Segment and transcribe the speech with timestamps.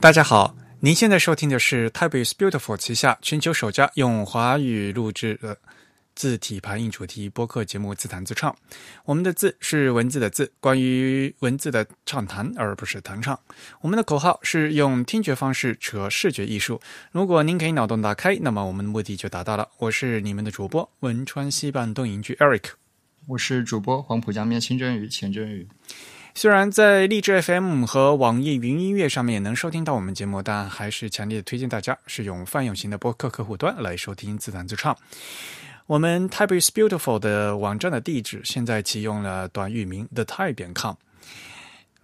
[0.00, 5.58] 大家好，您现在收听的是 Type is Beautiful 旗下全球首家用华语录制的
[6.14, 8.52] 字体排印主题播客节目《自弹自唱》。
[9.04, 13.36] 我们的“字”是文字的“字”，关于文字的畅谈，而不是弹唱。
[13.80, 16.80] 我们的口号是用听觉方式扯视觉艺术。
[17.10, 19.68] 如果您可以脑洞打开，那么我们的目的就达到了。
[19.78, 22.66] 我是你们的主播汶川西半东营居 Eric，
[23.26, 25.66] 我是主播黄浦江面清蒸鱼钱蒸鱼。
[26.40, 34.96] 虽然在荔枝 FM 和网易云音乐上面也能收听到我们节目，但还是强烈推荐大家使用泛用型的播客客户端来收听自弹自唱。
[35.86, 40.94] 我们 Type is Beautiful 的网站的地址现在启用了短域名 the type 点 com，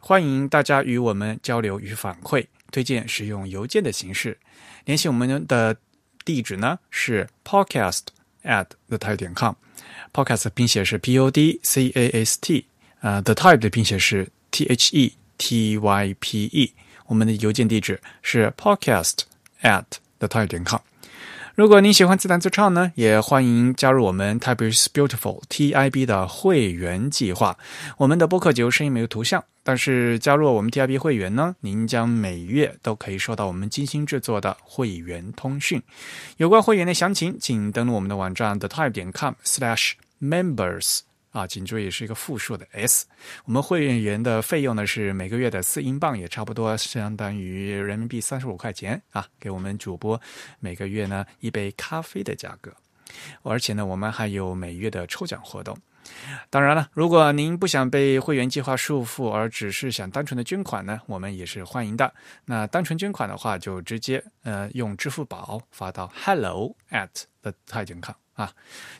[0.01, 4.37] 欢迎大家与我们交流与反馈，推荐使用邮件的形式。
[4.85, 5.77] 联系我们的
[6.25, 8.01] 地址呢是 podcast
[8.43, 12.67] at the type 点 com，podcast 拼写是 p o d c a s t，
[13.05, 16.73] 呃，the type 的拼写是 t h e t y p e，
[17.07, 19.19] 我们的邮件地址是 podcast
[19.61, 19.85] at
[20.19, 20.81] the type 点 com。
[21.55, 27.59] 如果您喜欢自弹自唱呢，也欢迎加入我们 Type is Beautiful TIB 的会员计划。
[27.99, 35.83] 我们的播客节目声音没有图像，但是加入我们 TIB 会员呢，您将每月都可以收到我们精心制作的会员通讯。
[36.39, 41.01] 有关会员的详情，请登录我们的网站 thetype 点 com/slash/members。
[41.35, 43.07] 啊，请注意是一个复数的 s。
[43.45, 50.21] 我们会员的费用呢是每个月的四英镑，也差不多相当于人民币三十五块钱啊，给我们主播
[50.61, 52.73] 每个月呢一杯咖啡的价格。
[53.43, 55.77] 而且呢，我们还有每月的抽奖活动。
[56.51, 62.15] 当然了，如果您不想被会员计划束缚，而只是想单纯的捐款呢，我们也是欢迎的。
[62.45, 67.09] 那单纯捐款的话，就直接呃用支付宝发到 hello at
[67.43, 68.15] the 泰健康。
[68.35, 68.53] 啊，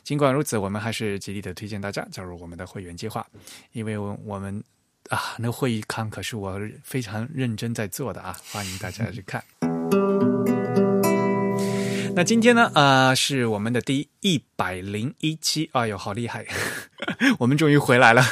[0.03, 3.25] 尽管如此，我们还是极力的推荐大家加入我们的会员计划，
[3.73, 4.63] 因为我我们
[5.09, 9.43] 啊，那会议康可是我非常认真在做的啊，欢迎大家去看。
[12.15, 16.45] 那今天呢，啊，是我们的第一百零一期，哎呦，好厉害，
[17.39, 18.23] 我们终于回来了，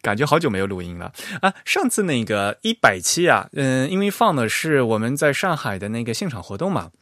[0.00, 1.52] 感觉好久没有录音了啊。
[1.64, 6.92] 上次那个一百期啊，嗯，因为放的是我们在上海的那个现场活动嘛。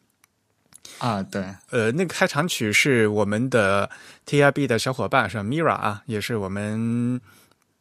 [0.98, 3.88] 啊，对，呃，那个开场曲是我们的
[4.26, 7.20] T I B 的小伙伴是 Mira 啊，也是我们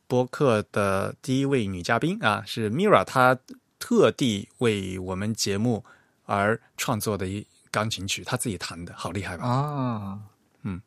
[0.07, 3.37] 播客的第一位女嘉宾啊，是 Mira，她
[3.79, 5.83] 特地为我们节目
[6.25, 9.47] 而创作的一钢琴曲，她自己弹的，好厉害吧？
[9.47, 10.19] 啊，
[10.61, 10.81] 嗯，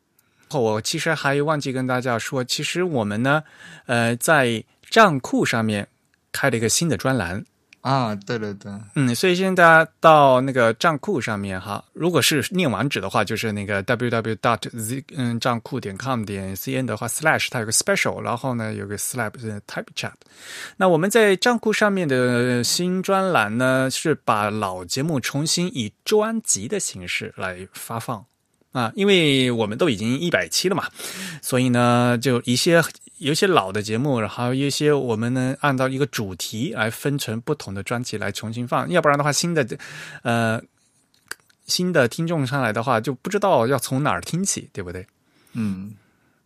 [0.51, 3.43] 我其实还忘记跟大家说，其实我们呢，
[3.87, 5.89] 呃，在账库上面
[6.31, 7.45] 开了一个新的专栏。
[7.81, 20.11] 啊，对对对，嗯，所以现在大家到那个账库上面哈，如果是念网址的话，就是那个 www dot z 嗯账库点 com 点 cn 的话，slash 它有个 special，然后呢有个 slab 是 type chat。
[20.77, 28.23] 那我们在账库上面的新专栏呢，是把老节目重新以专辑的形式来发放
[28.71, 30.87] 啊，因为我们都已经一百期了嘛，
[31.41, 32.83] 所以呢就一些。
[33.17, 39.63] 有些老的节目，然后有一些我们呢按照一个主题来分成不同的专辑来重新放，要不然的话，新的
[40.23, 40.59] 呃
[41.67, 45.05] 新的听众上来的话就不知道要从哪儿听起，对不对？
[45.53, 45.93] 嗯。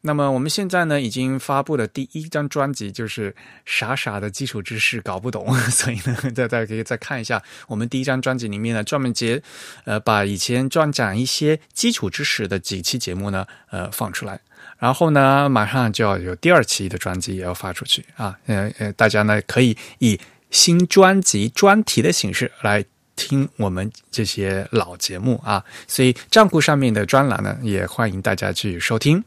[0.05, 3.35] 那么我们现在呢已经发布了第一张专辑，就是
[3.65, 9.41] 傻傻的基础知识搞不懂， 所以呢大家可以再看一下我们第一张专辑里面呢专门节
[9.83, 14.39] 呃把以前专讲一些基础知识的几期节目呢呃放出来。
[14.77, 18.37] 然后呢，马上就要有第二期的专辑也要发出去啊！
[18.45, 20.19] 呃呃，大家呢可以以
[20.51, 22.83] 新专辑专题的形式来
[23.15, 29.23] 听我们这些老节目啊，所以账户上面的专栏呢，也欢迎大家去收听。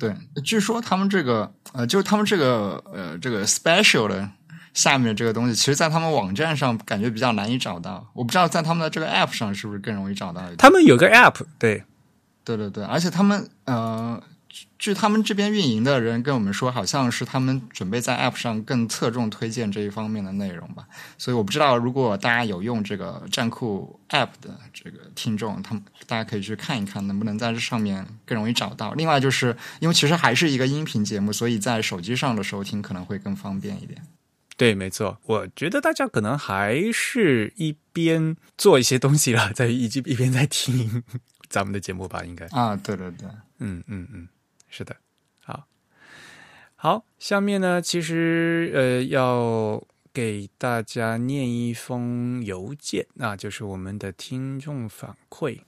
[0.00, 4.28] 嗯，对，据说他们这个呃，就是他们这个呃，这个 special 的
[4.74, 8.06] 下面这个东西，其实在他们网站上感觉比较难以找到。
[8.12, 10.42] 我不知道在他们的这个 app 上是不是更容易找到？
[10.58, 11.82] 他们有个 app，对。
[12.44, 14.22] 对对对，而且他们呃，
[14.78, 20.86] 据他们这边运营的人跟我们说，好像是他们准备在 App 上更侧重推荐这一方面的内容吧。
[21.18, 28.92] 所以我不知道，如果大家有用这个站酷 App 的这个听众，他们大家可以去看一看，能不能在这上面更容易找到。
[28.94, 34.02] 另外，就是因为其实还是一个音频节目，所以在手机上的收听可能会更方便一点。
[34.56, 41.02] 对，没错，我觉得大家可能还是一边做一些东西了，在一一边在听。
[41.48, 43.28] 咱们的节目吧，应该啊，对对对，
[43.60, 44.26] 嗯嗯嗯，
[44.76, 44.94] 是的，
[45.42, 45.66] 好，
[46.74, 49.82] 好，下面呢，其实呃，要
[50.12, 55.60] 给大家念一封邮件，那就是我们的听众反馈。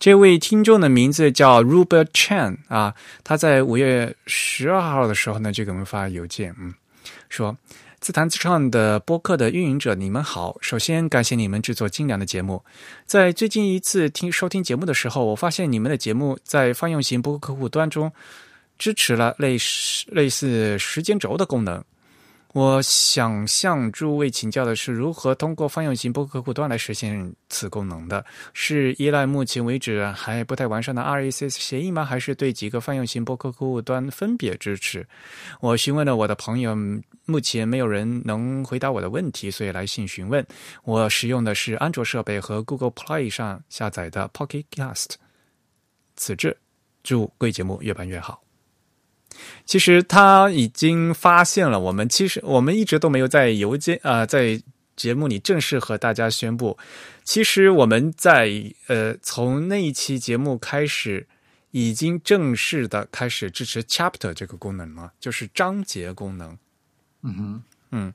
[0.00, 6.74] 这位听众的名字叫 Robert Chan 啊，他在五月十二号的时候呢，就给我们发邮件，嗯，
[7.28, 7.56] 说
[8.00, 10.56] 自弹自唱的播客的运营者，你们好。
[10.60, 12.64] 首先感谢你们制作精良的节目。
[13.06, 18.12] 在最近一次听收听节目的时候，我发现你们的节目在泛用型播客客户端中
[18.78, 21.84] 支持了类似类似时间轴的功能。
[22.54, 28.24] 我想向诸位请教的是，如何通过泛用型播客客户端来实现此功能的？
[28.54, 32.06] 是依赖目前为止还不太完善的 RSS 协议吗？
[32.06, 35.06] 还是对几个泛用型播客客户端分别支持？
[35.60, 36.74] 我询问了我的朋友，
[37.26, 40.44] 目前没有人能回答我的问题，所以来信询问。
[40.84, 45.16] 我使用的是安卓设备和 Google Play 上下载的 Pocket Cast。
[46.16, 46.56] 此致，
[47.04, 48.47] 祝贵节目越办越好。
[49.64, 54.60] 其实他已经发现了我们，其实我们一直都没有在邮件啊，在
[54.96, 56.76] 节目里正式和大家宣布。
[57.22, 58.50] 其实我们在
[58.88, 61.26] 呃从那一期节目开始，
[61.70, 66.58] 已经正式的开始支持 Chapter 这个功能了，就是章节功能。
[67.22, 68.12] 嗯哼，嗯，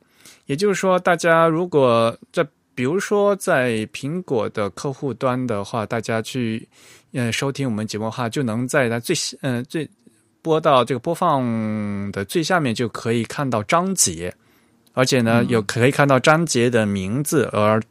[0.48, 2.46] 也就是说，大家如果在
[2.76, 6.68] 比如说在苹果的客户端的话，大家去
[7.12, 9.88] 嗯收听我们节目的话，就能在它最嗯最。
[10.44, 14.36] 播到这个播放的最下面就可以看到章节，
[14.92, 17.82] 而且呢，有可以看到章节的名字，而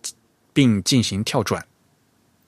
[0.52, 1.66] 并进行跳转。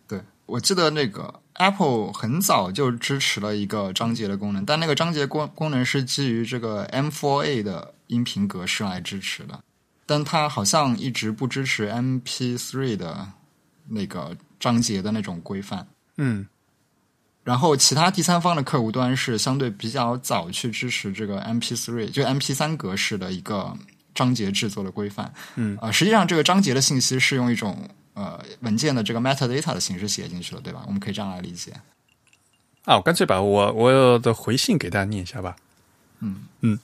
[0.07, 9.59] 对，我记得那个 Apple 很早就支持了一个章节的功能，但那个章节功功能是基于这个 M4A 的音频格式来支持的，
[10.05, 13.33] 但它好像一直不支持 MP3 的
[13.89, 15.89] 那个章节的那种规范。
[16.19, 16.47] 嗯。
[17.45, 23.77] 然后，其他第三方的客户端是相对比较早去支持这个 MP3，就 MP3 格式的一个
[24.15, 25.31] 章节制作的规范。
[25.57, 30.83] 嗯，啊，实际上这个章节的信息是用一种呃文件的这个 metadata 的形式写进去了，对吧？
[30.87, 31.73] 我们可以这样来理解。
[32.87, 35.55] 啊，我干脆把我我的回信给大家念一下吧。
[36.21, 36.79] 嗯嗯。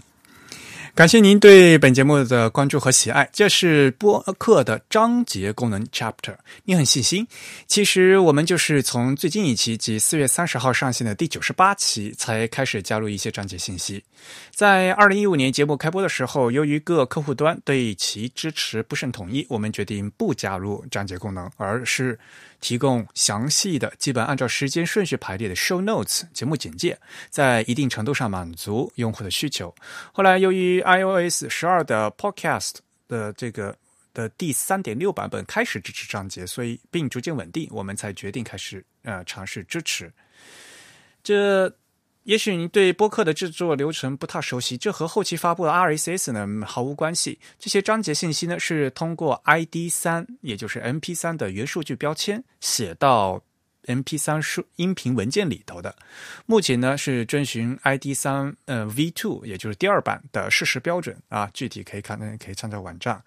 [0.92, 3.28] 感谢您对本节目的关注和喜爱。
[3.32, 7.26] 这是播客的章节功能 Chapter，你很细心。
[7.66, 14.02] 其实我们就是从最近一期即四月三十号上线的第九十八期才开始加入一些章节信息。
[14.50, 22.18] 在二零一五年节目开播的时候，由于各客户端对其支持不甚统一，我们决定不加入章节功能，而是。
[22.60, 26.98] 提供详细的、基本按照时间顺序排列的 show notes 节目简介，
[27.30, 29.74] 在一定程度上满足用户的需求。
[30.12, 32.74] 后来，由于 iOS 十二的 Podcast
[33.08, 33.76] 的这个
[34.14, 40.12] 的第三点六版本开始支持章节，所以并逐渐稳定，我们才决定开始呃尝试支持。
[41.22, 41.72] 这。
[42.24, 47.38] 也许你对播客的制作流程不太熟悉，这和后期发布的 RSS 呢毫无关系。
[47.58, 53.42] 这些章节信息呢是通过 ID 三，也就是 MP 三的原数据标签写到。
[53.86, 55.96] M P 三数音频文件里头的，
[56.44, 63.20] 目前呢是遵循 I D 三呃 V two，也就是第二版的事实标准啊，具体可以看，可以参照网站。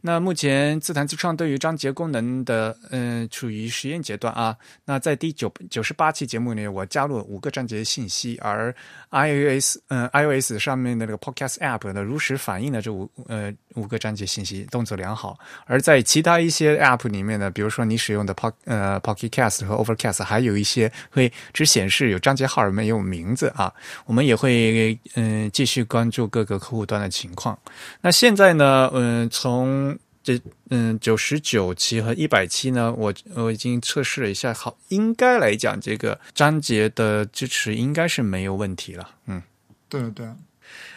[0.00, 4.56] 那目前自弹自唱对于章节功能的嗯处于实验阶段啊。
[4.84, 8.74] 那在第九九十八期节目里，我加入了五个章节信息，而
[9.10, 15.38] I O S 嗯 I O S 上面的那个 Podcast App 呢，如实反映了这五呃五个章节信息，动作良好。
[15.66, 23.72] 而在其他一些 App 里面呢，比如说你使用的 Pod 呃 Pocket Cast 和 Overcast，还有一些会只显示有章节号而没有名字啊。
[24.06, 27.58] 我们也会嗯继续关注各个客户端的情况。
[28.00, 39.10] 那现在呢，嗯从这嗯九十九期和一百期呢，我我已经测试了一下，好，应该来讲这个章节的支持应该是没有问题了。
[39.26, 39.42] 嗯，
[39.88, 40.26] 对对。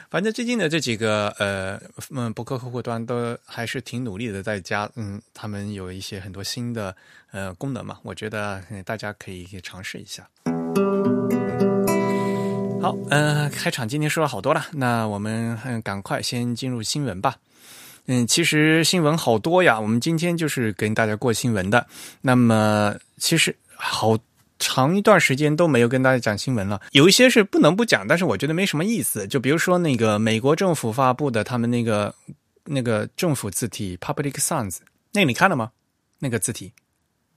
[0.09, 6.93] 反正最近的这几个呃，嗯，博客客户端都还是挺努力的，在加，嗯，他们有一些很多新的
[7.31, 10.27] 呃功能嘛，我觉得大家可以尝试一下。
[12.81, 17.37] 好，嗯，开场今天说了好多了，那我们赶快先进入新闻吧。
[18.11, 21.87] 嗯，其实新闻好多呀，我们今天就是跟大家过新闻的。
[22.21, 24.17] 那么其实好。
[24.63, 29.27] 长一段时间都没有跟大家讲新闻了，有一些是不能不讲，但是我觉得没什么意思。
[29.27, 32.13] 就比如说那个美国政府发布的他们那个
[32.65, 34.77] 那个政府字体 Public Signs，
[35.13, 35.71] 那个你看了吗？
[36.19, 36.73] 那个字体，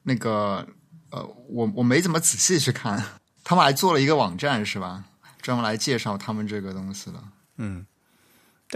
[0.03, 0.69] 那个
[1.11, 3.03] 呃，我我没怎么仔细去看，
[3.43, 5.03] 他们还做了一个网站是吧？
[5.41, 7.25] 专门来介绍他们这个东西的。
[7.57, 7.87] 嗯。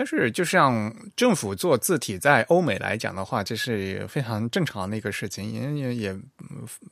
[0.00, 6.17] 但是，就像政府做字体，在欧美来讲的话，这是非常正常的一个事情，也也也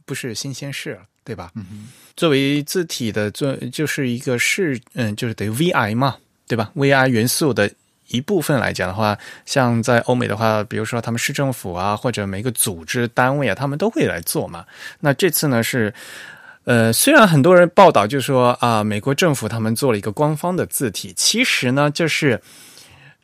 [0.04, 1.52] 不是新鲜事，对吧？
[1.54, 1.86] 嗯
[2.16, 6.16] 作为字体的做，就是一个是嗯，就是等于 VI 嘛，
[6.48, 7.70] 对吧？VI 元素的
[8.08, 14.66] 一部分来讲的话，像在欧美的话，比如说他们市政府啊，或者每个组织单位啊，他们都会来做嘛。
[14.98, 15.94] 那这次呢是，
[16.64, 22.42] 呃，虽然很多人报道就说啊，美国政府他们做了一个官方的字体，其实呢就是。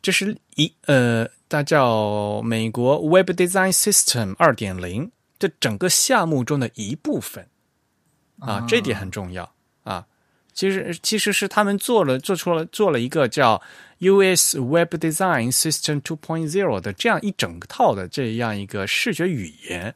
[0.03, 7.47] 这是一呃，它叫美国 Web Design System 二点零，这整个项目中的一部分
[8.39, 9.51] 啊，这点很重要
[9.83, 10.05] 啊。
[10.53, 13.59] 其实其实是他们做了做出了做了一个叫
[13.99, 19.95] US Web Design System Two Point Zero 的这样一整套的这样一个视觉语言。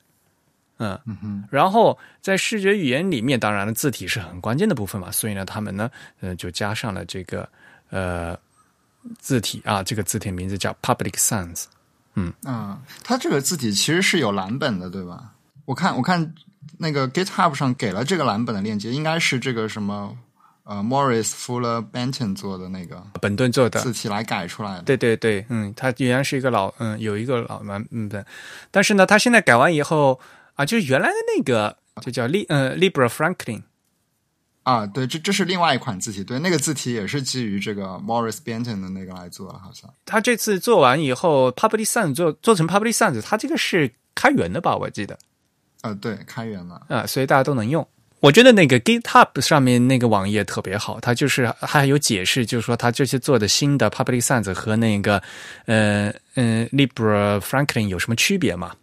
[0.79, 5.89] 嗯，然后在视觉语言里面，当然了，字体是很关键的部分嘛，所以呢，他们呢，
[6.21, 7.49] 呃，就加上了这个
[7.89, 8.37] 呃
[9.19, 11.65] 字体啊，这个字体名字叫 Public Sans。
[12.15, 15.33] 嗯啊，它这个字体其实是有蓝本的，对吧？
[15.65, 16.33] 我看我看
[16.77, 20.17] 那个 GitHub 上给了这个蓝本的链接，应该是这个什么
[20.63, 24.81] 呃 Morris Fuller Benton 做的那个本顿做的字体来改出来的。
[24.81, 28.25] 对对对，嗯，它原来是一个老嗯有一个老蓝嗯本，
[28.71, 30.19] 但是呢，它现在改完以后。
[30.57, 33.61] 啊，就是原来的那个，就叫 Li 呃 Libra Franklin
[34.67, 39.89] 啊，对，这这是另外一款字体，对，那个字体也是基于这个 Morris Benton 的那个来做的，好像。
[40.05, 44.75] 他这次做完以后，Public Sans 做做成 Public Sans，它这个是开源的吧？
[44.75, 45.17] 我记得。
[45.79, 47.87] 啊，对，开源了啊，所以大家都能用。
[48.19, 55.23] 我觉得那个 GitHub 上面那个网页特别好，它就是还有解释，就是说它这些做的新的 Public Sans 和那个
[55.67, 58.73] 呃嗯 Libra Franklin 有什么区别吗？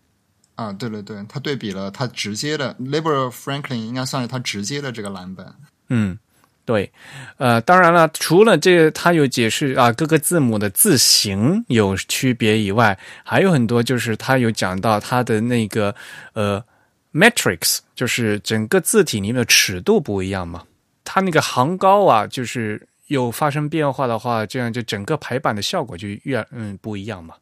[0.55, 5.45] 啊，对对对，他对比了他直接的 Libra Franklin 应该算是他直接的这个蓝本。
[5.89, 6.19] 嗯，
[6.65, 6.91] 对，
[7.37, 15.95] 呃，当然了，除了这个，他有解释啊，各个字母的字形有区别以外，还有很多就是他有讲到它的那个
[16.33, 16.65] 呃
[17.13, 20.65] metrics，就是整个字体里面的尺度不一样嘛，
[21.05, 27.35] 它那个行高啊，就是有发生变化的话，这样就整个排版的效果就越嗯不一样嘛。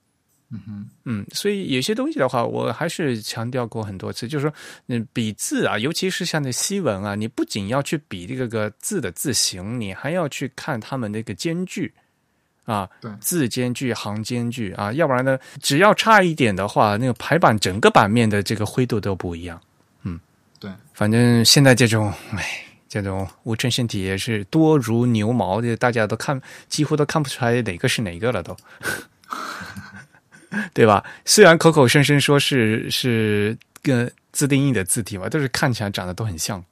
[1.05, 4.55] 嗯所以有些东西的话，我还是强调过很多次，就是说，
[4.89, 11.93] 嗯，比字啊，尤其是像那西文啊，你不仅要去比这个个字的字形，你还要去看它们那个间距
[12.65, 19.61] 啊，对，字间距、行间距啊，要不然呢，只要差一点的话，那个排版整个版面的这个灰度都不一样。
[20.03, 20.21] 嗯，
[20.61, 28.55] 对，反正现在这种，哎，这种无衬身体也是多如牛毛的，大家都看，几乎都看不出来哪个是哪个了都。
[30.75, 31.05] 对吧？
[31.25, 36.65] 虽然口口声声说是是跟自定义的字体嘛，但是看起来长得都很像。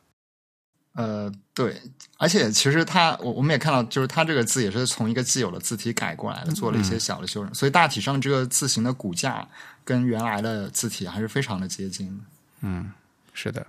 [0.95, 1.81] 呃，对，
[2.19, 9.47] 而且其实它，我我们也看到，就是它这个字也是从一个既有的字体改过来的，做了一些小的修正，所以大体上这个字形的骨架
[9.85, 12.21] 跟原来的字体还是非常的接近。
[12.63, 12.93] 嗯，
[13.33, 13.65] 是的。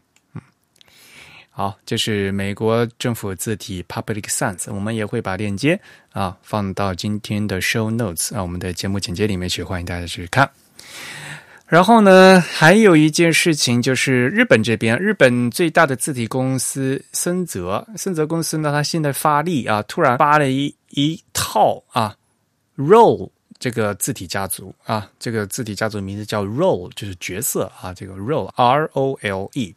[1.53, 5.77] 好，这是美国政府字体 Public Sans，我们也会把链接
[6.13, 10.49] 啊放到今天的 Show Notes 啊，我们的节目简介里面去，欢迎大家去看。
[11.67, 22.15] 然后呢，还有一件事情就是日本这边，日本最大的字体公司森泽，森泽公司呢，它现在发力啊，突然发了一一套啊
[22.77, 23.29] ，Role
[23.59, 29.75] 这个字体家族啊，这个字体家族名字叫 Role，就是角色啊，这个 Role R O L E。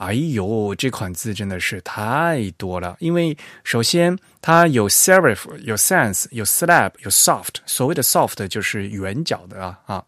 [0.00, 2.96] 哎呦，这款字真的是太多了！
[3.00, 7.56] 因为首先它有 serif，有 sans，有 slab，有 soft。
[7.66, 10.02] 所谓的 soft 就是圆角的啊啊！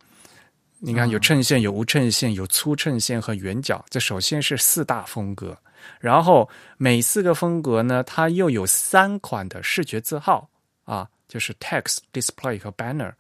[0.78, 3.84] 你看有衬线，有无衬线，有粗衬线和圆角。
[3.90, 5.54] 这首先是四大风格，
[6.00, 10.49] 然后每四个风格呢，它又有三款的视觉字号
[10.84, 13.12] 啊，就是 text、display 和 banner。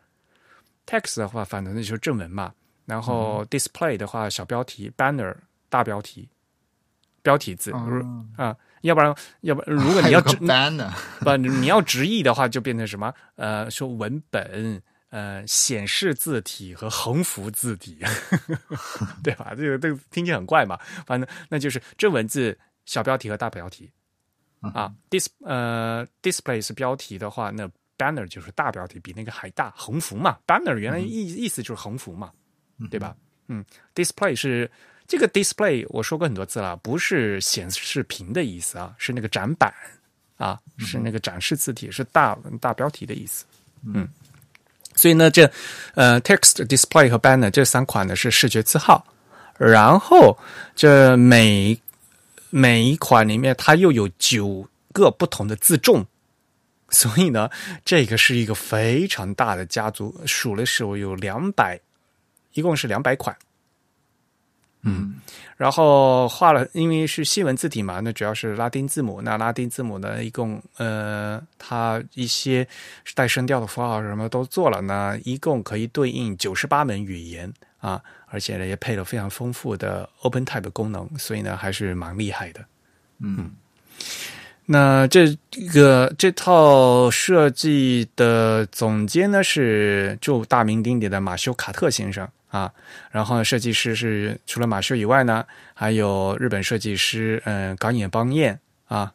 [0.86, 2.50] text 的话，反正那就是正文嘛。
[2.86, 5.34] 然后 display 的话，小标题；banner
[5.68, 6.26] 大标题。
[7.22, 7.72] 标题字
[8.36, 13.12] 啊，要不然，要不 如果你要直不，你要直译的话，就变成什么？
[13.36, 17.98] 呃，说文本，呃，显示字体和横幅字体，
[19.22, 19.54] 对吧？
[19.56, 20.76] 这个这个听起来很怪嘛。
[21.06, 23.90] 反正那就是正文字、小标题和大标题
[24.60, 24.92] 啊。
[25.08, 29.72] dis 呃，display 是标题的话，那 banner 就是大标题，比那个还大。
[29.76, 32.32] 横幅嘛，banner 原来意意思就是横幅嘛，
[32.90, 33.14] 对吧？
[33.46, 33.64] 嗯
[33.94, 34.68] ，display 是。
[35.12, 39.70] 这个 display 我说过很多次了，不是显示屏的意思啊，是那个展板
[40.38, 43.44] 啊，是那个展示字体，是大大标题的意思。
[43.84, 44.08] 嗯，
[44.94, 45.44] 所以呢，这
[45.96, 49.06] 呃 text display 和 banner 这三款呢是视觉字号，
[49.58, 50.34] 然后
[50.74, 51.78] 这每
[52.48, 56.06] 每一款里面它又有九个不同的字重，
[56.88, 57.50] 所以呢，
[57.84, 61.78] 这个是一个非常大的家族，数了数有两百，
[62.54, 63.36] 一共是两百款。
[64.84, 65.14] 嗯，
[65.56, 69.20] 然后画了，因为是西文字体嘛，那主要是拉丁字母。
[69.22, 72.66] 那拉丁字母呢，一共呃，它一些
[73.14, 82.64] 带声调的符号什么都做了，那一共可以对应九十八门语言啊，而且呢也配了非常丰富的 OpenType 功能，所以呢还是蛮厉害的。
[83.20, 83.52] 嗯，
[84.66, 85.32] 那这
[85.72, 92.72] 个这套设计的总监呢是就大名鼎鼎的马修卡特先生啊，
[93.10, 95.42] 然后设计师是除了马修以外呢，
[95.72, 98.56] 还有日本设计师嗯冈野邦彦
[98.86, 99.10] 啊，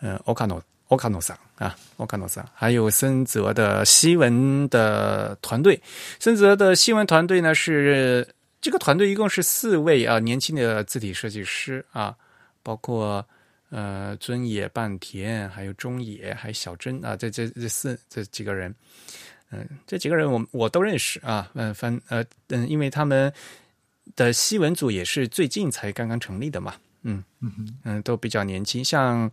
[0.00, 5.80] 嗯欧卡诺欧卡诺桑啊欧卡诺桑，还有森泽的西文的团队，
[6.20, 8.28] 森泽的西文团队呢是
[8.60, 12.14] 这个团队一共是四位啊年轻的字体设计师啊，
[12.62, 13.26] 包括。
[13.70, 18.72] 呃，尊野半田，还有中野，还有小真啊，这这这四这几个人，
[19.56, 23.32] 嗯，这几个人我我都认识啊，嗯，反呃嗯，因为他们
[24.16, 29.30] 的西文组也是最近才刚刚成立的嘛，嗯嗯嗯，都比较年轻，像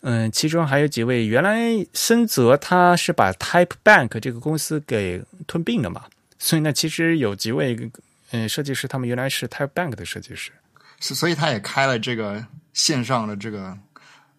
[0.00, 6.04] 嗯，其中还有几位原来森泽他是把 Type Bank 这个公司给吞并了嘛，
[6.38, 7.90] 所以呢，其实有几位
[8.30, 10.52] 嗯设计师，他们原来是 Type Bank 的设计师，
[11.00, 12.46] 是所以他也开了这个。
[12.76, 13.74] 线上的这个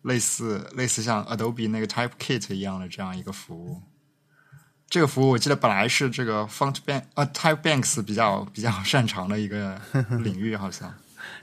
[0.04, 3.82] 类似类似像 Adobe 那个 Type Kit 一样的这样一个服务，
[4.89, 9.79] 这个服务我记得本来是这个 Font Bank 呃 Type Banks 比较比较擅长的一个
[10.24, 10.94] 领域，好像。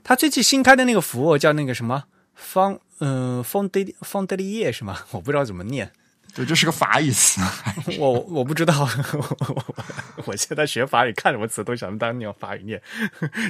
[0.02, 3.68] 他最近新开的那个服务叫那个什么方嗯 Font
[4.00, 4.98] Font d e 是吗？
[5.12, 5.92] 我不知道怎么念。
[6.34, 7.40] 对，这是个法语词。
[7.98, 8.88] 我我不知道，
[10.24, 12.82] 我现在学法语，看什么词都想当用法语念，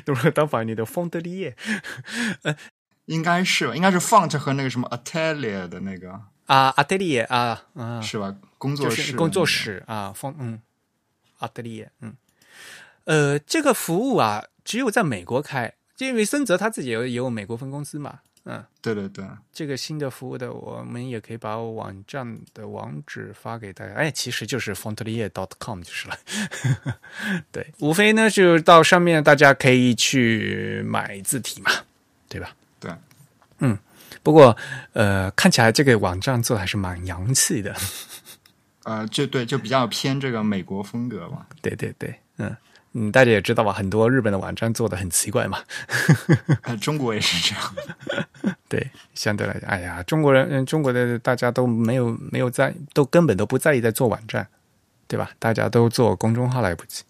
[0.05, 1.55] 都是当法语念的 Font d e
[3.07, 8.35] 应该是吧，应该是 font 和那个什么 atelier 的那个啊，atelier 啊，嗯，是吧？
[8.65, 10.59] 工作室，工作室啊，font，嗯
[11.39, 12.15] ，atelier，嗯，
[13.05, 26.19] 呃，这个服务啊，只有在美国开，因为森泽他自己有有美国分公司嘛，嗯，对对对，这个新的服务的，我们也可以把网站的网址发给大家，哎，其实就是 fontlier.com 就是了，
[27.53, 31.71] 对，无非呢就到上面大家可以去买字体嘛，
[32.31, 32.57] 对吧？
[32.81, 32.91] 对，
[33.59, 33.79] 嗯，
[34.23, 34.57] 不过
[34.95, 37.75] 呃，看起来这个网站做的还是蛮洋气的，
[38.85, 41.45] 呃，就对，就比较偏这个美国风格嘛。
[41.61, 42.57] 对对对，嗯
[42.93, 45.59] 嗯，大家也知道吧，很多日本的网站做的很奇怪嘛，
[46.81, 48.57] 中国也是这样。
[48.69, 54.47] 对，相对来讲，哎呀，中国人，嗯，中国的大家都没有没有在，都根本都不在意在做网站，
[55.09, 55.31] 对吧？
[55.41, 57.03] 大家都做公众号来不及。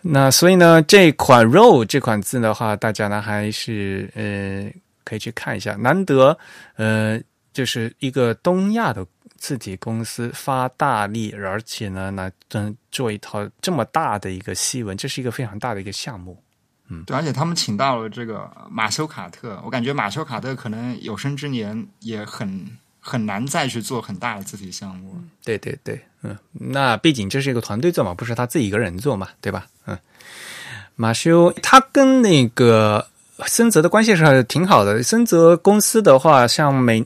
[0.00, 4.70] 那所以呢，这款 “roll” 这款字的话，大家呢还是呃
[5.04, 5.74] 可以去看一下。
[5.74, 6.38] 难得
[6.76, 7.20] 呃，
[7.52, 9.04] 就是一个东亚的
[9.38, 16.42] 字体公司发大力，而且呢，那嗯做一套这么大的一个西文，这是一个非常大的一个项目。
[16.88, 22.66] 嗯，对，而且他们请到了这个马修卡特，我感觉马修卡特可能有生之年也很。
[23.00, 25.16] 很难再去做很大的字体项目。
[25.42, 29.66] 对对对，嗯，那毕竟这是一个团队做嘛，不是他自己一个人做嘛，对吧？
[29.86, 29.96] 嗯，
[30.94, 33.06] 马修他跟那个
[33.46, 35.02] 森泽的关系是挺好的。
[35.02, 37.02] 森泽公司的话，像每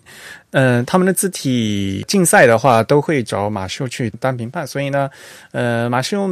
[0.52, 5.10] 呃他们的字体竞赛的话，都会找马修去当评判，所以呢，
[5.50, 6.30] 呃，马修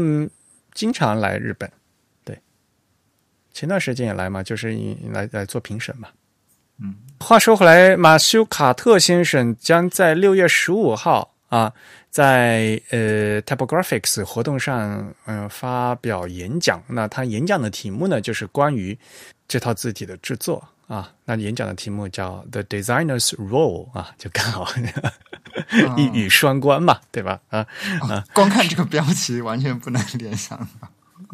[0.73, 1.71] 经常来日本。
[2.25, 2.39] 对，
[3.53, 4.73] 前段时间也来嘛，就是
[5.11, 6.09] 来来做评审嘛。
[6.83, 11.71] 嗯，话说回来，马修卡特先生将在六月十五号啊，
[12.09, 16.83] 在呃 Typographics 活动上嗯发表演讲。
[16.89, 18.97] 那他演讲的题目呢，就是关于
[19.47, 21.13] 这套字体的制作啊。
[21.25, 24.67] 那演讲的题目叫 The Designer's Role 啊，就刚好
[25.97, 27.41] 一语双关嘛，对吧？
[27.49, 27.67] 啊
[28.09, 30.69] 啊，光看这个标题完全不能联想。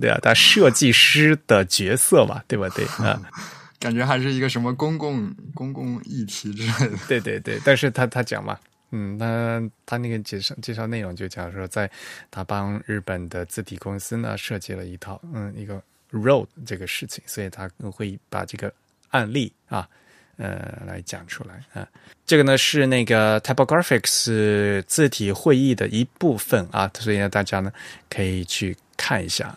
[0.01, 2.69] 对啊，他设计师的角色嘛，对吧？
[2.69, 3.21] 对啊。
[3.79, 6.97] 感觉还是一个什么公共公共议题之类的。
[7.07, 8.59] 对对对，但是他他讲嘛，
[8.91, 11.89] 嗯，他他那个介绍介绍内容就讲说，在
[12.31, 18.73] 他帮日本的字体公司呢设计了一套嗯一个 road 这个事情，所以他会把这个
[19.17, 19.89] 案例啊
[20.37, 21.89] 呃来讲出来啊。
[22.27, 27.73] 这个呢是那个 Typographics 字体会议的一部分啊，所以呢大家呢
[28.11, 29.57] 可以去看一下，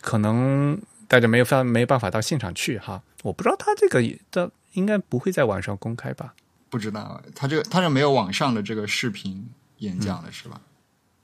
[0.00, 3.02] 可能大家没有法没办法到现场去哈。
[3.22, 6.34] 我不知道他这个的应该不会在网上公开吧？
[6.70, 10.60] 不知道，他这他这没有网上的这个视频演讲的是吧？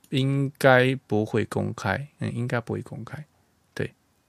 [0.09, 3.25] 应该不会公开，嗯，应该不会公开。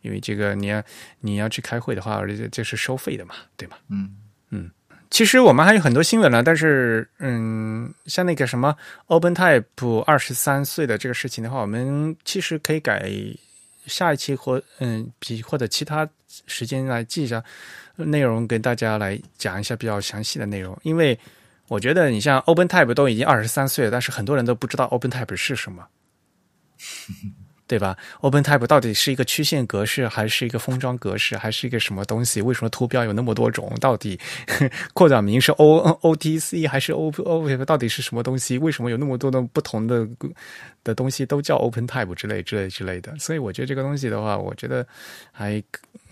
[0.03, 0.83] 对，因为这个你要
[1.21, 3.77] 你要去开会的话，而且这是收费的嘛，对吗？
[3.89, 4.17] 嗯
[4.51, 4.71] 嗯。
[5.11, 13.11] 其实我们还有很多新闻呢，但是嗯，像那个什么 OpenType 二十三岁的这个事情的话，我们其实可以改。
[13.87, 16.09] 下一期或嗯比或者其他
[16.49, 17.41] 时间来记一下
[17.95, 20.77] 内容，跟大家来讲一下比较详细的内容。
[20.83, 21.17] 因为
[21.69, 25.87] 我觉得你像 OpenType 都已经二十三岁了，但是很多人都不知道 OpenType 是什么。
[27.67, 32.41] 对吧？OpenType 到底是一个曲线格式，还是一个封装格式，还是一个什么东西？
[32.41, 33.73] 为什么图标有那么多种？
[33.81, 34.19] 到底
[34.95, 37.65] 扩展名是 O OTC 还是 O O？
[37.65, 38.57] 到底是什么东西？
[38.59, 40.07] 为什么有那么多的不同的
[40.85, 43.17] 的东西都叫 OpenType 之类之类之类的？
[43.19, 44.87] 所以我觉得这个东西的话，我觉得
[45.33, 45.61] 还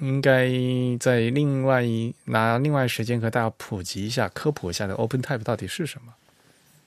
[0.01, 0.51] 应该
[0.99, 1.85] 在另外
[2.25, 6.13] 拿另外时间和大家普及一下、科普一下的 OpenType 到底是什么。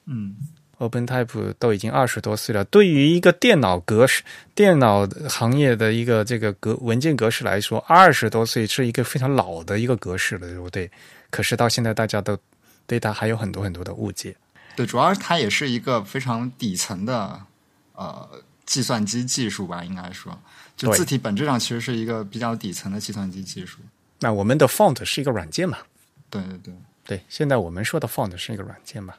[0.08, 0.36] 嗯。
[0.80, 10.90] OpenType 都已经二十多岁了，对于一个电脑格式、电脑行业的一个这个格文件格式来说，二十多岁是一个非常老的一个格式了，对不对？
[11.30, 12.38] 可是到现在，大家都
[12.86, 14.36] 对它还有很多很多的误解。
[14.76, 17.42] 对，主要它也是一个非常底层的
[17.94, 18.30] 呃
[18.66, 20.40] 计算机技术吧，应该说，
[20.76, 23.80] 就字体本质上其实是一个比较底层的计算机技术。
[24.20, 25.80] 那我们的 Font 是一个软件嘛？
[26.30, 26.74] 对对对
[27.06, 29.16] 对，现在我们说的 Font 是一个软件嘛？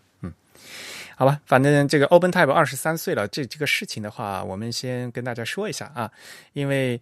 [1.19, 6.09] 好吧，反正这个 OpenType 二十三岁了，这这个事情的话，我们先跟大家说一下啊，
[6.53, 7.01] 因为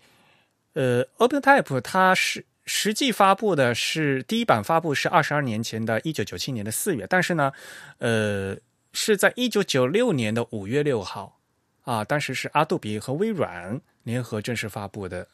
[0.72, 7.52] 呃，OpenType 它是实际发布的是第一版发布是二十二年前的一九九七年的四月，但是呢，
[7.98, 8.56] 呃，
[8.94, 11.38] 是在一九九六年的五月六号
[11.84, 15.28] 啊，当时是阿杜比和微软联合正式发布的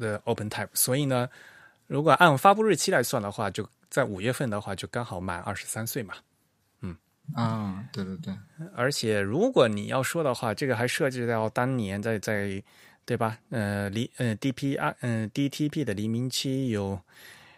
[0.00, 1.28] 的 OpenType，所以呢，
[1.86, 6.16] 如果按发布日期来算的话，就在五月份的话，就刚好满二十三岁嘛。
[7.34, 8.34] 啊，对对对，
[8.74, 12.62] 而且如果你要说的话，这个还涉及到当年在在
[13.04, 13.38] 对吧？
[13.50, 17.00] 呃，黎呃 D P R 嗯 D T P 的黎明期有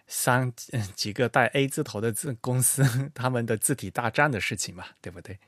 [0.07, 0.53] 三
[0.95, 2.83] 几个带 A 字头的字公司，
[3.15, 5.39] 他们的字体大战的事情嘛，对不对？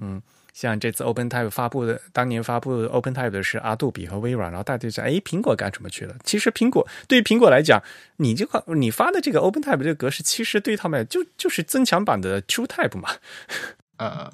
[0.00, 0.20] 嗯。
[0.52, 6.14] 像这次 OpenType 发布的，当年发布 OpenType 的是阿杜比和微软，然后大家就想，哎，苹果干什么去了？
[6.24, 7.82] 其实苹果对于苹果来讲，
[8.18, 13.08] 你这个你发的这个 OpenType 这个格式，其实对他们就就是增强版的 TrueType 嘛。
[13.96, 14.30] 呃，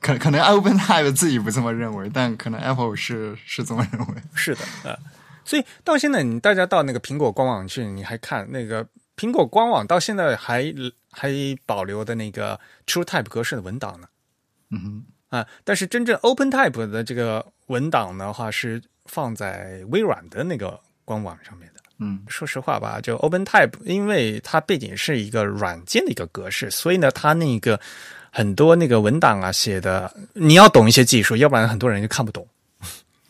[0.00, 4.14] 可可能 OpenType 自己不这么认为，但可能 Apple 是是这么认为。
[4.34, 4.96] 是的，呃，
[5.44, 10.72] 所以到现在，你大家到那个苹果官网去，你还看那个苹果官网到现在还
[11.10, 11.32] 还
[11.66, 14.06] 保留的那个 TrueType 格式的文档呢。
[14.70, 15.04] 嗯哼。
[15.34, 21.80] 啊，但是真正 OpenType 的这个文档的话，是放在微软的那个官网上面的。
[21.98, 27.80] 嗯，说实话吧，就 OpenType，因为它背景是一个软件的一个格式，所以呢，它那个
[28.30, 32.46] 很多那个文档啊写的，你要懂一些技术，要不然很多人就看不懂。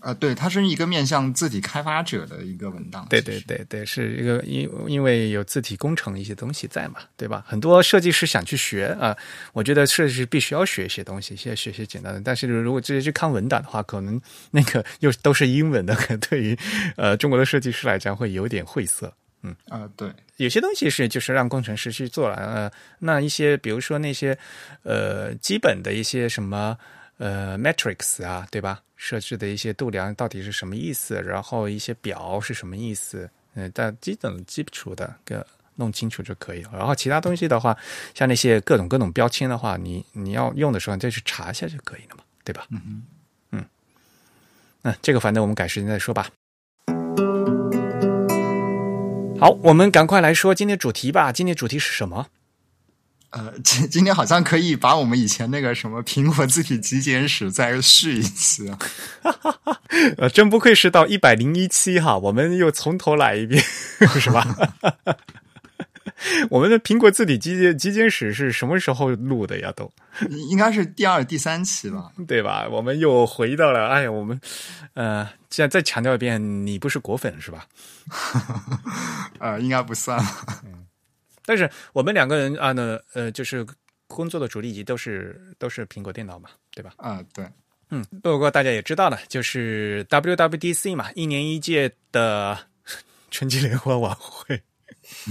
[0.04, 3.06] 啊，对，它是一个面向字体开发者的一个文档。
[3.08, 7.42] 对对对对，是一个因因为有字体工程一些东西在嘛，对吧？
[7.46, 9.16] 很多设计师想去学啊，
[9.54, 12.20] 我觉得设计师必须要学一些东西，先学些简单的。
[12.22, 16.58] 但是如果直接去看文档的话，可能那个又都是英文的，可能对于
[16.96, 19.10] 呃中国的设计师来讲会有点晦涩。
[19.42, 22.36] 嗯啊，对，有些东西是就是让工程师去做了。
[22.36, 24.36] 呃，那一些比如说那些
[24.82, 26.76] 呃基本的一些什么
[27.16, 28.80] 呃 metrics 啊，对吧？
[29.06, 31.20] 设置的一些度量到底是什么意思？
[31.20, 33.28] 然后一些表是什么意思？
[33.52, 36.70] 嗯，但基本基础的个弄清楚就可以了。
[36.72, 37.76] 然后其他东西的话，
[38.14, 42.66] 像那些各种各种标签的话，你你要用的时候你再去查一下就可以了嘛，对吧？
[42.70, 43.02] 嗯嗯
[43.50, 43.64] 嗯，
[44.80, 46.30] 那这个反正我们改时间再说吧。
[49.38, 51.30] 好，我们赶快来说今天主题吧。
[51.30, 52.28] 今天主题是什么？
[53.34, 58.78] 呃，今今天好像可以把我们以前那个什么苹果字体极简史再续一次啊！
[60.18, 63.60] 呃，真不愧是到一百零一期哈，我们又从头来一遍，
[64.20, 64.46] 是吧？
[66.48, 69.72] 我们的苹果字体极简极简史是什么时候录的呀？
[69.74, 69.90] 都
[70.48, 72.68] 应该是第二、第三期吧，对吧？
[72.70, 74.40] 我们又回到了，哎呀，我们
[74.94, 77.66] 呃，现在再强调一遍，你不是果粉是吧？
[79.40, 80.24] 呃，应该不算。
[81.44, 83.66] 但是我们两个人啊，呢，呃，就是
[84.06, 86.92] 工作的主力机都是都是苹果电脑嘛，对吧？
[86.98, 87.46] 啊，对，
[87.90, 92.58] 嗯，不过大家也知道了，就是 WWDC 嘛，一年一届的
[93.30, 94.62] 春季联欢晚会，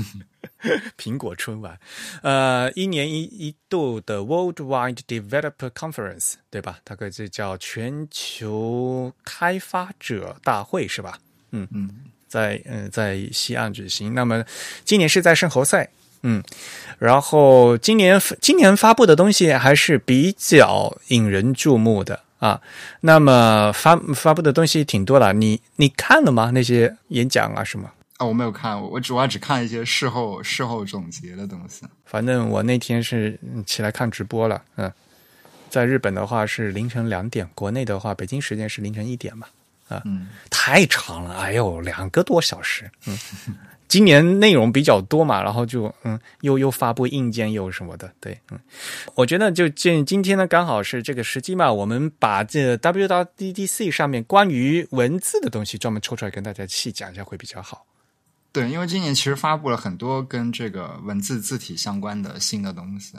[0.98, 1.80] 苹果春晚，
[2.22, 6.80] 呃，一年一一度的 Worldwide Developer Conference，对吧？
[6.84, 11.18] 大概就叫全球开发者大会，是吧？
[11.52, 11.90] 嗯嗯，
[12.28, 14.44] 在嗯在西岸举行，那么
[14.84, 15.90] 今年是在圣侯赛。
[16.24, 16.42] 嗯，
[17.00, 22.60] 然后今年今年发布的东西还是比较引人注目的啊。
[23.02, 26.52] 那么发发布的东西挺多的，你你看了吗？
[26.54, 27.92] 那些演讲啊什么？
[28.18, 31.86] 啊，我没有看，我主要只看一些事后事后总结的东西。
[32.06, 34.92] 反正我那天是起来看直播了，嗯，
[35.70, 39.48] 在日本的话是凌晨两点，国内的话北京时间是凌晨一点嘛。
[39.90, 43.18] 啊，嗯，太长了，哎呦，两个多小时，嗯。
[43.94, 48.60] 今年内容比较多嘛，然后就嗯，又又发布硬件又什么的，对，嗯，
[49.14, 57.86] 我觉得就今今天呢，刚好是这个时机嘛，我们把这 WWDC 上面关于文字的东西专门抽出来跟大家细讲一下会比较好。
[58.52, 63.14] 对，因为今年其实发布了很多跟这个文字字体相关的新的东西。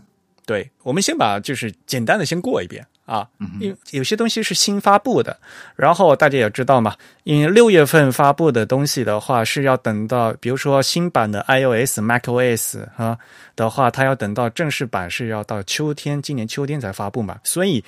[0.45, 5.37] 对，我们先把就是简单的先过一遍啊，嗯因为有些东西是新发布的，
[5.77, 13.19] 然后大家也知道嘛，因为六月份发布的东西的话是要等到，比如说新版的 iOS、macOS 啊
[13.57, 17.85] 的话，它要等到正式版是要到秋天，今年秋天才发布嘛，所以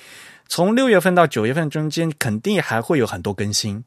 [0.47, 3.83] 从六月份到九月份中间肯定还会有很多更新。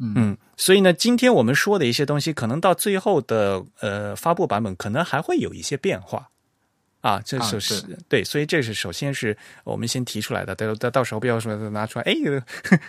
[0.00, 6.28] 嗯，所以呢，今天我们说的一些东西，可能到最后的呃发布版本，可能还会有一些变化。
[7.04, 12.14] 啊，这啊首是、对对，所以这是首先是我们先提出来的，到到到时候不要说拿出来，哎，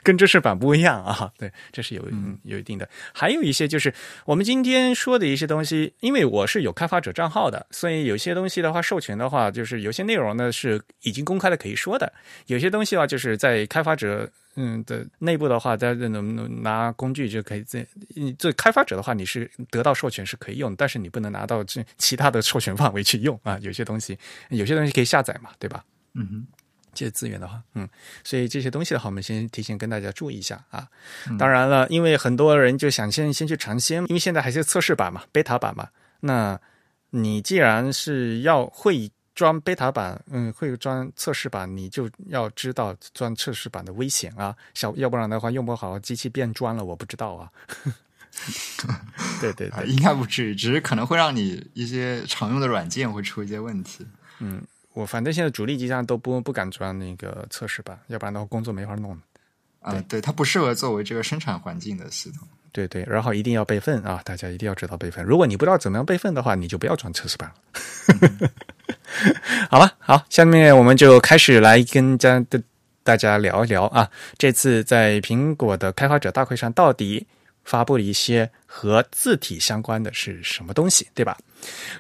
[0.04, 2.88] 跟正式版不一样啊，对，这是有嗯有一定的。
[3.14, 12.14] 还有一些就是我们今天说的一些东西，因为我是有开发者账号的，所以有些东西的话，授权的话，就是有些内容呢是已经公开的可以说的，
[12.46, 14.32] 有些东西的话就是在开发者。
[14.56, 23.58] 嗯的内部的话，大家能拿工具就可以这，你做开发者的话，你是得到授权是可以用，但是你不能拿到这其他的授权范围去用啊。
[23.62, 24.18] 有些东西，
[24.50, 25.84] 有些东西可以下载嘛，对吧？
[26.14, 26.48] 嗯哼，
[26.94, 27.88] 这些资源的话，嗯，
[28.24, 30.88] 所以这些东西的话，我们先提前跟大家注意一下啊。
[31.30, 35.90] 嗯当然了，因为很多人就想先先去尝鲜，因为现在还是测试版嘛，beta 版嘛。
[36.22, 36.60] 那
[37.12, 47.52] 你既然是要会装 beta 版，嗯，会装测试版，你就要知道装测试版的危险啊，小要不然的话用不好，机器变砖了，我不知道啊。
[49.40, 54.08] 对对 啊，对，应该不至于，只是可能会让你一些常用的软件会出一些问题。
[54.40, 54.62] 嗯
[54.94, 59.20] 我反正现在主力机上都不不敢装那个测试版，要不然的话工作没法弄。
[59.82, 62.48] 啊，对，它不适合作为这个生产环境的系统。
[62.72, 64.22] 对对，然后一定要备份啊！
[64.26, 65.24] 大家一定要知道备份。
[65.24, 68.50] 如果你不知道怎么样备份的话，你就不要装测试版了。
[69.70, 72.62] 好了，好，下面我们就开始来跟家的
[73.04, 77.26] 大家聊一聊啊，这次在苹果的开发者大会上到底
[77.64, 81.38] 发布了一些和字体相关的是什么东西，对吧？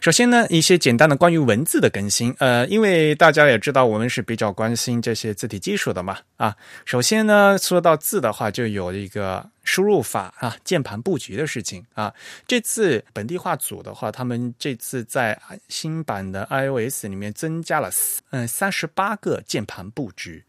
[0.01, 12.13] 首先呢，一些简单的关于文字的更新，呃，因为大家也知道我们是比较关心这些字体技术的嘛，啊，首先呢，说到字的话，就有一个输入法啊，键盘布局的事情啊。
[12.45, 17.89] 这次本地化组的话，他们这次在新版的 iOS 里面增加了
[18.31, 20.43] 嗯三十八个键盘布局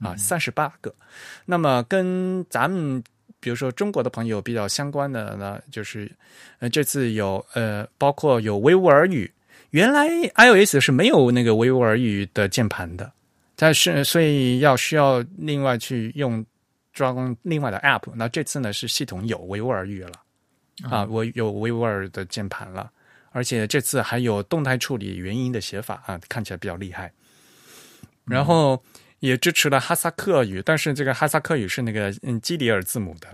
[0.00, 0.94] 啊，三十八个。
[1.46, 3.02] 那么跟咱们
[3.42, 6.08] 比如说中国的朋友比较相关的呢，就是
[6.60, 9.28] 呃这次有呃包括有维吾尔语，
[9.70, 13.12] 原来 iOS 是没有那个维吾尔语的键盘的，
[13.56, 16.44] 但是所以要需要另外去用
[16.92, 18.04] 装另外的 App。
[18.14, 20.12] 那这次呢是系统有维吾尔语了
[20.88, 22.90] 啊，我有维吾尔的键盘了，
[23.32, 27.12] 而且这次还有动态处理元音的写法啊，看起来比较厉害。
[28.24, 28.80] 然后
[29.22, 33.28] 也支持了哈萨克语，但是这个哈萨克语是那个嗯基里尔字母的。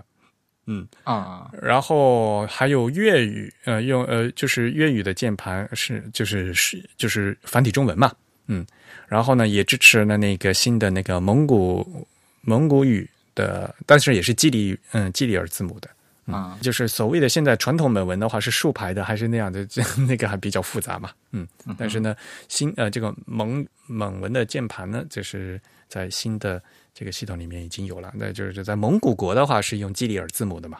[0.67, 0.87] 嗯。
[1.03, 8.13] 啊，然后还有粤语，呃，用呃就是粤语的键盘是就是是就是繁体中文嘛，
[8.45, 8.63] 嗯，
[9.07, 12.07] 然后呢也支持了那个新的那个蒙古
[12.41, 15.89] 蒙古语的，但是也是基里嗯基里尔字母的，
[16.31, 22.15] 啊，就是所谓的现在传统美文的话是竖排的还是那样的，这 那个还比较复杂嘛，嗯，但是呢
[22.47, 26.61] 新呃这个蒙蒙文的键盘呢，就是在新的
[26.93, 30.79] 这个系统里面已经有了，那就是在蒙古国的话是用基里尔字母的嘛。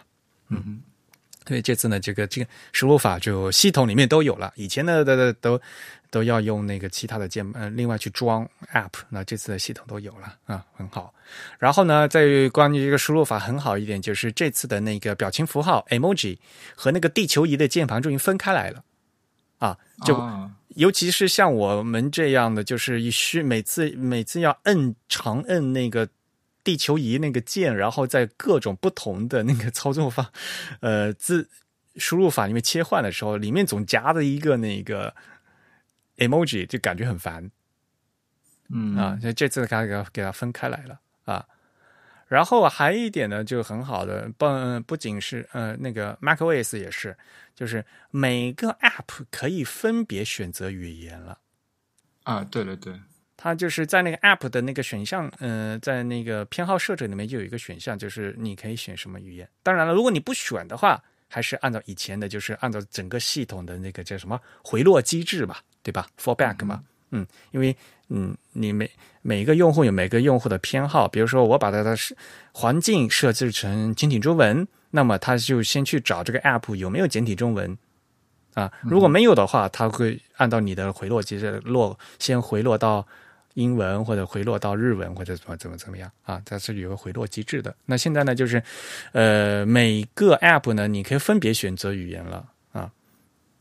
[0.50, 0.82] 嗯
[1.50, 5.60] 所以这次呢，这个这个输入法就系统里面都有了，以前呢的的都
[6.12, 11.12] 都要用那个其他的键呃，另外去装 App，那这次的系统都有了啊，很好。
[11.58, 16.38] 然后呢，在关于这个输入法很好一点，就是这次的那个表情符号 emoji
[16.76, 18.84] 和那个地球仪的键盘终于分开来了
[19.58, 26.08] 啊，就啊尤其是像我们这样的，就是一需每次每次要摁长摁那个
[26.64, 30.32] 地球仪那个键，然后在各种不同的那个操作方，
[30.82, 31.50] 呃字
[31.96, 35.16] 输入法里面切换的时候，里面总夹着一个那个
[36.18, 37.50] emoji，就感觉很烦。
[38.70, 41.46] 嗯啊，所以这次给它给它分开来了啊。
[42.28, 44.46] 然后还有一点呢，就很好的，不
[44.86, 47.18] 不仅是呃那个 macOS 也是，
[47.56, 51.40] 就是每个 App 可以分别选择语言了。
[52.26, 52.94] 啊，对对对，
[53.42, 59.48] 它就是在那个 App 的那个选项，呃，在那个偏好设置里面就有一个选项，就是你可以选什么语言。
[59.64, 67.74] 当然了，如果你不选的话，还是按照以前的，就是按照整个系统的那个叫什么回落机制吧，对吧？fallback 嘛，嗯，因为
[68.10, 71.96] 嗯，你每每一个用户有每个用户的偏好，比如说我把它的
[72.52, 77.78] 环境设置成简体中文，那么它就先去找这个 app 有没有简体中文
[78.56, 83.08] 啊，如果没有的话，它会按照你的回落机制落，先回落到。
[83.54, 86.42] 英文或者回落到日文或者怎么怎么怎么样啊？
[86.46, 87.76] 它是有个回落机制的。
[87.86, 88.62] 那现在呢，就是
[89.12, 92.92] 呃，每个 App 呢，你可以分别选择语言了啊。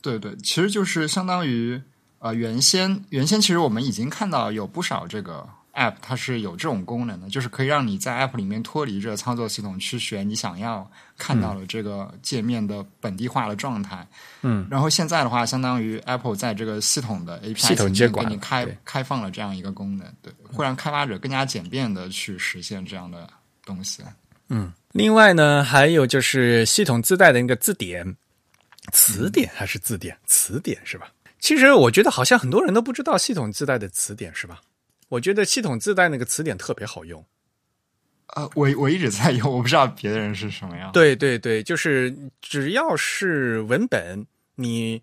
[0.01, 1.81] 对对，其实就是相当于
[2.19, 5.47] 呃，原先原先其实我们已经看到有不少这个。
[5.71, 14.07] App 它是有这种功能的，就是可以让你在 App 里面脱离这个操作系统去选你想要看到了这个界面的本地化的状态。
[14.41, 23.29] 嗯，然后现在的话，相当于 Apple 在这个系统的 API 系统接管给你开开放了这样一个功能，对，会让开发者更加简便的去实现这样的
[23.63, 24.01] 东西。
[24.47, 28.15] 嗯，另外呢，还有就是系统自带的那个字典、
[28.91, 30.17] 词典还是字典？
[30.25, 31.11] 词典是吧？
[31.39, 34.61] 其实我觉得好像很多人都不知道系统自带的词典是吧？
[35.09, 37.25] 我觉得系统自带那个词典特别好用，
[38.35, 40.91] 呃，我我一直在用，我不知道别的人是什么样。
[40.91, 45.01] 对对对，就是只要是文本，你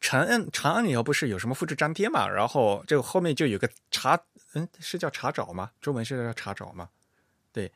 [0.00, 4.18] 长按长按，你要不是有什么复制粘贴嘛，然后这个后面就有个查，
[4.54, 5.70] 嗯，是叫查找吗？
[5.80, 6.88] 中文是叫查找吗？
[7.52, 7.70] 对，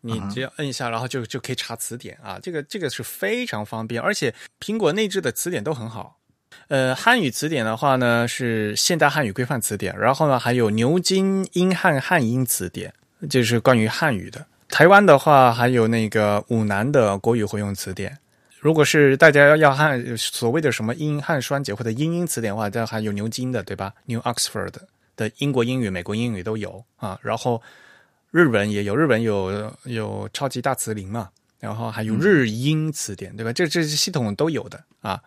[0.00, 6.20] 你只要摁一下，然后就就可以查词典啊，这个这个是非常方便，而且苹果内置的词典都很好。
[6.68, 12.94] 呃，汉语词典的话呢，是现代汉语规范词典，然后呢，还有牛津英汉汉英词典，
[13.28, 14.46] 就是关于汉语的。
[14.68, 18.18] 台湾的话，还有那个武南的国语会用词典。
[18.58, 24.72] 如果是大家要汉所谓的什么英汉双解或者英英词典的话，这还有牛津的，对吧？New Oxford
[25.16, 27.18] 的英国英语、美国英语都有啊。
[27.22, 27.60] 然后
[28.30, 31.28] 日文也有，日文有有超级大词林嘛，
[31.60, 33.52] 然后还有日英词典，对吧？
[33.52, 35.20] 这这些系统都有的啊。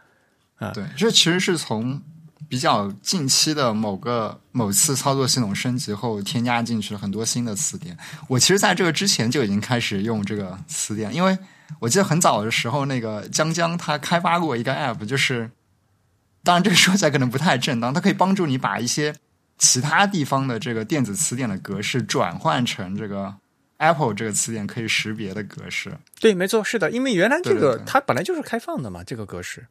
[0.57, 2.01] 啊，对，这其实是从
[2.49, 7.97] 比较近期的某个某次操作系统升级后添加进去了很多新的词典。
[8.27, 11.37] 我其实在这个之前就已经开始用这个词典，因为
[11.79, 15.51] 我记得很早的时候，那个江江他开发过一个 App，就是
[16.43, 19.13] 当然这个说起来可能不太正当，它可以帮助你把一些
[19.57, 23.35] 其他地方的这个电子词典的格式转换成这个
[23.77, 25.97] Apple 这个词典可以识别的格式。
[26.21, 29.67] 对，没错，是的，因为原来这个它本来就是开放的嘛，这个格式。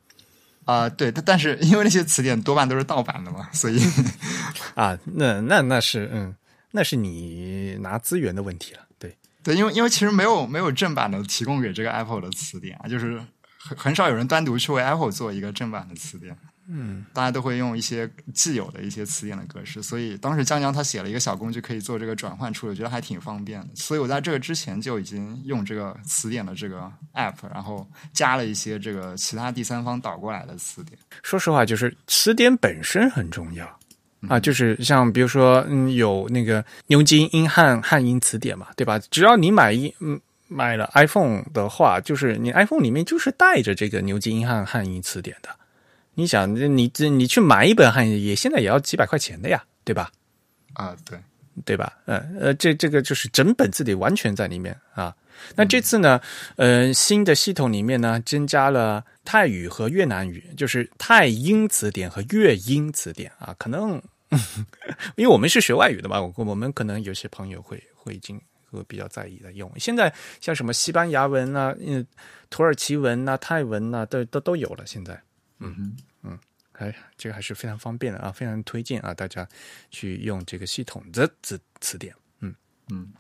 [0.66, 3.80] 啊，对，但但是因为那些词典多半都是盗版的嘛，所以
[4.74, 6.36] 啊，那那那是嗯，
[6.72, 13.18] 那是你拿资源的问题了，对对，因为因为其实没有没有正版的提供给这个 Apple 的词典啊，就是
[13.58, 16.36] 很很少有人单独去为 Apple 做一个正版的词典。
[16.68, 23.68] 嗯，大家都会用一些既有的一些词典的格式，所以当时江江他写了一个小工具，可以做这个转换处理，我觉得还挺方便的。
[23.74, 30.98] 所以我在这个之前就已经用这个词典的这个 app，然后加了一些这个其他第三方导过来的词典。
[31.22, 33.78] 说实话，就是词典本身很重要
[34.28, 38.98] 啊，就是像比如说，嗯，有那个牛津英汉汉英词典嘛，对吧？
[39.10, 45.48] 只要你买一嗯买了 iPhone 的话，就是你 iPhone 里面就是带着这个牛津英汉汉英词典的。
[46.18, 50.10] 你想，你这你去买一本汉语，也现在也要几百块钱的呀，对吧？
[50.72, 51.18] 啊，对，
[51.66, 51.92] 对吧？
[52.06, 55.14] 嗯呃，这这个就是整本字典完全在里面啊。
[55.54, 56.18] 那这次呢，
[56.56, 63.54] 呃，新的系统里面呢，增加了泰语和越南语，就是泰英词典和越英词典啊。
[63.58, 64.00] 可能
[65.16, 69.70] 因为我们是学外语的嘛，我我们可能有些朋友会会已经会比较在意的用。
[69.76, 72.06] 现在像什么西班牙文啊、嗯，
[72.48, 74.84] 土耳其文啊、泰文啊，都都都有了。
[74.86, 75.20] 现在。
[75.58, 76.38] 嗯嗯，
[76.72, 79.46] 还这个还是非常方便的啊，非常推荐啊，大家
[79.90, 82.14] 去用这个系统的字词典。
[82.40, 82.54] 嗯
[82.90, 83.12] 嗯，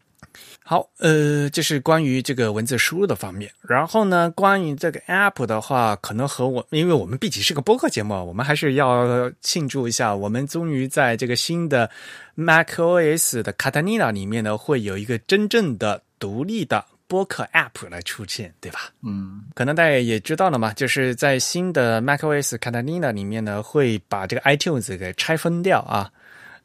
[0.62, 3.50] 好，呃，这是关于这个文字输入的方面。
[3.62, 11.90] 然后呢，关于这个 App 的话，可能和我，因为我们毕竟是个播客节目，我们还是要庆祝一下，我们终于在这个新的
[12.36, 16.84] macOS 的 Catalina 里面呢，会有一个真正的独立的。
[17.08, 18.90] 播客 App 来出现，对吧？
[19.02, 26.10] 嗯，可能大家也知道了嘛，就是在新的 macOS Catalina 里面呢，会把这个 iTunes 给拆分掉啊。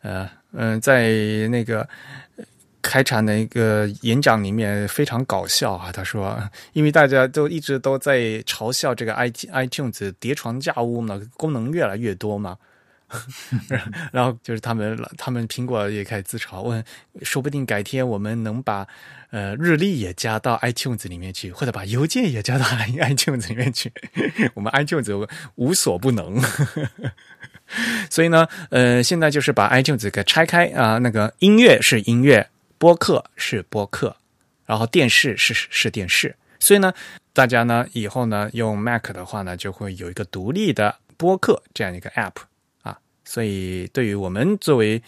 [0.02, 1.12] 呃嗯，在
[1.50, 1.88] 那个
[2.82, 6.42] 开场的一个演讲里面非常搞笑啊，他说，
[6.74, 12.58] 因为大家都一直都在嘲笑这个 i iTunes 叠床架屋嘛，功能越来越多嘛。
[14.12, 16.84] 然后就是他们，他们苹果也开始自嘲，问
[17.22, 18.88] 说不定改天我们能把
[19.32, 23.92] 呃日历也加到 iTunes 里面去，或者把邮件也加到 iTunes 里面去，
[24.54, 26.40] 我们 iTunes 无所不能。
[28.10, 34.18] 所以呢，呃，现在就是把 iTunes 给拆开啊，那个音乐是音乐，播客是播客，
[34.66, 36.36] 然后电视是是电视。
[36.60, 36.94] 所以呢，
[37.34, 42.34] 大家呢以后呢用 Mac 的话呢，就会有一个独立的播客这样一个 App。
[43.32, 45.02] 所以对于我们作为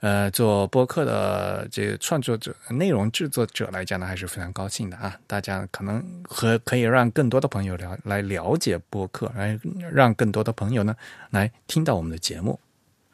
[0.00, 5.16] 呃做播客的这个创作者、内容制作者来讲呢，还是非常高兴的啊！
[5.26, 9.58] 大家可能和可以让更多的朋友了来了解播客，来
[9.90, 10.94] 让更多的朋友呢
[11.30, 12.60] 来听到我们的节目。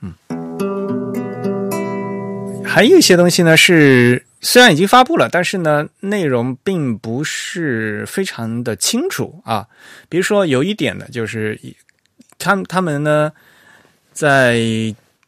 [0.01, 0.13] 嗯，
[2.65, 4.27] 还有一些东西呢是。
[4.43, 9.67] 虽然已经发布了，但是呢，内容并不是非常的清楚啊。
[10.09, 11.59] 比如说，有一点呢，就是
[12.39, 13.33] 他他们呢，
[14.17, 14.59] 在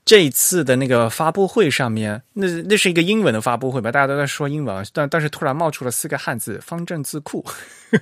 [0.04, 3.92] 这一次的那个发布会上面，那那是一个英文的发布会吧？
[3.92, 7.44] 大家都在说英文，但但是突然冒出了四个汉字“方正字库”，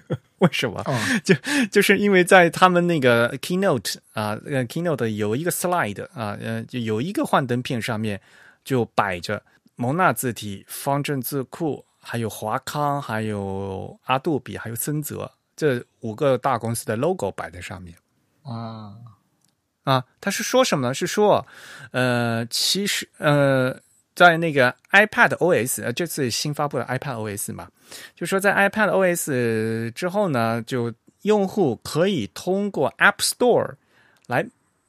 [0.39, 0.84] 为什么？
[1.24, 1.34] 就
[1.72, 8.20] 就是因为在他们那个 keynote 啊，呃 keynote 有一个 slide 啊，呃，就有一个幻灯片上面
[8.64, 9.43] 就摆着。
[9.78, 17.95] 蒙纳字体、方正字库，还有华康，还有阿杜比，还有森泽这五个大公司的 logo 摆在上面
[18.43, 18.95] 啊
[19.87, 20.05] 啊！
[20.20, 20.93] 他是说什么呢？
[20.93, 21.47] 是说，
[21.93, 23.74] 呃，其实呃，
[24.14, 27.68] 在那个 iPad OS 呃，这次新发布的 iPad OS 嘛，
[28.14, 33.74] 就说在 iPad OS 之后呢，就用户可以通过 App Store
[34.26, 34.45] 来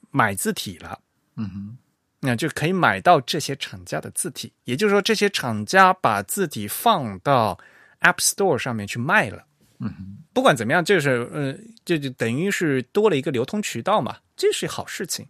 [0.09, 0.99] 买字体了。
[1.35, 1.77] 嗯哼。
[2.19, 7.55] 那就可以买到这些厂家的字体，也就是说，这些厂家把字体放到
[8.01, 9.45] App Store 上面去卖了。
[9.79, 15.27] 嗯，不管怎么样，就是呃，这就等于是多了一个流通渠道嘛，这是好事情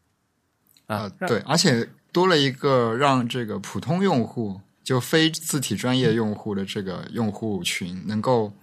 [0.85, 1.09] 啊。
[1.27, 8.53] 对，而且多了一个让这个普通用户，就非字体专业用户的这个用户群，能够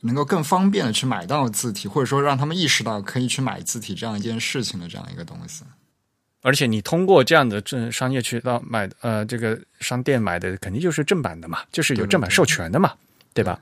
[0.00, 5.64] 能够更方便的去买到字体，或者说让他们意识到可以去买字体这样一件事情的这样一个东西。
[6.42, 12.92] 而且你通过这样的正商业渠道买，呃，这个商店买的肯定就是正版的嘛，就是有正版授权的嘛，
[13.32, 13.60] 对吧？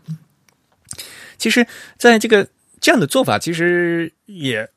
[1.38, 1.64] 其实，
[1.96, 2.48] 在这个
[2.80, 4.68] 这样的做法，其实也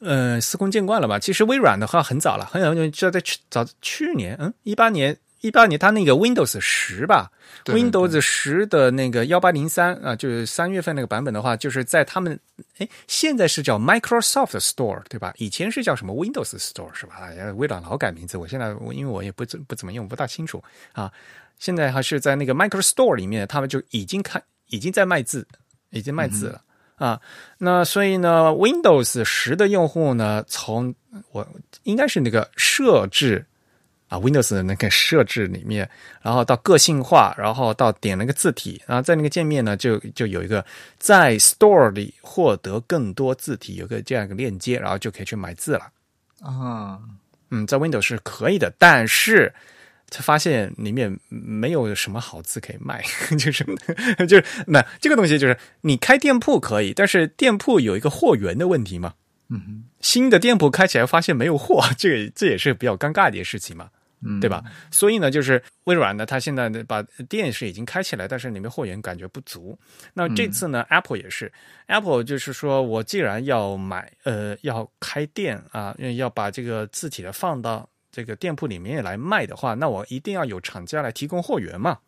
[0.00, 1.18] 呃司空见惯了吧？
[1.18, 5.16] 其实微软的话很早了，很早就在去早去年，嗯，一八年。
[5.42, 7.30] 一八年，它那个 Windows 十吧
[7.64, 12.38] ，Windows 十的那个幺八零三啊，就是三月份那个版本的话，就是在他们
[12.76, 15.32] 哎，现在是叫 Microsoft Store 对吧？
[15.38, 17.22] 以前是叫什么 Windows Store 是吧？
[17.56, 21.10] 微软老改名字，我现在因为我也不怎不怎么用，不大清楚啊。
[21.58, 25.48] 现在还是在那个 Microsoft Store 里面，他们就已经开，已经在卖字，
[25.88, 26.60] 已经卖字了
[27.00, 27.20] 啊。
[27.58, 30.94] 那所以呢，Windows 十的用户呢，从
[31.32, 31.44] 我
[31.82, 33.44] 应该是那个设置。
[34.10, 35.88] 啊，Windows 的那个设置里面，
[36.20, 40.66] 然后到个性化，然后到点那个字体，然后在那个界面呢，就就有一个
[40.98, 45.92] 在 Store 里获得更多字体，有个这样一个链接，然后就可以去买字了。
[46.42, 46.98] 啊，
[47.52, 49.54] 嗯，在 Windows 是可以的，但是
[50.10, 53.02] 他发现里面没有什么好字可以卖，
[53.38, 53.64] 就是
[54.28, 59.14] 就是那这个东西就是你开店铺可以，但是店铺有一个货源的问题嘛。
[59.48, 63.88] 嗯哼，新的店铺开起来发现没有货， 这个这也是比较尴尬的一件事情嘛。
[64.38, 64.62] 对吧？
[64.90, 69.78] 所以呢，就是微软呢，它现在把店是已经开起来，但是里面货源感觉不足。
[70.12, 71.50] 那这次呢，Apple 也是
[71.86, 81.98] ，Apple 就是说我既然要买，呃，要开店啊，要把这个字体的放到这个店铺里面来卖的话，那我一定要有厂家来提供货源嘛。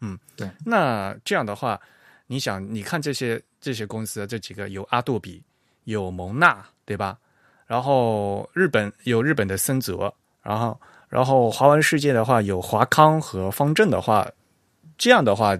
[0.00, 0.50] 嗯，对。
[0.64, 1.80] 那这样的话，
[2.26, 5.42] 你想，你看这些这些公司，这几个有阿杜比，
[5.84, 7.18] 有蒙纳，对吧？
[7.66, 10.78] 然后日本有日本的森泽，然后。
[11.08, 14.30] 然后华文世界的话，有华康和方正的话，
[14.98, 15.58] 这样的话，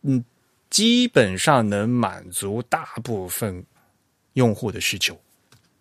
[0.00, 0.24] 嗯，
[0.70, 3.62] 基本上能满足大部分
[4.32, 5.14] 用户的需求。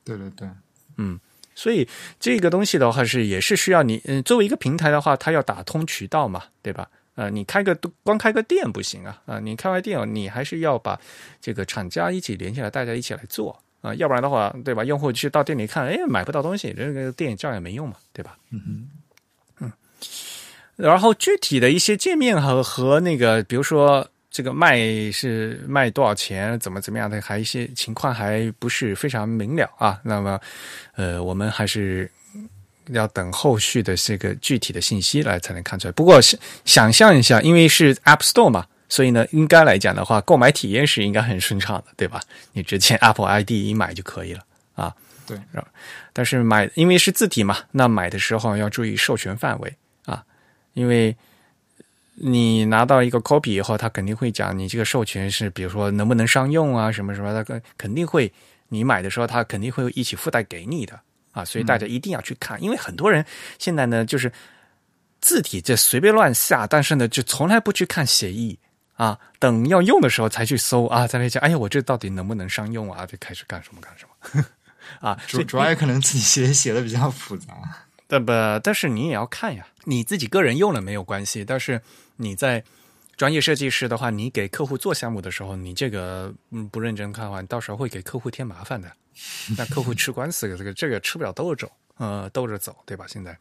[0.04, 0.50] 对对对，
[0.98, 1.18] 嗯，
[1.56, 1.88] 所以
[2.20, 6.88] 这个东西的话是也是需要你，嗯，作为一个平台的话，它要打通渠道嘛，对吧？
[7.16, 11.00] 呃，你开个光开个店不行啊，啊，你开完店，你还是要把
[11.42, 14.84] 这个厂家一起连起来，大家一起来做啊，要不然的话，对吧？
[14.84, 18.38] 用户去到店里看，哎，买不到东西，这个店照样没用嘛，对吧？
[18.52, 18.90] 嗯哼。
[20.76, 24.78] 然后具体的一些界面和和那个，比如说这个卖
[25.14, 29.98] 是卖多少钱，怎么怎么样的，还一些情况还不是非常明了啊。
[30.04, 30.38] 那么，
[30.98, 32.12] 呃，我们还是
[32.88, 35.92] 要等后续的这个具体的信息来才能看出来。
[35.94, 36.20] 不过
[36.66, 42.20] 想象一下，因为是 App Store 嘛，所以呢，应该来讲的话，购买体验是应该很顺畅的，对吧？
[42.52, 44.42] 你直接 Apple ID 一买就可以了
[44.74, 44.94] 啊。
[45.26, 45.40] 对，
[46.12, 49.74] 但是买因为是字体嘛，那买的时候要注意授权范围
[50.04, 50.22] 啊。
[50.74, 51.16] 因为
[52.18, 58.32] 你拿到一个 copy 以后，他肯定会讲你这个授权是，比如说能不能商用啊，什么什么，他肯定会
[58.70, 61.00] 你买的时候，他肯定会一起附带给你的
[61.34, 63.26] 啊，所以大家一定要去看，因为很多人
[63.60, 64.32] 现在呢就是
[65.20, 68.58] 字体这随便乱下，但是呢就从来不去看协议
[68.94, 73.06] 啊，等要用的时候才去搜啊，才来讲，哎呀，我这到底能不能商用啊？
[73.06, 74.46] 就开始干什么干什么
[75.02, 75.20] 啊？
[75.28, 77.54] 主主要也可能自己写写的比较复杂。
[78.08, 78.32] 但不，
[78.64, 81.82] 但是你也要看呀，你自己个人用了没有关系，但是
[82.18, 82.64] 你在
[83.16, 86.34] 专业设计师的话，你给客户做项目的时候，你这个
[86.72, 88.92] 不认真看的话，你到时候会给客户添麻烦的，
[89.58, 93.06] 那客户吃官司，这个这个吃不了兜着走，呃，兜着走，对吧？
[93.08, 93.38] 现在。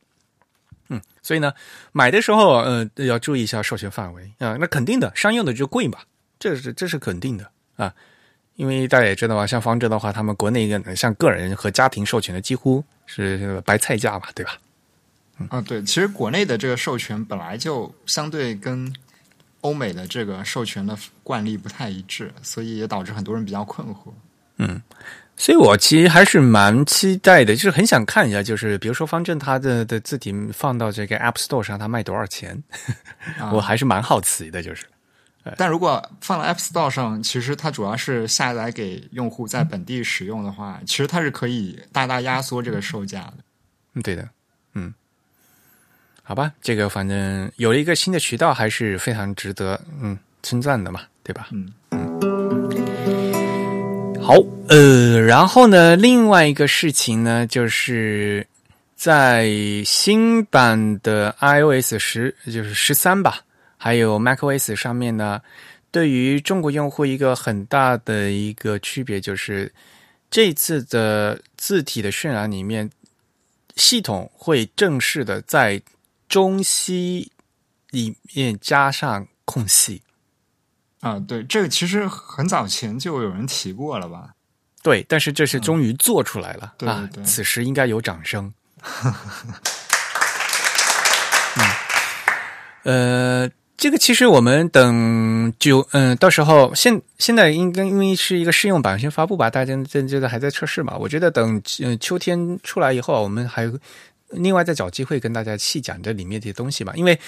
[0.91, 1.53] 嗯，所以呢，
[1.93, 4.57] 买的时候呃要注意一下授权范围啊。
[4.61, 5.99] 那肯定的，商用的就贵嘛，
[6.39, 7.95] 这是这是肯定的啊。
[8.57, 14.57] 因为大家也知道啊，像方正的话，他们国内一个像个人和家庭授权的几乎是白菜价嘛，对吧？
[15.49, 18.93] 啊，对，其实国内的这个授权本来就相对跟
[19.61, 24.13] 欧美的这个授权的惯例不太一致，所以也导致很多人比较困惑。
[24.59, 24.81] 嗯。
[25.37, 32.63] 所以我其实还是蛮期待的，就是很想看一下，就是比如说方正它的的字体放到这个 App Store 上，它卖多少钱？
[33.53, 34.87] 我还是蛮好奇的，就是。
[35.57, 43.35] 但如果放到 App Store 上，其实它主要是下载给用户在本地使用的话，其实它是可以大大压缩这个售价的。
[43.95, 44.29] 嗯，对的，
[44.75, 44.95] 嗯，
[46.27, 51.49] 好吧，这个反正有了一个新的渠道，还是非常值得嗯称赞的嘛，对吧？
[51.53, 52.21] 嗯嗯。
[54.23, 54.35] 好，
[54.69, 58.47] 呃，然后呢，另外一个事情呢，就是
[58.97, 59.53] 在
[59.85, 63.41] 新版的 iOS 十，就是十三吧，
[63.77, 65.43] 还有 macOS 上面呢，
[65.91, 69.71] 对于中国用户一个很大的一个区别，就是
[70.31, 72.91] 这次的字体的渲染里面，
[73.77, 75.79] 系统会正式的在
[76.29, 77.31] 中西
[77.91, 80.03] 里面加上空隙。
[81.01, 84.31] 啊，对，这个其实很早前就有人提过了吧？
[84.83, 87.09] 对，但是这是终于做出来了啊！
[87.25, 88.53] 此时应该有掌声。
[92.85, 100.97] 嗯，呃，这个其实我们等就嗯，到时候现现在应该因为是一个试用版先发布吧，大家这这个还在测试嘛。
[100.99, 103.71] 我觉得等嗯秋天出来以后，我们还
[104.31, 106.93] 另外再找机会跟大家细讲这里面这些东西吧。
[106.97, 107.19] 因为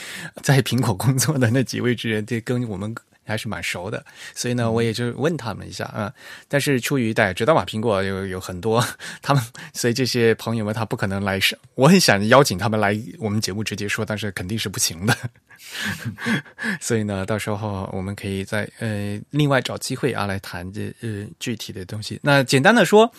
[0.42, 2.94] 在苹果工作的那几位职员，这跟我们。
[3.26, 4.04] 还是蛮熟的，
[4.34, 6.12] 所以呢，我也就问他们一下啊。
[6.48, 8.84] 但是出于大家知道嘛，苹果有有很多
[9.20, 9.42] 他们，
[9.74, 11.58] 所以这些朋友们他不可能来上。
[11.74, 15.16] 我很想邀请他们来我们节目直接说，但是肯定是不行的。
[16.80, 22.20] 所以呢，到时候我们可以再呃另外找机会啊来谈这呃具体的东西。
[22.22, 23.10] 那简单的说，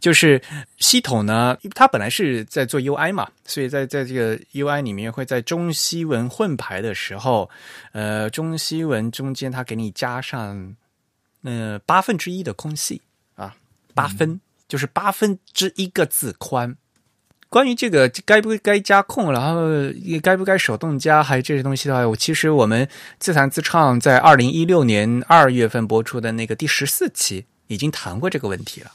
[0.00, 0.40] 就是
[0.78, 7.50] 系统呢，它本来是在做 UI 嘛，所以在在这个 UI 里面会在中西文混排的时候，
[7.92, 10.74] 呃，中西文中间它给你加上
[11.42, 13.02] 呃八分之一的空隙
[13.34, 13.54] 啊，
[13.92, 16.74] 八分就是八分之一个字宽。
[17.50, 19.60] 关于这个该不该加空，然后
[20.22, 22.88] 该不该手动加，还有这些东西的话，我其实我们
[23.18, 28.92] 自弹自唱在二零一六年二月份播出的那个第十四期已经谈过这个问题了。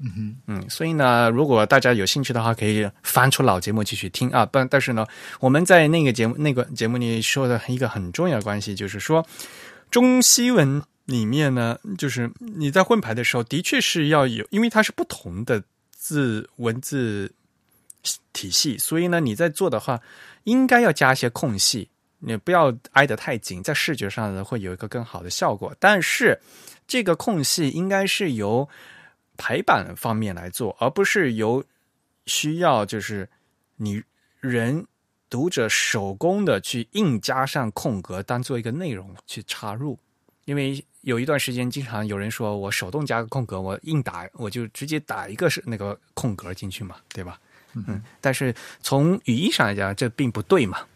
[0.00, 4.48] 嗯哼，嗯，所以呢，如果大家有兴趣的话，可以翻出老节目继续听啊。
[4.50, 5.06] 但但是呢，
[5.40, 9.26] 我们在那个节目那个节目里说的一个很重要的关系，就是说
[9.90, 17.32] 中西文里面呢，就是你在混排的时候，的确是要有，因为它是不同的字文字。
[18.32, 20.00] 体系，所以呢，你在做的话，
[20.44, 21.88] 应该要加一些空隙，
[22.20, 25.74] 你不要挨得太紧，在视觉上呢会有一个更好的效果。
[25.80, 26.40] 但是
[26.86, 28.66] 这个空隙应该是由
[29.38, 31.64] 排版方面来做，而不是由
[32.26, 33.26] 需要就是
[33.76, 34.02] 你
[34.40, 34.86] 人
[35.30, 39.98] 读者手工的去硬加上空格，当做一个内容去插入。
[40.44, 47.40] 因为有一段时间，经常有人说我手动加个空格，我硬打，我就直接打一个是那个空格进去嘛，对吧？
[47.74, 50.86] 嗯，但是从语义上来讲，这并不对嘛。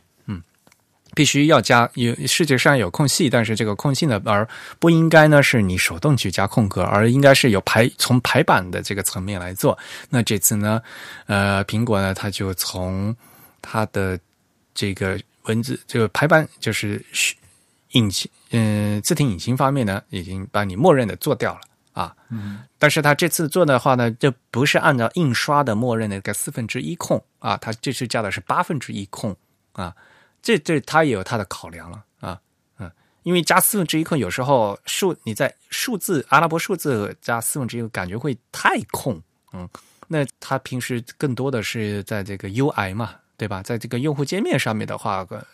[1.13, 4.47] 嗯，必须要加有世界上有空隙，但是这个空隙呢，而
[4.79, 9.79] 不应该呢是你手动去加空格，而应该是有排从排版的这个层面来做。
[10.09, 10.83] 那这次呢，
[11.27, 13.15] 呃，苹果呢，它就从
[13.61, 14.19] 它的
[14.75, 17.05] 这个文字这个排版就是
[17.93, 21.61] 引擎嗯字体引擎方面呢，已经把你默认的做掉了。
[21.93, 29.37] 啊，嗯，但是他这次做的话呢，就不是按照印刷的默认的个四分之一空啊，他这次加的是八分之一空
[29.73, 29.95] 啊，
[30.43, 32.41] 这这他也有他的考量了啊，
[32.79, 32.91] 嗯，
[33.23, 39.23] 因为加四分之一空有时候数你在数字阿拉伯数字加四分之一感觉会太空，
[39.53, 39.69] 嗯，
[40.09, 43.63] 那他平时更多的是在这个 UI 嘛，对吧？
[43.63, 45.47] 在这个用户界面上面的话，个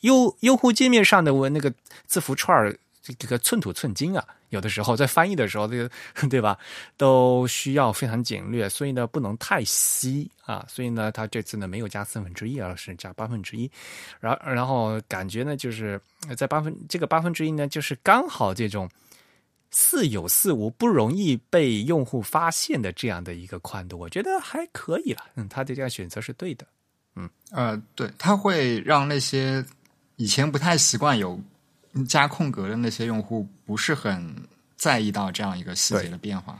[0.00, 1.72] 用用户界面上的我那个
[2.06, 2.76] 字符串
[3.12, 3.16] 儿。
[3.18, 5.90] 这个寸土寸金啊，有的时候在翻译的时候，这个
[6.28, 6.58] 对吧，
[6.96, 13.70] 都需要非常简略，所以呢不能太稀啊，所以呢他这次呢没有加四分之一，而是加八分之一，
[14.20, 16.00] 然然后感觉呢就是
[16.36, 18.88] 在八分这个八分之一呢，就是刚好这种
[19.70, 26.66] 似有似无、不容易被用户发现的这样的一个宽度，我觉得还可以了，嗯，他的这样选择是对的，
[27.16, 29.64] 嗯，呃，对，它会让那些
[30.16, 31.38] 以前不太习惯有
[32.04, 34.36] 加空格的那些用户不是很
[34.76, 36.58] 在意到这样一个细节的变化。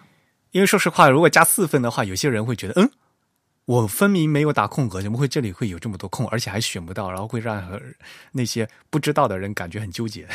[0.53, 2.91] 因为说实话，如果加四分的话，有些人会觉得，嗯，
[3.66, 7.78] 我分明没有打空格，怎么会这里会有这么多空，而且还选不到，然后会让
[8.32, 10.26] 那些不知道的人感觉很纠结。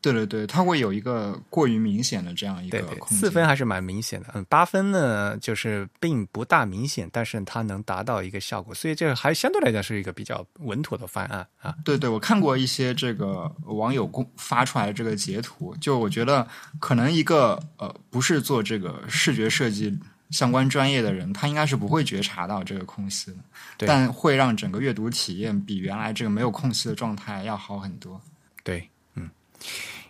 [0.00, 4.28] 对对对，它会有一个过于明显的这样一个四分还是蛮明显的。
[4.34, 11.74] 嗯，八分呢，就是并不大明显，但是它能达到一个效果，所以这还相对来讲是一个比较稳妥的方案啊。
[11.84, 16.46] 对对，我看过一些这个网友公发出来的这个截图，就我觉得
[16.78, 19.98] 可能一个呃不是做这个视觉设计
[20.30, 23.38] 相关专业的人，他应该是不会觉察到这个空隙的，
[23.78, 28.20] 但会让整个阅读体验比原来这个没有空隙的状态要好很多。
[28.62, 28.95] 对，嗯。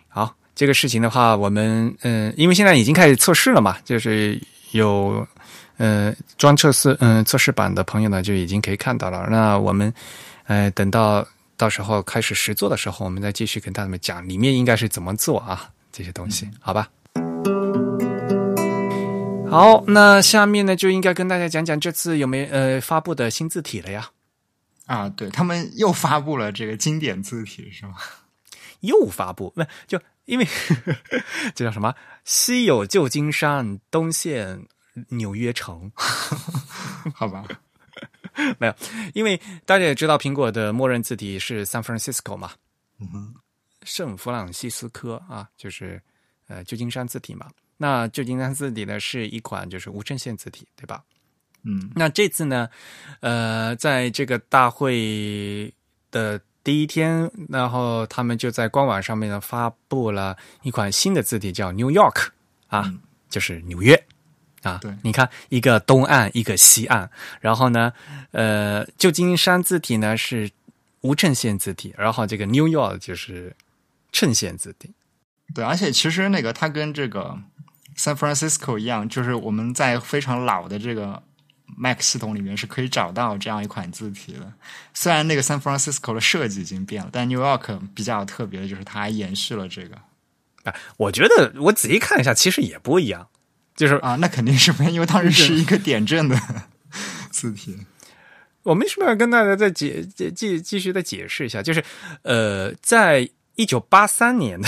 [0.07, 4.41] 好，这个事情的话，我们嗯，因为现在已经开始测试了嘛，就是
[4.71, 5.25] 有
[5.77, 9.27] 呃装测试嗯测试版的朋友呢，就已经可以看到了。
[9.29, 9.93] 那我们
[10.45, 16.89] 呃等到到时候开始实做的时候，我们再继续跟他们讲里面应该是怎么做啊这些东西，好吧？
[19.49, 24.09] 好，那下面呢就应该跟大家讲讲这次有没有呃发布的新字体了呀？
[24.87, 27.93] 啊，对他们又发布了这个经典字体是吗？
[28.81, 30.47] 又发布，那就因为
[31.55, 31.93] 这叫什么？
[32.23, 34.67] 西有旧金山，东现
[35.09, 35.91] 纽约城，
[37.15, 37.45] 好吧？
[38.59, 38.75] 没有，
[39.13, 42.51] 因为大家也知道，苹果的默认字体是 San Francisco 嘛，
[43.83, 46.01] 圣弗朗西斯科啊，就是
[46.47, 47.49] 呃旧金山字体嘛。
[47.77, 51.03] 那旧金山字体呢，是一款就是无衬线字体，对吧？
[51.63, 52.69] 嗯，那这次呢，
[53.21, 55.73] 呃，在这个大会
[56.11, 56.39] 的。
[56.67, 62.27] 第一天，然后他们就在官网上面呢发布了一款新的字体，叫 New York
[62.67, 62.93] 啊，
[63.29, 64.03] 就是纽约
[64.63, 64.77] 啊。
[64.81, 67.09] 对，你看一个东岸，一个西岸，
[67.39, 67.93] 然后呢，
[68.31, 70.51] 呃，旧金山字体呢是
[70.99, 73.55] 无衬线字体，然后这个 New York 就是
[74.11, 74.91] 衬线字体。
[75.55, 77.39] 对，而且其实那个它跟这个
[77.95, 81.23] San Francisco 一样，就是我们在非常老的这个。
[81.75, 84.53] Mac 系统里面是可以找到这样一款字体的。
[84.93, 89.95] 虽然那个 San Francisco 的设计已经变了，但 New York 比较特别的就是它还延续了这个。
[90.63, 93.27] 啊，我觉得我仔细看一下，其实也不一样。
[93.75, 96.39] 就是啊，那肯定是不一样，因为当时是一个点阵的
[97.31, 97.77] 字体。
[98.63, 101.61] 我为什么要跟大家再解继继继续再解释一下？
[101.61, 101.83] 就是
[102.23, 104.67] 呃，在一九八三年的。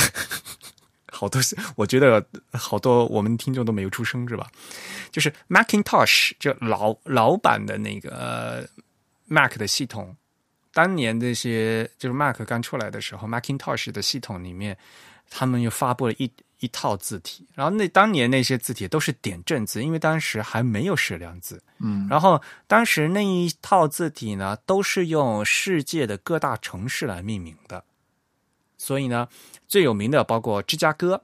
[1.20, 1.41] 好多，
[1.76, 4.47] 我觉得好多我们听众都没有出生是吧？
[5.11, 8.65] 就是 Macintosh 就老老版的那个
[9.28, 10.15] Mac 的系统，
[10.72, 14.78] 当年那些就是 Mac 刚出来的时候，Macintosh 的系统里面，
[15.30, 27.84] 他们又发布了一一套字体，然后那当年那些字体都是点阵字，因为当时还没有矢量字，嗯，然后当时那一套字体呢，都是用世界的各大城市来命名的，
[28.80, 29.28] 所以呢。
[29.68, 31.22] 最有名的包括芝加哥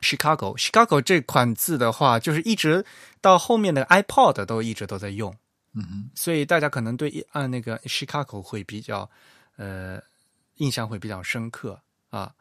[0.00, 0.56] ，Chicago。
[0.56, 2.86] Chicago 这款字的话，就是一直
[3.20, 5.36] 到后面的 iPod 都一直都在用。
[5.72, 9.10] 嗯哼，所以大家可能对按那个 Chicago 会比较
[9.56, 10.00] 呃
[10.58, 11.80] 印象会比较深刻
[12.10, 12.32] 啊。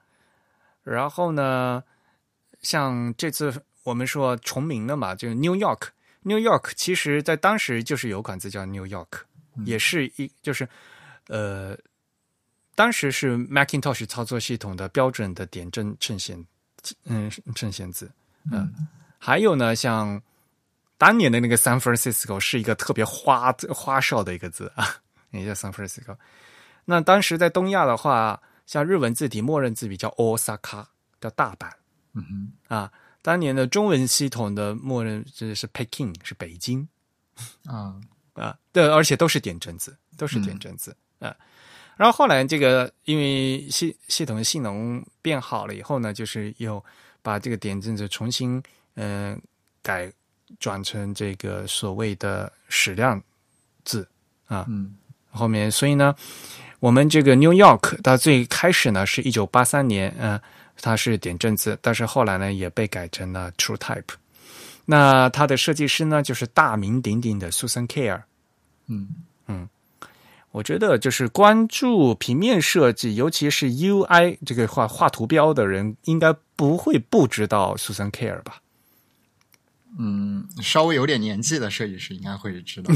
[0.84, 1.84] 然后呢，
[2.62, 9.22] 像这次我们说重名的嘛，就是 New York，New York 其实在当时就是有款字叫 New York，
[9.66, 10.70] 也是一就是
[11.30, 11.76] 呃。
[12.76, 16.45] 当时是 Macintosh 操作系统的标准的点阵衬线，
[17.05, 18.11] 嗯，衬线字，
[18.51, 18.71] 嗯，
[19.17, 20.21] 还有呢，像
[20.97, 24.97] 当年的那个 San Francisco 是一个特别花花哨的一个字啊，
[25.32, 26.17] 也叫 San Francisco。
[26.84, 30.86] 那当时在东亚的话，像日文字体默认字比叫 Osaka，
[31.19, 31.71] 叫大阪，
[32.13, 36.88] 嗯哼，啊，当年的中文系统的默认字是 Peking，是北京，
[37.65, 37.99] 啊。
[38.36, 41.34] 啊，对，而且都是点阵字，都是点阵字，啊。
[41.98, 46.84] 然后后来，这个因为系系统的性能变好了以后呢，就是又
[47.22, 48.62] 把这个点阵子重新
[48.96, 49.41] 嗯
[49.82, 50.12] 改
[50.60, 53.22] 转成这个所谓的矢量
[53.86, 54.06] 字
[54.48, 54.66] 啊。
[54.68, 54.96] 嗯，
[55.32, 56.14] 后面所以呢，
[56.80, 60.38] 我们这个 New York 它最开始呢是一九八三年，嗯，
[60.82, 64.16] 它是点阵字，但是后来呢也被改成了 True Type。
[64.84, 68.22] 那它的设计师呢就是大名鼎鼎的 Susan Care。
[68.88, 69.08] 嗯
[69.48, 69.70] 嗯。
[70.56, 78.62] 我觉得就是关注平面设计，尤其是 UI 这个画画图标的人，应该不会不知道 Susan Care 吧？
[79.99, 82.93] 嗯，稍微有点年纪的设计师应该会知道。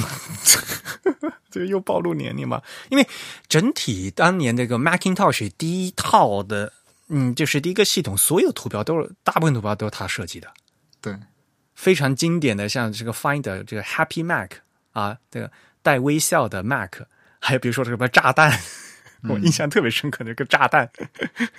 [1.51, 2.61] 这个又暴露年龄嘛？
[2.89, 3.05] 因为
[3.49, 6.71] 整体当年这个 Macintosh 第一套的，
[7.09, 10.47] 嗯，就是第一个系统，所有图标都是大部分图标都是他设计的。
[11.01, 11.13] 对，
[11.75, 14.51] 非常经典的，像这个 Finder 这个 Happy Mac
[14.93, 15.51] 啊，这个。
[15.81, 16.95] 带微笑的 Mac，
[17.39, 18.51] 还有比如说什么炸弹，
[19.27, 20.89] 我印象特别深刻，那个炸弹，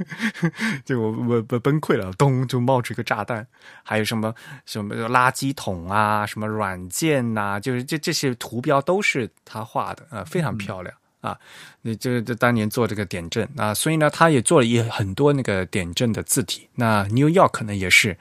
[0.84, 3.46] 就我我我崩溃了，咚就冒出一个炸弹，
[3.82, 4.34] 还有什么
[4.66, 10.94] 什么垃圾桶啊，什么软件呐、就是这这些图标都是他画的啊、非常漂亮。
[11.20, 11.38] 啊，
[11.82, 16.66] 那这这当年做这个点阵啊，所以呢，他也做了一很多那个点阵的字体。
[16.76, 18.16] 那 New York 呢，也是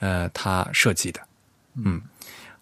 [0.00, 1.20] 呃他设计的，
[1.76, 2.02] 嗯。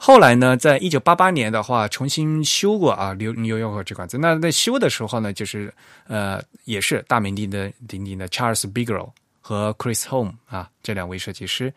[0.01, 4.16] 后来呢，在一九八八年的话，重新修过啊，New New York 这款字。
[4.16, 5.74] 那在修的时候呢，就是
[6.07, 11.74] 呃，也是大名鼎的鼎鼎的 Charles Bigelow 和 Chris Home 啊这两位设计师，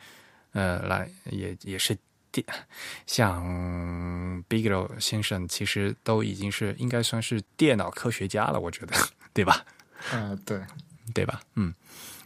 [0.53, 1.97] 呃，来也也是
[2.31, 2.45] 电，
[3.07, 3.43] 像
[4.47, 8.93] Bigelow 先生其实都已经是应该算是电脑科学家了，我觉得，
[9.33, 9.65] 对吧？
[10.11, 10.61] 呃，对，
[11.11, 11.41] 对吧？
[11.55, 11.73] 嗯，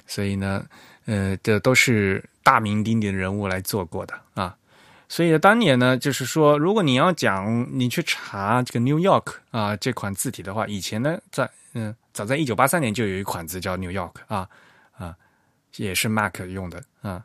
[0.05, 0.65] 所以呢，
[1.05, 4.55] 呃，这都是大名鼎鼎的人物来做过的啊。
[5.08, 14.47] 所以当年呢，就是说，如果你要讲你去查这个 New York 啊这款字体的话，以前呢，在嗯，早在一九八三年就有一款字叫 New York 啊
[14.97, 15.16] 啊，
[15.76, 17.24] 也是 Mac 用的啊，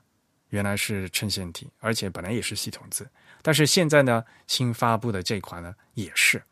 [0.49, 3.09] 原来是衬线体，而且本来也是系统字，
[3.43, 6.43] 但是现在呢，新发布的这款呢也是，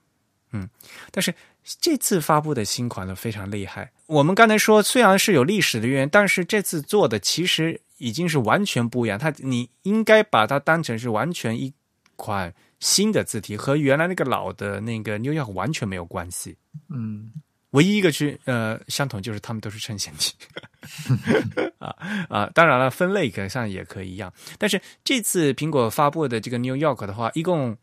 [0.52, 0.68] 嗯，
[1.10, 1.34] 但是
[1.80, 3.90] 这次发布的新款呢非常厉害。
[4.06, 9.18] 我们刚才说虽然是有历史的渊源，但是这次做的其实已经是完全不一样。
[9.18, 11.72] 它你应该把它当成是完全一
[12.16, 16.56] 款新的字体，和原来那个老的那个 New York 完全没有关系。
[16.88, 17.32] 嗯，
[17.70, 20.34] 唯一一个区呃相同就是他们都是衬线体
[21.78, 21.94] 啊
[22.28, 24.32] 啊，当然了，分类可上也可以一样。
[24.58, 27.76] 但是这次苹果发布的这个 New York 的话，一共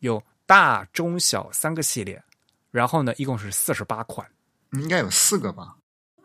[0.00, 2.22] 有大、中、小三个系列，
[2.70, 4.26] 然后呢，一共是四十八款。
[4.72, 5.76] 应该有四个吧？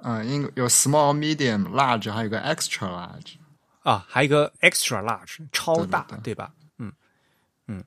[0.08, 3.38] 嗯、应有 small、medium、large，还有个 extra large。
[3.82, 6.52] 啊，还有一个 extra large 超大，对对对吧？
[6.78, 6.94] 嗯
[7.68, 7.84] 嗯，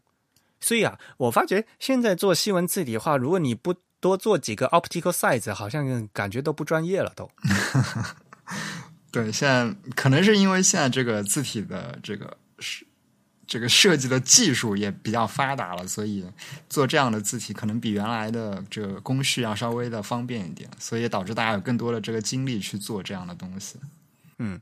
[0.61, 7.31] 所以啊，我发觉现在做西文字体的话，如果你不多做几个 optical size，好像感觉都不专业了都。
[9.11, 12.85] 对，现在可能是因为现在这个字体的这个是
[13.49, 16.25] 这个设计的技术也比较发达了，所以
[16.69, 23.81] 做这样的字体可能比原来的这个工序要稍微的方便一点，所以导致大家有更多的这个精力去做这样的东西。
[24.37, 24.61] 嗯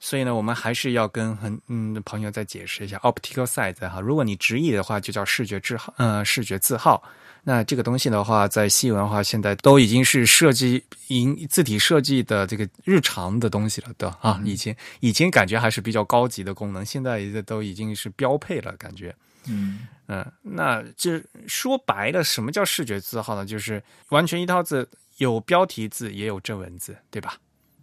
[0.00, 4.00] 所以呢，我们还是要跟很嗯朋友再解释一下 optical size 哈。
[4.00, 7.02] 如果你直译的话，就叫视觉字号，呃，视觉字号。
[7.42, 14.18] 那这个东西的话，在西文化现在都已经是设计营字体设计的这个日常的东西了，对吧？
[14.20, 19.14] 啊，以前以前感觉还是比较高级的功能，现在都已经是标配了，感觉。
[19.48, 23.46] 嗯嗯，那这说白了，什么叫视觉字号呢？
[23.46, 24.86] 就是完全一套字，
[25.16, 27.36] 有标题字，也有正文字，对吧？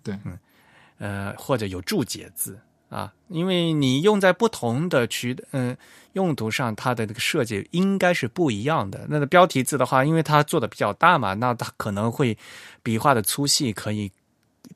[0.04, 0.38] 对，嗯，
[1.00, 5.76] 呃，或者有注解字啊，因为你用在不同的渠嗯、
[6.14, 9.06] 用途上，它的这个设计应该是不一样的。
[9.10, 12.38] 那个标题字的话，因为它做的比较大嘛，那它可能会
[12.82, 14.12] 笔画的粗细可以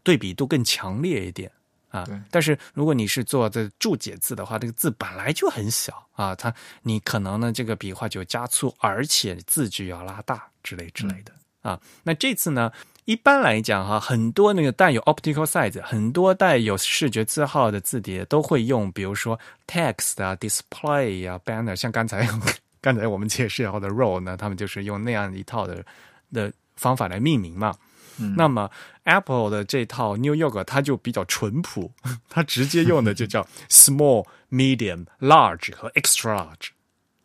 [0.04, 1.52] 对比度更强烈一点。
[1.90, 6.54] 啊对，但是如果你是做的注解字的话，这个字本来就很小啊，它
[6.84, 11.78] 你可能呢这个笔画就加粗，而且字距要拉大之类之类的、啊。
[12.04, 12.72] 那这次呢，
[13.12, 19.38] 一般来讲哈，很多那个带有 optical size，很多带有视觉字号的字体都会用，比如说
[19.68, 22.26] text 啊、display 啊、banner，像刚才
[22.80, 25.84] 刚才我们解释后的 role 呢，他们就是用那样一套的
[26.32, 27.76] 的方法来命名嘛。
[28.18, 28.34] 嗯。
[28.38, 28.72] 那么
[29.04, 31.92] Apple 的这套 New York 它就比较淳朴，
[32.30, 36.70] 它直接用的就叫 small、medium、large 和 extra large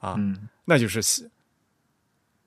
[0.00, 0.48] 啊，嗯。
[0.64, 1.00] 那就是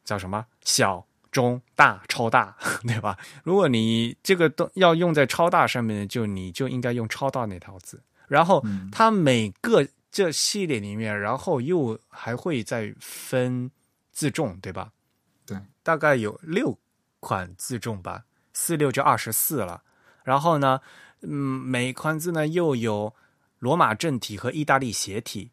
[0.03, 0.45] 叫什么？
[0.65, 1.05] 小、
[1.39, 3.17] 中、大、超大， 对吧？
[3.43, 8.01] 如果你这个都要用在超大上面，就你就应该用超大那套字。
[8.27, 13.71] 然后嗯它每个这系列里面，然后又还会再分
[14.11, 14.91] 自重，对吧？
[15.45, 16.77] 对，大概有六
[17.21, 19.81] 款自重吧，四六就二十四了。
[20.23, 20.81] 然后呢，
[21.21, 23.15] 嗯，每款字呢又有
[23.59, 25.49] 罗马正体和意大利斜体，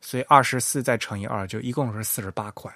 [0.00, 2.72] 所以二十四再乘以二，就一共是四十八款。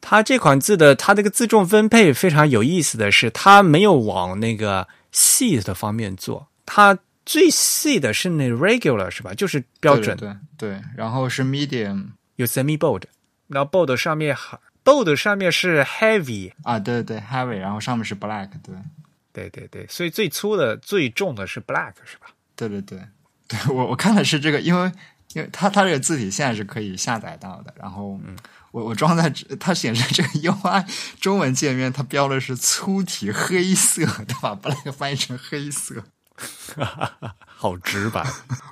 [0.00, 9.34] 它这款字的它这个字重分配非常有意思的是，它没有往那个细的方面做，它最细的是那 regular 是吧？
[9.34, 10.16] 就是标准。
[10.16, 13.02] 对对对，然后是 medium 有 semi bold，
[13.48, 18.74] 然后 bold 上面还 bold 上面是 heavy，啊，对对 heavy，然后上面是 black，对。
[19.30, 22.26] 对对对，所以最粗的最重的是 black 是吧？
[22.56, 22.98] 对对对。
[23.46, 24.90] 对，我我看的是这个，因为
[25.34, 28.18] 因为它它这个字体现在是可以下载到的，然后
[28.78, 30.86] 我我装在它显示这个 UI
[31.20, 36.02] 中文界面，它标的是粗体黑色，它把 black 翻译成黑色。
[37.44, 38.24] 好直白。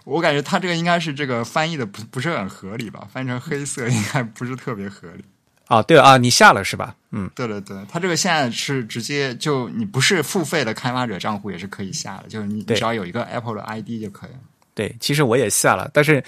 [0.04, 5.24] 我感觉它这个应该是这个翻译的不不是很合理吧，翻译成黑色应该不是特别合理。
[5.66, 6.94] 啊，对啊，你下了是吧？
[7.10, 14.38] 嗯，对对对，它这个现在是直接就你不是付费的开发者账户也是可以下的，就是你只要有一个 Apple 的 ID 就可以了。
[14.74, 16.22] 对，其实我也下了，但是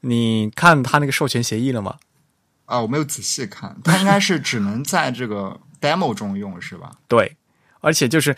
[0.00, 1.96] 你看他那个授权协议了吗？
[2.66, 6.90] 啊，我没有仔细看，它应该是只能在这个 demo 中用是吧？
[7.08, 7.36] 对，
[7.80, 8.34] 而且就是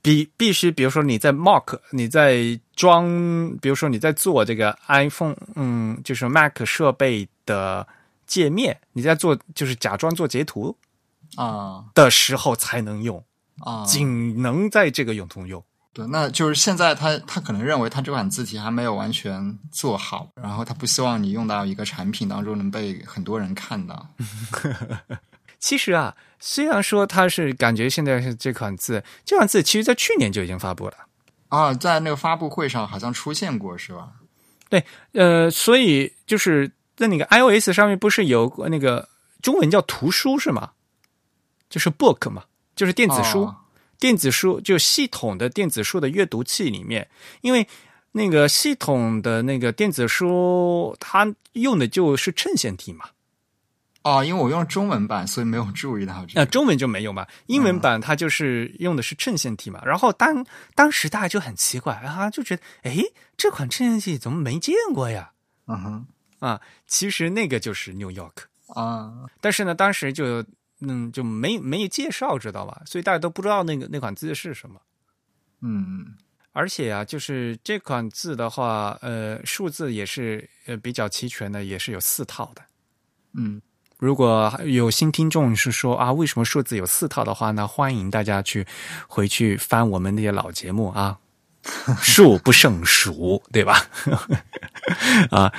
[0.00, 3.06] 必必须，比如说你在 mock，你在装，
[3.60, 7.86] 比如说你在做这个 iPhone，嗯，就是 Mac 设备的
[8.26, 10.76] 界面，你在做就是假装做截图
[11.36, 13.22] 啊的时候才能用，
[13.60, 15.62] 啊，仅能在这个用途用。
[15.94, 24.04] 对，那就是现在他他可能认为他这款字体还没有完全做好，然后他不希望你用到一个产品当中能被很多人看到。
[25.60, 30.94] 其实啊，虽然说它是感觉现在是这款字，这款字其实在去年就已经发布了。
[31.48, 34.08] 啊，在那个发布会上好像出现过是吧？
[34.68, 39.08] 对呃，所以就是在那个 iOS 上面不是有那个
[39.40, 40.72] 中文叫图书是吗？
[41.70, 42.42] 就是 book 嘛，
[42.74, 43.44] 就是电子书。
[43.44, 43.56] 哦
[44.04, 47.08] 电子书就系统的电子书的阅读器里面，
[47.40, 47.66] 因为
[48.12, 53.06] 那个系统的那个电子书，它用的就是衬线体嘛。
[54.02, 56.50] 哦，因为我用中文版，所以没有注意到这那、个。
[56.50, 59.80] 中文就没有嘛，英文版它就是用的是衬线体嘛。
[59.86, 60.44] 然后当
[60.74, 65.32] 当时大家就很奇怪啊，就觉得诶，这款衬线体怎么没见过呀？
[65.66, 66.06] 嗯哼，
[66.40, 68.34] 啊，其实那个就是 New York。
[68.66, 70.44] 啊，但是呢，当时就
[70.86, 72.82] 嗯就没没有介绍，知道吧？
[72.86, 74.80] 所以大家都不知道那个那款字是什么。
[75.62, 76.14] 嗯，
[76.52, 82.62] 而且啊，就是这款字的话，呃，数字也是呃比较齐全的，也是有四套的。
[83.32, 83.60] 嗯，
[83.98, 87.66] 如果有新听众是说啊，为什么数字有四套的话呢？
[87.66, 88.66] 欢迎大家去
[89.08, 91.18] 回去翻我们那些老节目啊，
[92.02, 93.86] 数不胜数，对吧？
[95.32, 95.50] 啊，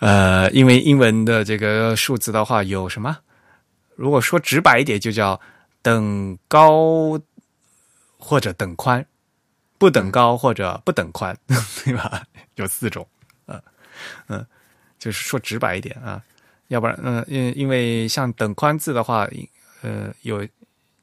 [0.00, 3.16] 呃，因为英文的这个数字的话有什么？
[4.02, 5.40] 如果说直白一点，就叫
[5.80, 7.20] 等高
[8.18, 9.06] 或者等宽，
[9.78, 11.38] 不等高或者不等宽，
[11.84, 12.24] 对吧？
[12.56, 13.06] 有四种，
[13.46, 13.62] 嗯、
[14.26, 14.44] 嗯，
[14.98, 16.20] 就是说直白一点啊，
[16.66, 19.24] 要不然，嗯、因因为像等宽字的话，
[19.82, 20.44] 呃，有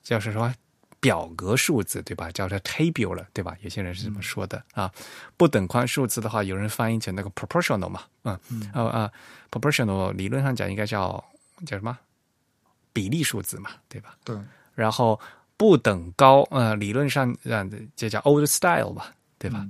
[0.04, 0.54] 叫是什么
[1.00, 2.30] 表格数字，对吧？
[2.32, 3.56] 叫做 table 了，对吧？
[3.62, 4.92] 有些人是这么说的、啊。
[5.38, 8.38] 不等宽数字的话，有人翻译成那个 proportional 嘛，嗯，
[8.74, 9.12] 啊啊
[9.50, 11.24] ，proportional 理论上讲应该叫
[11.66, 11.98] 叫什么
[12.94, 14.16] 比例数字嘛，对吧？
[14.24, 14.36] 对，
[14.76, 15.20] 然后
[15.58, 19.66] 不等高，呃，理论上呃就叫 old style 吧，对吧？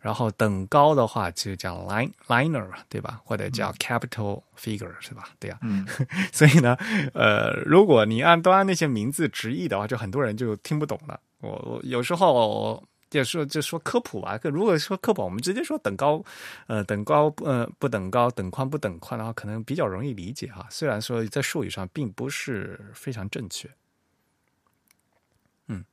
[0.00, 3.20] 然后等高的话就叫 line liner 嘛，对吧？
[3.24, 5.30] 或者叫 capital figure 是吧？
[5.40, 5.84] 对呀、嗯，
[6.32, 6.76] 所以呢，
[7.12, 11.18] 呃，如果你按都按那些名字直译的话，就很多人就听不懂了。
[11.40, 12.82] 我我有时候
[13.16, 16.22] 就说就说科普啊，可如果说科普，我们直接说等高，
[16.66, 20.66] 呃，等高呃不等高，等宽不等宽的话，可能比较容易理解哈。
[20.70, 23.68] 虽然说在术语上并不是非常正确，
[25.68, 25.84] 嗯，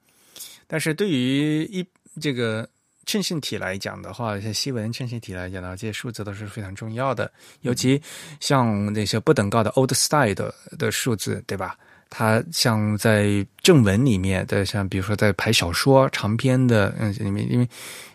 [0.67, 1.85] 但是对于一
[2.19, 2.67] 这个。
[3.05, 7.29] 衬线体来讲的话，像西文衬线体来讲的话，这些数字都是非常重要的。
[7.59, 8.01] 尤其
[8.39, 11.77] 像那些不等高的 old style 的的数字，对吧？
[12.15, 17.67] 它像在正文里面的，像比如说在排小说长篇的嗯里面，因为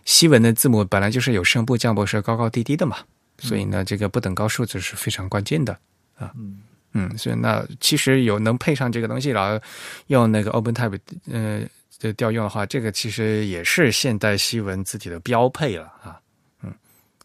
[0.04, 2.98] 西文的字母本来就是有声部降部是高高低低的嘛，
[3.40, 5.72] 所以呢，这个不等高数字是非常关键的
[6.14, 6.30] 啊。
[6.36, 6.60] 嗯
[6.92, 9.60] 嗯，所以那其实有能配上这个东西，然后
[10.06, 11.62] 用那个 OpenType 呃
[11.98, 16.20] 的调用的话，这个其实也是现代西文字体的标配了啊。
[16.62, 16.72] 嗯，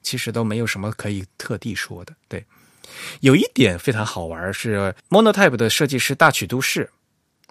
[0.02, 2.14] 其实都没有什么可以特地说的。
[2.28, 2.44] 对，
[3.22, 6.90] 有一点非常好玩是 Monotype 的设计师大曲都市，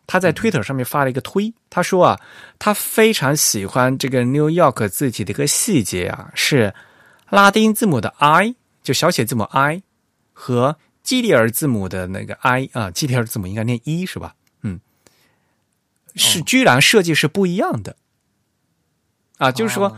[0.07, 2.21] 他在 Twitter 上面发了一个推，他说啊，
[2.59, 6.75] 他非常喜欢这个 New York 字体的一个细节啊，是
[7.31, 9.83] 拉丁字母的 I，就小写字母 I
[10.33, 14.35] 和基里尔字母的那个 I 啊，基里尔字母应该念一是吧？
[14.63, 14.81] 嗯，
[16.15, 17.97] 是居然设计是不一样的。
[19.39, 19.97] 啊，就是说，哦。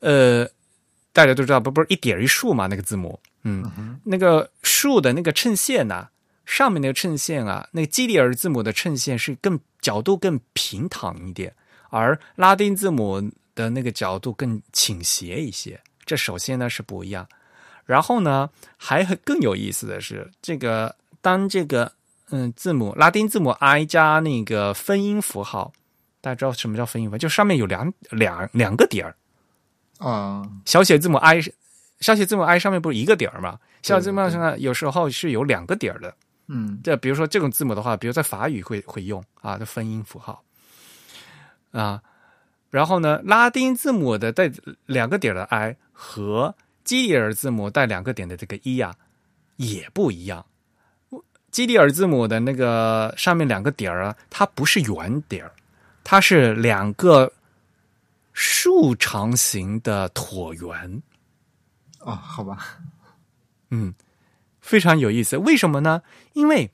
[0.00, 0.48] 呃，
[1.12, 6.08] 大家都知道不不是一点一竖嘛，那个字母，嗯，哼那个竖的那个衬线呐、
[6.44, 11.54] 上面那个衬线啊，那个基里尔字母的衬线是更角度更平躺一点，
[11.90, 13.22] 而拉丁字母
[13.54, 15.80] 的那个角度更倾斜一些。
[16.04, 17.28] 这首先呢是不一样，
[17.84, 21.92] 然后呢还很更有意思的是，这个当这个
[22.30, 25.72] 嗯字母拉丁字母 i 加那个分音符号，
[26.20, 27.16] 大家知道什么叫分音符？
[27.16, 29.16] 就上面有两两两个点儿，
[29.98, 31.40] 啊，小写字母 i，
[32.00, 33.58] 小写字母 i 上面不是一个点儿吗？
[33.82, 36.14] 对小写字母上面有时候是有两个点儿的。
[36.46, 40.42] 嗯这比如说这种字母的话，比如在法语会会用啊，这分音符号
[41.72, 42.00] 啊。
[42.70, 44.50] 然后呢，拉丁字母的带
[44.86, 48.94] 两个点的 i 和基里尔字母带两个点的这个 e 啊，
[49.56, 50.44] 也不一样。
[51.50, 55.52] 基里尔字母的那个上面两个点儿啊，它不是圆点儿，
[56.04, 57.32] 它是两个
[58.32, 61.02] 竖长形的椭圆。
[62.00, 62.80] 哦，好吧，
[63.70, 63.94] 嗯，
[64.60, 65.36] 非常有意思。
[65.36, 66.02] 为什么呢？
[66.32, 66.70] 因为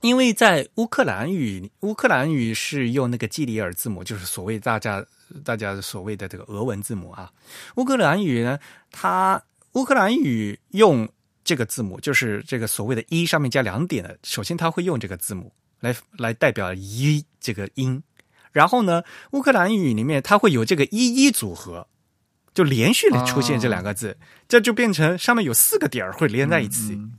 [0.00, 5.04] 因为在乌克兰语，乌克兰语是用那个基里尔字母，就是所谓大家
[5.42, 7.32] 大家所谓的这个俄文字母啊。
[7.76, 8.58] 乌克兰语呢，
[8.90, 9.42] 它
[9.72, 11.08] 乌克兰语用
[11.42, 14.18] 这个字母，就是这个所谓的“一”上面加两点的。
[14.22, 18.02] 首先，它会用这个字母来来代表“一”这个音。
[18.52, 21.88] 然后呢，乌克兰语里面它会有这个“一一”组合，
[22.54, 24.16] 就连续的出现这两个字，
[24.48, 26.94] 这就变成上面有四个点儿会连在一起。
[26.94, 27.18] 嗯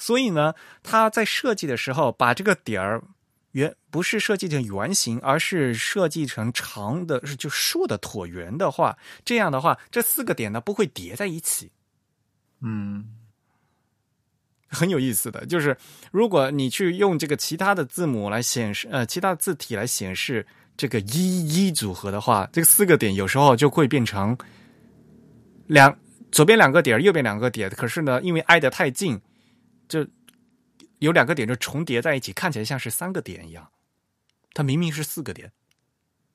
[0.00, 0.54] 所以呢，
[0.84, 3.02] 他在设计的时候把这个点儿
[3.50, 11.72] 圆不是设计成圆形，而是设计成长的，是就竖的椭圆的话，这样的话，这四个点呢不会叠在一起，
[12.60, 13.06] 嗯
[14.68, 15.44] 很有意思的。
[15.46, 15.76] 就是
[16.12, 24.38] 如果你去用这个其他的字母来显示，呃，其他的字体来显示这个一一组合的话，这个四个点有时候就会变成
[25.68, 25.96] 两
[26.32, 29.20] 左边两个点，右边两个点，可是呢，因为挨得太近，
[29.88, 30.06] 就
[30.98, 33.70] 有两个点就重叠在一起，看起来像是三个点一样。
[34.52, 35.52] 它明明是四个点，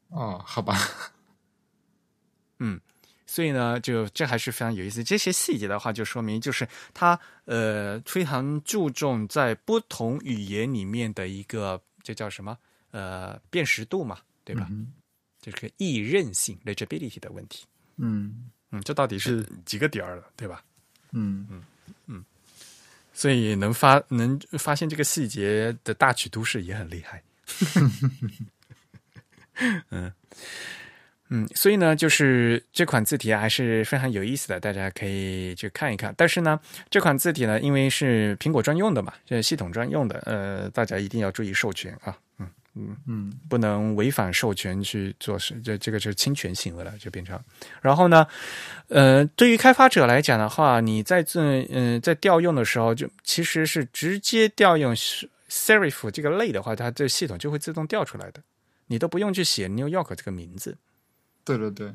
[0.09, 0.77] 哦，好吧，
[2.59, 2.79] 嗯
[3.25, 5.03] 所以呢，就这还是非常有意思。
[5.03, 12.57] 这些细节的话，就说明就是它呃非常注重在不同语言里面的一个这叫什么
[12.91, 14.67] 呃辨识度嘛，对吧？
[14.69, 14.93] 嗯
[15.41, 17.65] 这个易韧性 （legibility） 的问题。
[17.97, 20.63] 嗯嗯，这到底是几个点儿了，对吧？
[21.11, 21.63] 嗯嗯
[22.07, 22.26] 嗯
[23.13, 27.21] 所以能发能发现这个细节的大曲都市也很厉害。
[29.91, 30.11] 嗯
[31.30, 36.13] 嗯，所以呢，就是这款字体还是非常有意思的，大家可以去看一看。
[36.17, 36.59] 但是呢，
[36.89, 42.95] 这款字体呢，因为是苹果专用的嘛，这是系统专用的，呃，大家一定要注意授权啊，嗯嗯。
[43.07, 47.39] 嗯不能违反授权去做事，这这个是侵权行为了，就变成。
[47.82, 48.26] 然后呢，
[48.88, 54.95] 呃，对于开发者来讲的话，你在这嗯、在调用的时候，就其实是直接调用
[55.49, 58.41] serif 这个类的话，它这系统就会自动调出来的，
[58.88, 60.76] 你都不用去写 New York 这个名字。
[61.43, 61.91] 对对对，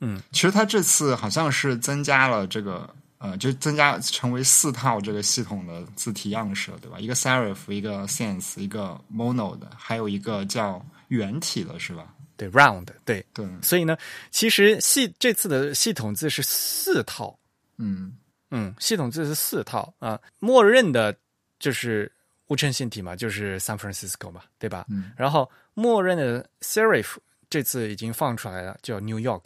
[0.00, 2.88] 嗯，其实它这次好像是增加了这个
[3.24, 6.98] 呃，就增加成为四套这个系统的字体样式，对吧？
[7.00, 12.14] 一个 serif，一个 sans，一个 mono 的，还有一个叫圆体的，是吧？
[12.36, 13.96] 对，round 对，对，所以呢，
[14.30, 17.34] 其实系这次的系统字是四套，
[17.78, 18.14] 嗯
[18.50, 21.16] 嗯，系统字是四套啊，默认的
[21.58, 22.12] 就是
[22.48, 24.84] 无衬线体嘛，就是 San Francisco 嘛，对吧？
[24.90, 27.16] 嗯然后默认的 serif
[27.48, 29.44] 这次已经放出来了，叫 New York，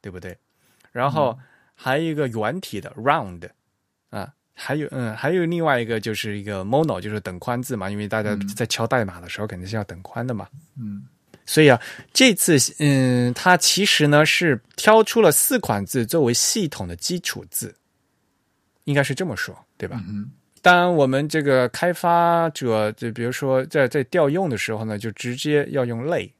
[0.00, 0.34] 对不对？
[0.92, 1.38] 然后
[1.80, 3.48] 还有一个圆体的 round
[4.10, 10.48] 啊，还有嗯，还有另外一个就是一个 mono，就是等宽字嘛，因为大家在敲代码的时候肯定是要等宽的嘛。
[10.76, 11.06] 嗯
[11.46, 11.80] 所以啊，
[12.12, 17.74] 这次嗯，它其实呢是挑出了四款字作为系统的基础字，
[18.84, 20.02] 应该是这么说，对吧？
[20.08, 26.30] 嗯当，我们这个开发者，就比如说在在调用的时候呢，就直接要用类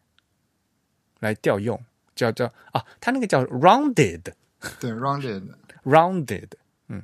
[1.21, 1.81] 来调用，
[2.15, 4.21] 叫叫啊，它那个叫 rounded
[4.81, 6.49] 对，rounded，rounded，
[6.89, 7.03] 嗯，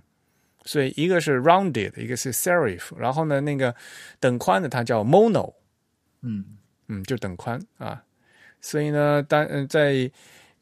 [0.64, 3.74] 所以一个是 rounded，一个是 serif，然后呢，那个
[4.18, 5.55] 等宽的它叫 mono，
[6.22, 6.44] 嗯
[6.88, 8.02] 嗯，就等宽啊。
[8.61, 10.11] 所以呢，当嗯在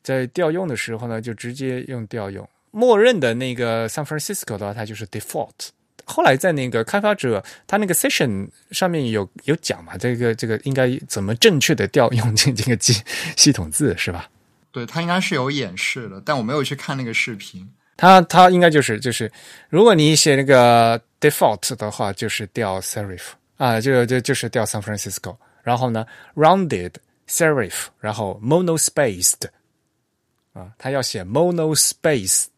[0.02, 2.48] 在调用的时候呢，就直接用调用。
[2.70, 5.68] 默认的那个 San Francisco 的话，它就是 default。
[6.04, 13.02] 后来在那个开发者他那个 session 上面有有讲嘛，这个这个应该怎么正确的调用这这个系
[13.36, 14.28] 系统字是吧？
[14.72, 17.70] 对，它应该是有演示的，但我没有去看那个视频。
[17.94, 19.30] 它它应该就是就是，
[19.68, 23.22] 如果你写那个 default 的话，就是调 serif
[23.58, 26.04] 啊，就就就是调 San Francisco，然后呢
[26.34, 26.92] rounded
[27.28, 29.46] serif，然后 monospaced
[30.54, 32.48] 啊，它要写 monospaced，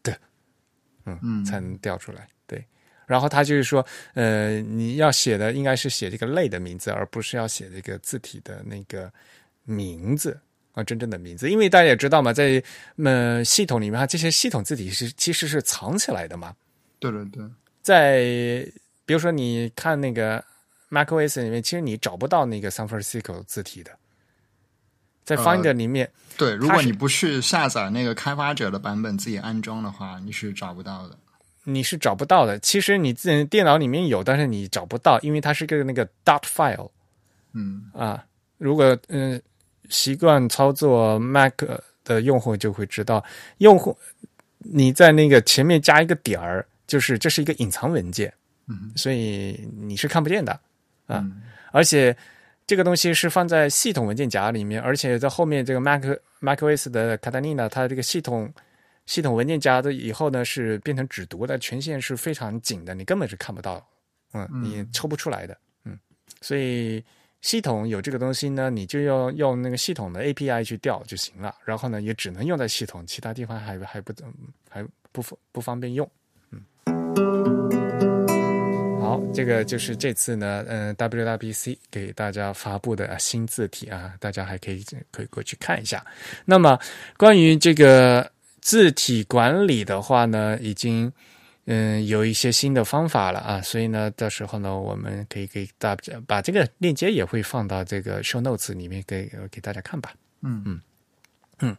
[1.05, 2.27] 嗯，嗯才能调出来。
[2.47, 2.65] 对，
[3.05, 9.11] 然后他就是说，呃，你要写的应该是写这个类的名字，而不是要写这个字体的那个
[9.63, 10.39] 名字。
[10.75, 12.61] 啊，真正的名字，因为大家也知道嘛，在
[12.97, 16.55] 呃系统里面，它这些系统字体是其实是藏起来的嘛。
[16.99, 17.43] 对对对，
[17.81, 18.19] 在
[19.05, 20.43] 比如说你看那个
[20.91, 23.91] macOS 里面，其实你找不到那个 San Francisco 字体的，
[25.23, 31.17] 在呃 Finder 里面，对，如果你不去下载那个开发者的版本自己安装的话，你是找不到的。
[31.67, 32.59] 你是找不到的。
[32.59, 36.91] 其实你自己电脑里面有，但是你找不到，因为它是个那个 dot file
[37.53, 38.23] 嗯啊。
[38.57, 39.41] 如果嗯、
[39.89, 41.53] 习惯操作 Mac
[42.03, 43.23] 的用户就会知道，
[43.57, 43.97] 用户
[44.59, 48.33] 你在那个前面加一个点儿，就是这是一个隐藏文件。
[48.67, 50.51] 嗯所以你是看不见的
[51.05, 51.19] 啊。
[51.19, 52.15] 嗯而且
[52.65, 56.03] 这个东西是放在系统文件夹里面，而且在后面这个 Mac
[56.41, 58.51] macOS 的 Catalina，它这个系统
[59.05, 63.85] 系统文件夹的以后呢是变成只读的，权限是非常紧的，你根本是看不到，
[64.33, 65.99] 嗯，嗯你抽不出来的，嗯，
[66.41, 67.03] 所以
[67.45, 74.25] 系统有这个东西呢，你就要用那个系统的 API 去调就行了，然后呢也只能用在系统，其他地方还还不怎
[74.67, 76.09] 还不不方便用。
[76.49, 76.63] 嗯
[78.99, 86.03] 好，这个就是这次呢，嗯、WWDC 给大家发布的新字体啊，大家还可以可以过去看一下。
[86.45, 86.79] 那么
[87.15, 91.13] 关于这个字体管理的话呢，已经
[91.65, 100.13] 嗯有一些新的方法了啊，所以呢，到时候呢，我们可以给大家把这个链接也会放到这个 show notes 里面给给大家看吧。
[100.41, 100.81] 嗯嗯
[101.59, 101.75] 嗯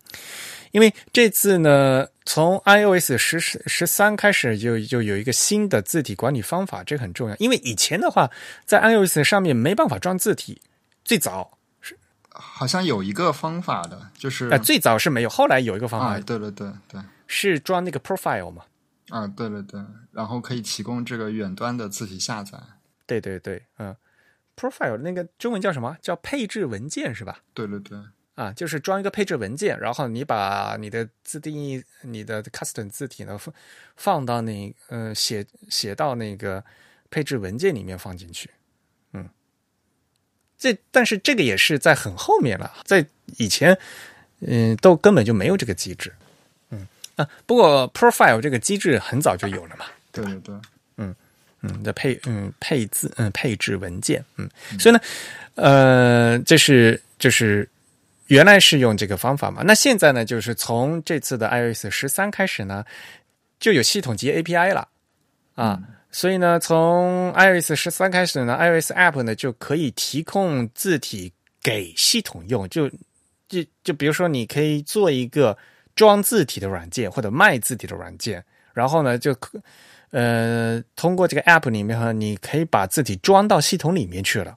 [0.72, 7.36] 因为这次呢，从 iOS 十十三开始就就有一个新的字体管理方法，这个很重要。
[7.36, 8.30] 因为以前的话，
[8.64, 10.60] 在 iOS 上面没办法装字体，
[11.04, 11.58] 最早
[12.30, 18.64] 好像有一个方法的，就是呃最早是没有，后来有一个方法、啊，对对对对，是装那个 profile 嘛。
[19.08, 19.80] 啊，对对对，
[20.12, 22.58] 然后可以提供这个远端的字体下载。
[23.06, 23.94] 对对对，嗯
[24.56, 25.96] ，profile 那个中文叫什么？
[26.02, 27.40] 叫配置文件是吧？
[27.54, 27.98] 对对对，
[28.34, 33.54] 啊，就是装一个配置文件，然后你把你的自定义、你的 custom 字体呢放
[33.96, 36.64] 放到那呃写写到那个
[37.10, 38.50] 配置文件里面放进去，
[39.12, 39.28] 嗯，
[40.58, 43.06] 这但是这个也是在很后面了，在
[43.38, 43.78] 以前
[44.40, 46.25] 嗯、都根本就没有这个机制，嗯
[47.16, 50.54] 啊，不过 profile 这个机制很早就有了嘛，对对对，
[51.62, 54.48] 嗯的配嗯配置嗯配置文件嗯，
[54.78, 55.00] 所以呢，
[55.54, 57.68] 呃，这是就是
[58.28, 62.84] 原来是用这个方法嘛，那现在呢，就是从这次的 iOS 十三开始呢，
[63.58, 64.88] 就有系统级 API 了
[65.54, 65.80] 啊。
[66.12, 71.30] 所以呢，从 iOS 十三开始呢，iOS App 呢就可以提供字体
[71.62, 72.88] 给系统用，就
[73.48, 75.56] 就就比如说，你可以做一个
[75.96, 79.60] 装字体的软件或者卖字体的软件，然后呢，就可
[80.10, 84.56] 呃通过这个 App 里面哈，你可以把字体装到系统里面去了。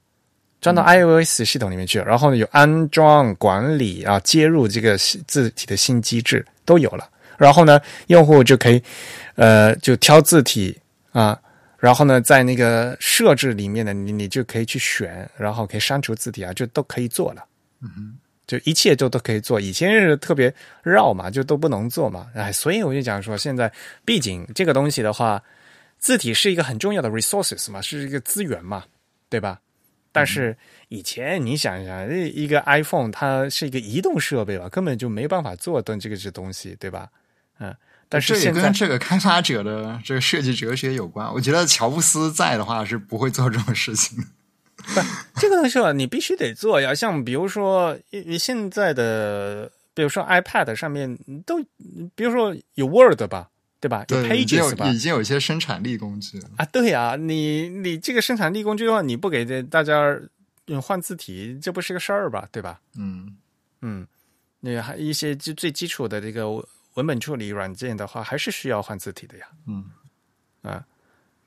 [0.61, 7.09] 装到 iOS 系统里面去，然后呢有安装、管理啊、接入这个字体的新机制都有了。
[7.37, 8.83] 然后呢，用户就可以
[9.35, 10.77] 呃就挑字体
[11.13, 11.39] 啊，
[11.77, 17.45] 然后呢在那个设置里面呢，你你就可以去选，然后可以删除字体啊，就都可以做了。
[17.81, 18.17] 嗯
[18.49, 23.71] 就一切就都可以做，以前是特别绕嘛，就都不能做嘛，哎，所以我就讲说，现在
[24.03, 25.43] 毕竟这个东西的话，
[25.99, 28.85] 字体是一个很重要的 resources 嘛，是一个资源嘛，
[29.29, 29.59] 对吧？
[30.11, 37.07] 但是以前你想一想，一个 iPhone 它是一个移动设备吧，根本就没办法做的这个这东西，对吧？
[37.59, 37.71] 嗯，
[38.09, 41.31] 但是这也跟这个开发者的这个设计哲学有关。
[41.31, 44.23] 我觉得乔布斯在的话是不会做这种事情的。
[45.35, 46.93] 这个东西吧，你必须得做呀。
[46.93, 51.59] 像比如说，呃现在的，比如说 iPad 上面都，
[52.15, 54.05] 比如说有 Word 吧，对吧？
[54.09, 56.49] 有对，已经有 Pages 吧已，经有一些生产力工具了。
[56.57, 60.19] 啊，对呀、你你这个生产力工具的话，你不给这大家
[60.67, 62.47] 嗯换字体，这不是个事儿吧？
[62.51, 62.81] 对吧？
[62.97, 63.37] 嗯
[63.81, 64.05] 嗯，
[64.59, 66.49] 那还一些最最基础的这个
[66.95, 69.45] 文本处理软件的话，还是需要换字体的呀。
[69.67, 69.85] 嗯
[70.61, 70.85] 啊，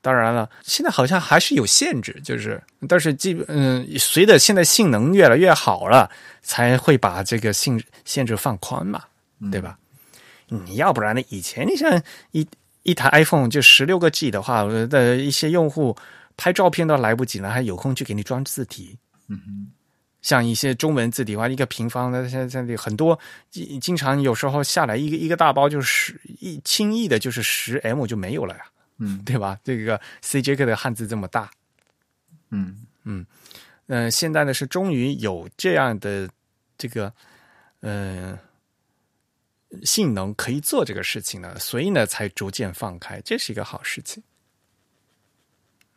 [0.03, 9.01] 当然了，现在好像还是有限制，就是但是基本嗯，随着现在性能越来越好了，才会把这个性限制放宽嘛，
[9.49, 9.79] 对吧？
[10.49, 11.23] 你要不然呢？
[11.29, 12.45] 以前你像一
[12.83, 15.95] 一台 iPhone 就十六个 G 的话，我的一些用户
[16.35, 18.97] 拍照片都来不及了，还有空去给你装字体。
[19.29, 19.71] 嗯哼
[20.21, 23.17] 像一些中文字体的话，一个平方的，现在现在很多，
[23.49, 28.61] 经经常有时候下来一个一个大包就是十一轻易的就是十 M 就没有了呀，
[28.97, 29.59] 嗯对吧？
[29.63, 31.49] 这个 CJK 的汉字这么大，
[32.49, 33.25] 嗯嗯
[33.87, 36.29] 嗯、现在呢是终于有这样的
[36.77, 37.13] 这个
[37.81, 38.39] 嗯、呃
[39.83, 44.21] 性能可以做这个事情了，所以呢才逐渐放开，这是一个好事情。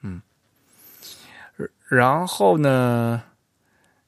[0.00, 0.22] 嗯，
[1.86, 3.22] 然后呢，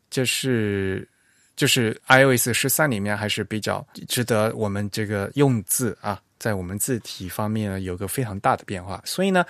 [0.08, 1.06] 就是
[1.54, 9.44] 就是 iOS 十三里面还是比较值得我们这个用字啊，在我们字体方面呢有个非常大的变化，所以呢，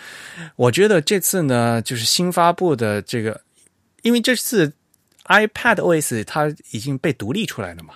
[0.57, 3.43] 我觉得这次呢就是新发布的这个，
[4.03, 4.73] 因为这次
[5.27, 7.95] iPad OS 它已经被独立出来了嘛，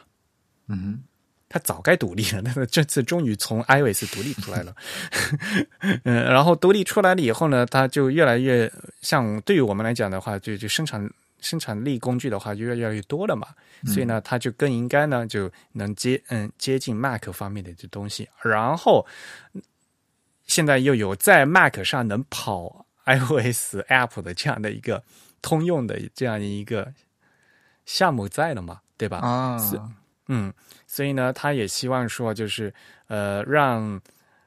[0.68, 1.02] 嗯哼
[1.48, 4.74] 它早该独立了，但是这次终于从 iOS 独立出来了。
[6.04, 11.10] 嗯， 然后独立出来了以后呢，它就越来越像对于我们来讲的话，就就生产
[11.42, 13.48] 生产力工具的话就越来越多了嘛，
[13.84, 19.06] 所以呢，它就更应该呢就能接嗯接近 Mac 方面的这东西，然后
[20.46, 25.02] 现在又有在 Mac 上能跑 iOS App 的这样的一个
[25.42, 26.92] 通用的这样一个
[27.84, 29.18] 项目在了嘛，对吧？
[29.18, 29.58] 啊，
[30.28, 30.52] 嗯，
[30.86, 32.72] 所以呢，他也希望说，就是
[33.08, 34.00] 呃，让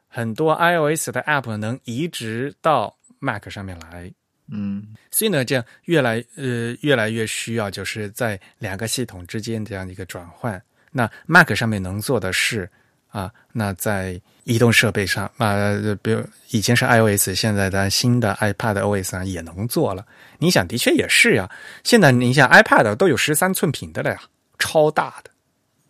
[0.07, 4.11] 很多 iOS 的 App 能移植到 Mac 上面来。
[4.47, 10.61] 嗯所以呢，这样越来呃越来越需要，就是在两个系统之间这样的一个转换。
[10.91, 12.69] 那 Mac 上面能做的事
[13.09, 15.55] 啊，那在移动设备上啊，
[16.01, 20.05] 比如以前是 iOS，现在的新的 iPad OS 上也能做了。
[20.37, 21.49] 你想，的确也是呀。
[21.83, 24.21] 现在你想 iPad 都有十三寸屏的了呀，
[24.59, 25.31] 超大的，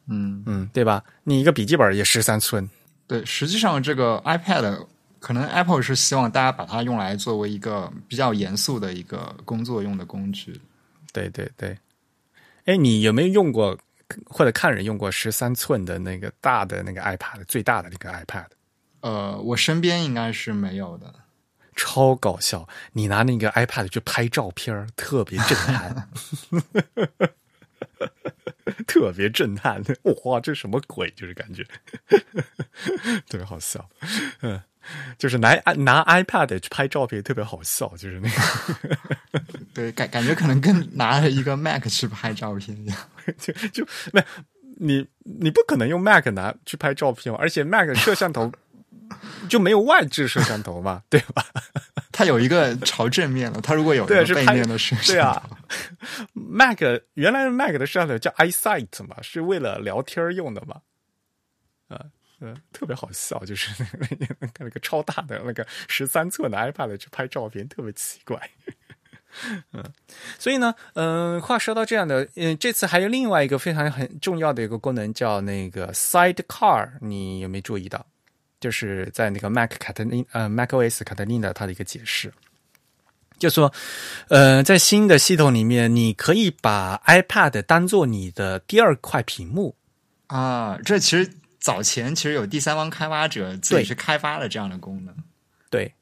[0.07, 1.03] 嗯，嗯，对吧？
[1.23, 2.69] 你一个笔记本也十三寸，
[3.07, 4.88] 对，实际上这个 iPad
[5.26, 10.61] 可能 Apple 是希望大家把它用来作为一个比较严肃的一个工作用的工具。
[11.11, 11.76] 对对对。
[12.65, 13.76] 哎，你有没有用过
[14.27, 18.45] 或者看人用过十三寸的那个大的那个 iPad，最大的那个 iPad？
[18.99, 21.11] 呃，我身边应该是没有的。
[21.76, 22.69] 超搞笑！
[22.93, 26.07] 你拿那个 iPad 去拍照片特别震撼，
[28.87, 29.83] 特别震撼！
[30.25, 31.09] 哇，这什么鬼？
[31.11, 31.63] 就是感觉
[33.29, 33.87] 特别好笑。
[34.41, 34.59] 嗯，
[35.17, 39.41] 就是拿拿 iPad 去拍照片特别好笑，就是那个
[39.73, 42.97] 对，感感觉可能跟拿着一个 Mac 去拍照片一样。
[43.37, 44.23] 就就那
[44.77, 48.51] 你你不可能用 Mac 拿去拍照片，而且 Mac 摄像头
[49.47, 51.45] 就没有外置摄像头嘛，对吧？
[52.15, 55.49] 它有一个朝正面的，它如果有一个背面的摄像头，对啊
[56.33, 56.79] ，Mac
[57.15, 60.81] 原来 Mac 的摄像头叫 iSight 嘛，是为了聊天用的嘛，
[61.89, 62.05] 啊。
[62.41, 68.37] 嗯，特别好笑，就是那个那个超大的那个十三寸的 iPad 去拍照片，特别奇怪。
[69.71, 69.81] 嗯，
[70.37, 78.05] 所以呢，嗯、话说到这样的，嗯、这次还有另外一个非常很重要的一个功能，叫那个 Sidecar，你有没有注意到？
[78.60, 82.34] 就是在那个 Mac Catalina 呃 macOS Catalina 它的一个解释，
[83.38, 83.72] 就说，
[84.30, 89.76] 呃，在新的系统里面，你可以把 iPad 当做你的第二块屏幕。
[90.27, 91.30] 啊，这其实
[91.60, 95.15] 早前其实有第三方开发者自己对去开发了这样的功能。
[95.69, 95.94] 对，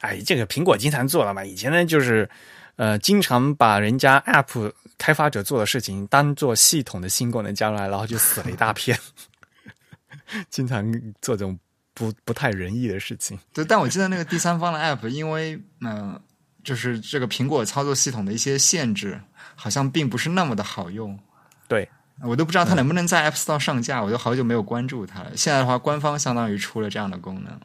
[0.00, 1.44] 哎，这个苹果经常做了嘛。
[1.44, 2.28] 以前呢，就是
[2.76, 8.96] 呃，经常把人家 App 开发者做的事情当做系统的新功能加入来，然后就死了一大片。
[10.48, 10.90] 经常
[11.20, 11.58] 做这种
[11.94, 13.38] 不不太仁义的事情。
[13.52, 16.20] 对，但我记得那个第三方的 App，因为嗯、呃
[16.64, 19.20] 就是这个苹果操作系统的一些限制，
[19.56, 21.18] 好像并不是那么的好用。
[21.66, 21.88] 对，
[22.22, 25.32] 我都不知道它能不能在 App Store 上架，我都好久没有关注它了。
[25.36, 27.60] 现在的话，官方相当于出了这样的功能。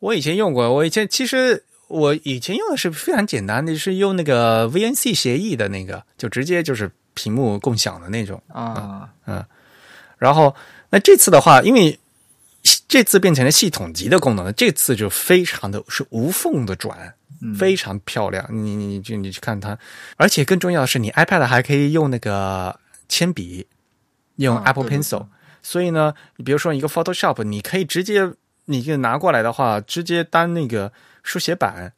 [0.00, 8.42] 我以前用过，我以前其实我以前用的是非常简单的，是用那个 VNC 协议的那个，就直接就是屏幕共享的那种。
[8.48, 9.44] 啊，嗯
[10.18, 10.52] 然后
[10.90, 11.96] 那这次的话，因为
[12.88, 18.46] 这次变成了系统级的功能，这次就非常的是无缝的转，嗯非常漂亮。
[18.50, 19.76] 你你你就你去看它，
[20.16, 22.78] 而且更重要的是，你 iPad 还可以用那个
[23.08, 23.66] 铅笔，
[24.36, 25.26] 用啊 Apple Pencil。
[25.62, 28.30] 所以呢，你比如说一个 Photoshop，你可以直接
[28.66, 31.92] 你就拿过来的话，直接当那个书写板，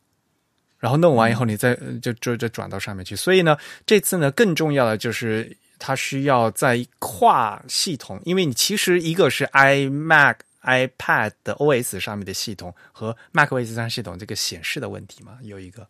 [0.79, 3.17] 然后弄完以后，你再呃就就就转到上面去。
[3.17, 15.87] 所以呢，这次呢更重要的就是它需要在跨系统，因为你其实一个是 iMac、iPad 的 OS 上面的系统和 macOS 上系统这个显示的问题嘛，有一个。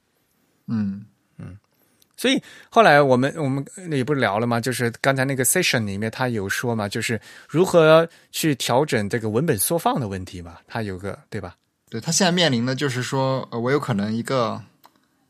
[0.66, 1.04] 嗯
[1.38, 1.56] 嗯
[2.16, 2.40] 所以
[2.70, 4.60] 后来我们我们也不是聊了吗？
[4.60, 11.56] 就是刚才那个 session 里面他有说嘛，就是如何去调整这个文本缩放的问题嘛，他有个对吧？
[11.90, 14.62] 对，它现在面临的就是说，呃，我有可能一个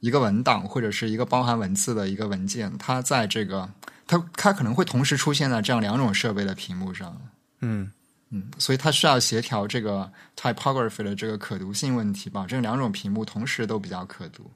[0.00, 3.68] 一个文档或者是一个包含文字的一个文件，它在这个
[4.06, 7.20] 它它可能会同时出现在这样两种设备的屏幕上。
[7.60, 7.90] 嗯，
[8.34, 14.50] 嗯，所以它需要协调这个 typography 的这个可读性问题，保证两种屏幕同时都比较可读。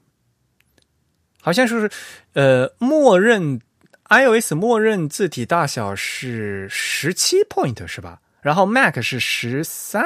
[1.41, 1.89] 好像说是
[2.33, 3.61] 呃，默认
[4.09, 8.19] iOS 默认字体大小是十七 point 是吧？
[8.41, 10.03] 然后 Mac 是十三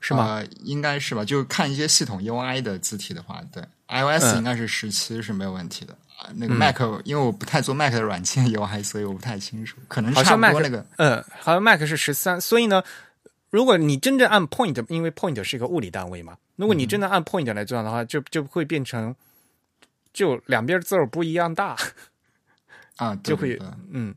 [0.00, 0.26] 是吗？
[0.26, 1.24] 呃，应该是吧？
[1.24, 5.92] 就看一些系统 UI 的字体的话，对 iOS 嗯应该是十七是没有问题的。
[5.92, 5.98] 啊
[6.34, 10.84] 那个 Mac，、因为我不太做 Mac 的软件 UI，所以我不太清楚，可能好像差不 Mac 多那个。
[10.96, 12.82] 嗯，好像 Mac 是十三，所以呢，
[13.50, 19.14] 如果你真正按 point，因为 point 是一个物理单位嘛，如果你真的按 point 来做的话，就就会变成
[20.12, 21.76] 就两边字儿不一样大，
[22.96, 23.58] 啊， 对就会
[23.92, 24.14] 嗯，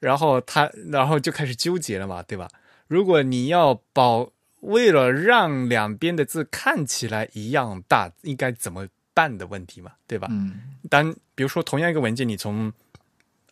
[0.00, 2.48] 然后他然后就开始纠结了嘛，对吧？
[2.88, 10.28] 如果你要保为了让两边的字看起来一样大，应该怎么办的问题嘛，对吧？
[10.30, 12.70] 嗯当比如说同样一个文件，你从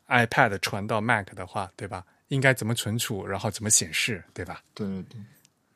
[0.08, 2.04] iPad 传到 Mac 的话，对吧？
[2.28, 4.62] 应该怎么存储，然后怎么显示，对吧？
[4.74, 5.02] 对对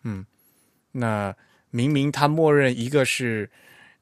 [0.03, 0.25] 对，
[0.93, 1.35] 那
[1.71, 3.49] 明明它默认一个是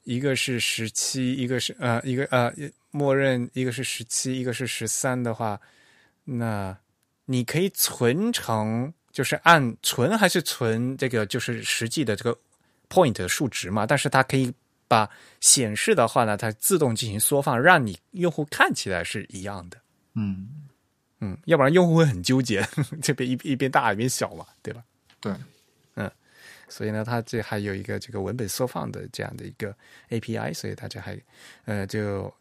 [0.04, 2.52] 一个是十七，一个是呃一个呃
[2.90, 5.60] 默认一个是十七，一个是十三的话，
[6.24, 6.76] 那
[7.24, 12.38] 你可以存成就是按存还是存这个就是实际的这个
[12.88, 13.86] point 的数值嘛？
[13.86, 14.52] 但是它可以
[14.94, 15.10] 把
[15.40, 19.76] 显示的话呢，它自动进行缩放，让你用户看起来是一样的。
[20.14, 20.48] 嗯
[21.20, 22.64] 嗯，要不然用户会很纠结，
[23.02, 24.84] 这边一一边大一边小嘛，对吧？
[25.20, 25.32] 对，
[25.96, 26.10] 嗯
[26.68, 29.74] 所以呢，它这还有一个这个文本缩放的这样的一个
[30.10, 31.18] API，所以大家还
[31.64, 32.32] 呃就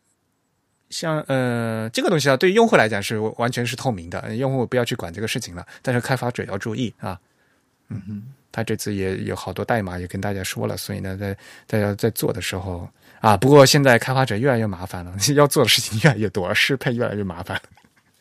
[0.89, 7.19] 像呃这个东西啊，对于用户来讲是完全是透明的，呃用户不要去管这个事情了，但是开发者要注意啊。
[7.93, 11.37] 嗯哼，他这次也有好多代码也跟大家说了，所以呢，在
[11.67, 12.89] 大家在做的时候
[13.21, 17.61] 啊，不过现在开发者越来越麻烦了， 要做的事情越来越多，适配越来越麻烦。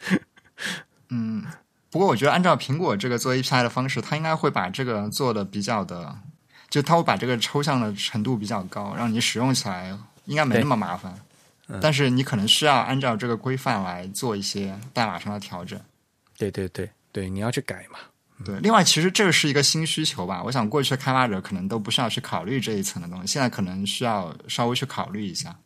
[1.10, 1.44] 嗯。
[1.90, 6.16] 不过我觉得按照苹果这个做 API 的方式，它应该会把这个做的比较的，
[6.70, 9.94] 就它会把这个抽象的程度比较高，让你使用起来
[10.24, 11.14] 应该没那么麻烦。
[11.82, 15.78] 但是你可能需要按照这个规范来做一些代码上的调整。
[16.38, 17.98] 对对对对，你要去改嘛。
[18.44, 20.42] 对，另外其实这个是一个新需求吧。
[20.42, 25.56] 我想过去的开发者可能都不需要去考虑这一层的东西，现在可能需要稍微去考虑一下。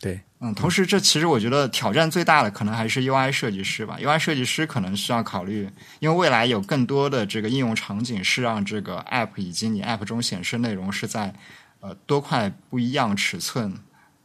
[0.00, 3.96] 对，嗯，同时这其实我觉得挑战最大的可能还是 UI 设计师吧。
[3.98, 11.34] UI 设计师可能需要考虑，因为未来有更多的这个应用场景是让这个 App 以及你 App 中显示内容是在
[11.80, 13.72] 呃多块不一样尺寸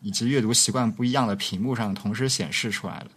[0.02, 3.12] 以及阅读习惯不一样的屏幕上同时显示出来的。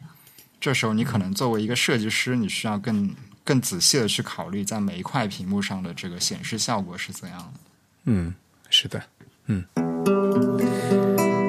[0.61, 3.13] 这时候你可能作为一个设计师，你需要更
[3.45, 7.61] 更仔细的去考虑在每一块屏幕上的这个显示效果是怎样的。
[8.05, 8.35] 嗯，
[8.71, 9.03] 是的，
[9.47, 9.65] 嗯。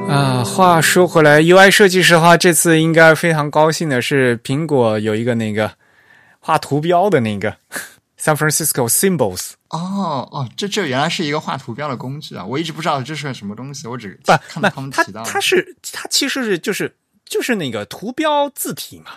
[0.10, 5.74] 啊，话说回来，UI 设计师的话，这次应该非常高兴的是，苹果有一个那个
[6.40, 7.58] 画图标的那个
[8.20, 9.54] San Francisco Symbols。
[9.70, 12.46] 哦哦，这这原来是一个画图标的工具啊！
[12.46, 15.24] 我一直不知道这是个什么东西，我只不看到他们提到。
[15.24, 16.96] 它是它其实是就是
[17.26, 19.14] 就是那个图标字体嘛，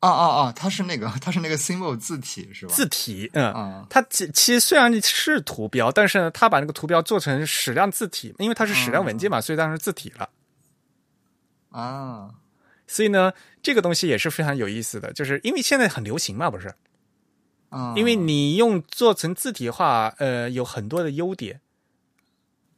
[0.00, 2.72] 哦哦哦，它是那个 它是那个 symbol 字体是吧？
[2.74, 10.28] 字体，嗯，啊它其其实虽然是图标，但是呢，它把那个图标做成矢量字体，因为它是矢量文件嘛，所以当然是字体了。
[11.70, 12.30] 啊
[12.86, 13.32] 所以呢，
[13.62, 16.74] 这个东西也是非常有意思的，就是因为现在很流行嘛，不是？
[17.68, 17.94] 啊！
[17.96, 21.60] 因为你用做成字体的话，呃，有很多的优点。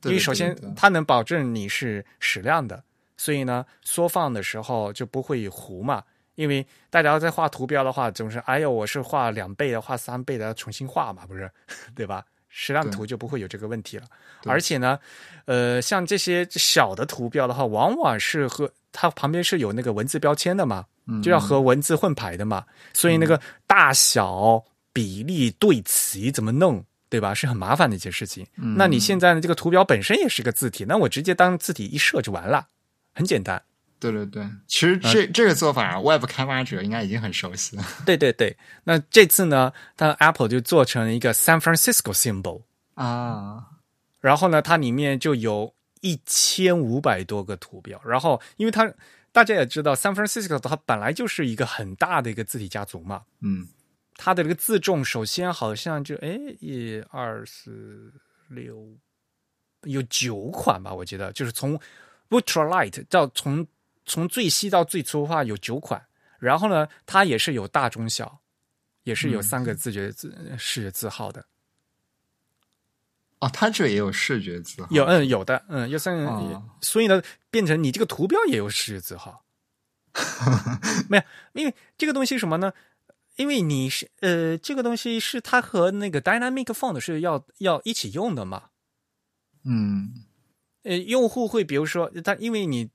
[0.02, 2.84] 因对为首先它能保证你是矢量的，
[3.16, 6.02] 所以呢，缩放的时候就不会糊嘛。
[6.34, 11.50] 因为大家在画图标的话，总是哎呦，我是画两倍的，画三倍的，要重新画嘛，不是？
[11.94, 12.24] 对吧？
[12.54, 14.04] 矢量图就不会有这个问题了。
[14.44, 14.98] 而且呢，
[15.46, 27.32] 呃，像这些小的图标的话，往往是和它旁边是有那个文字标签的嘛，嗯就要和文字混排的嘛，所以那个大小比例对齐怎么弄，对吧？
[27.32, 28.46] 是很麻烦的一件事情。
[28.56, 32.68] 嗯那你现在呢，这个图标本身也是个字体，那我直接当字体一设就完了，
[33.14, 33.62] 很简单。
[34.10, 37.84] 对对对，其实这、这个做法，Web 开发者应该已经很熟悉了。
[38.04, 42.62] 对对对，那这次呢，它 Apple 就做成了一个 San Francisco symbol，
[42.94, 43.64] 啊，
[44.20, 48.92] 然后呢，它里面就有一千五百多个图标，然后因为它
[49.30, 53.68] 大家也知道，San Francisco 它本来就是一个很大的一个字体家族嘛，嗯。
[54.14, 58.12] 它的这个字重首先好像就哎一二四
[58.50, 58.86] 六
[59.84, 61.32] 有九款吧，我记得。
[61.32, 61.80] 就是从
[62.28, 63.66] ultralight 到从
[64.04, 66.06] 从最细到最粗的话有九款，
[66.38, 68.40] 然后呢，它也是有大中小，
[69.04, 71.46] 也是有嗯三个字觉字视觉字号的，
[73.38, 79.44] 哦，它这也有视觉字号，有嗯有的嗯有三个，哦所以呢，变成你这个图标也有视觉字号，
[81.08, 81.22] 没有，
[81.52, 82.72] 因为这个东西什么呢？
[83.36, 88.70] 因为你是呃，这个东西是它和那个 Dynamic Font 是要要一起用的嘛。
[89.64, 90.26] 嗯。
[90.82, 92.90] 呃，用户会比如说，他因为你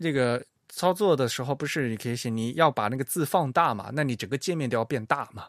[0.00, 5.46] 这个操作的时候，不是你可以写你要把那个字放大嘛，那你整个界面都要变大嘛。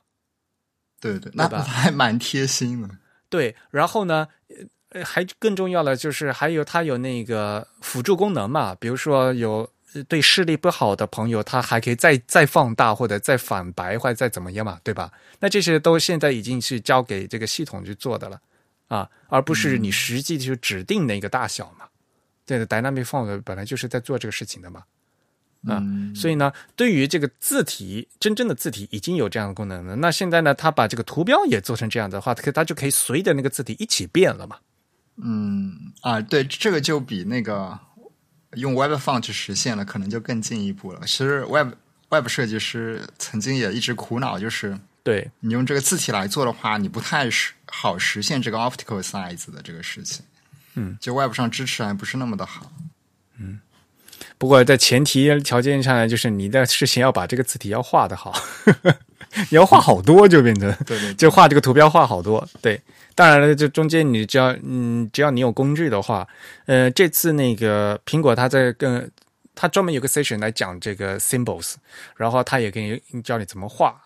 [0.99, 2.89] 对对，那对还蛮贴心的。
[3.29, 4.27] 对，然后呢，
[4.89, 15.11] 呃，还更重要的就是还有它有那个辅助功能嘛，比如说有呃对视力不好的朋友，他还可以再再放大或者再反白或者再怎么样嘛，对吧？
[15.39, 18.39] 那这些都现在已经是交给这个系统去做的了
[18.89, 21.87] 啊，而不是你实际去指定那个大小嘛。
[22.45, 24.83] 这个 Dynamic Font 本来就是在做这个事情的嘛。
[25.67, 29.95] 啊嗯，所以呢，对于这个字体，真正的字体已经有这样的功能了。
[29.95, 34.57] 那现在呢，它把这个图标也做成这样的话，它它就可以随着那个字体一起变了嘛。
[35.17, 37.77] 嗯啊，对，这个就比那个
[38.55, 41.01] 用 Web Font 去实现了，可能就更进一步了。
[41.01, 41.73] 其实 Web
[42.09, 50.25] Web 设计师曾经也一直苦恼，就是对你用这个字体来做的话，你不太实好实现这个 optical size 的这个事情。
[50.75, 52.71] 嗯，就 Web 上支持还不是那么的好。
[53.39, 53.59] 嗯
[54.37, 58.33] 不过在前提条件下呢，就是你的事情要把这个字体要画的好，
[59.49, 62.47] 你要画好多，就变成对对，就画这个图标画好多。
[62.59, 62.81] 对，
[63.13, 66.27] 当然了，这中间你只要嗯，只要你有工具的话，
[66.65, 69.11] 呃，这次那个苹果它在跟
[69.53, 71.75] 它专门有个 session 来讲这个 symbols，
[72.15, 74.01] 然后它也给你教你怎么画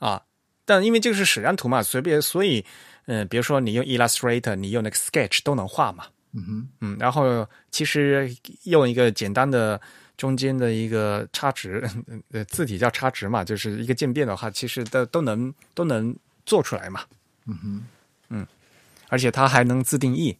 [0.00, 0.20] 啊。
[0.66, 2.62] 但因为这个是矢量图嘛，随便所以
[3.08, 6.04] 嗯、呃比如说你用 Illustrator，你用那个 Sketch 都能画嘛。
[6.34, 8.30] 嗯哼，嗯，然后其实
[8.64, 9.80] 用一个简单的
[10.16, 11.82] 中间的一个差值，
[12.32, 16.14] 呃，字体叫差值嘛，就是一个渐变的话，其实都都能都能
[16.44, 17.00] 做出来嘛。
[17.46, 17.82] 嗯哼，
[18.28, 18.46] 嗯
[19.08, 20.36] 而且它还能自定义，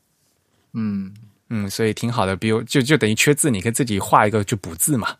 [0.74, 1.14] 嗯
[1.48, 2.36] 嗯，所以挺好的。
[2.36, 5.16] 比如就就等于缺字，你可以自己画一个就补字嘛。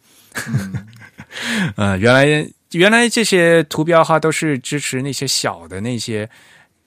[0.49, 0.87] 嗯
[1.77, 6.29] 呃，原来原来这些图标哈都是支持那些小的那些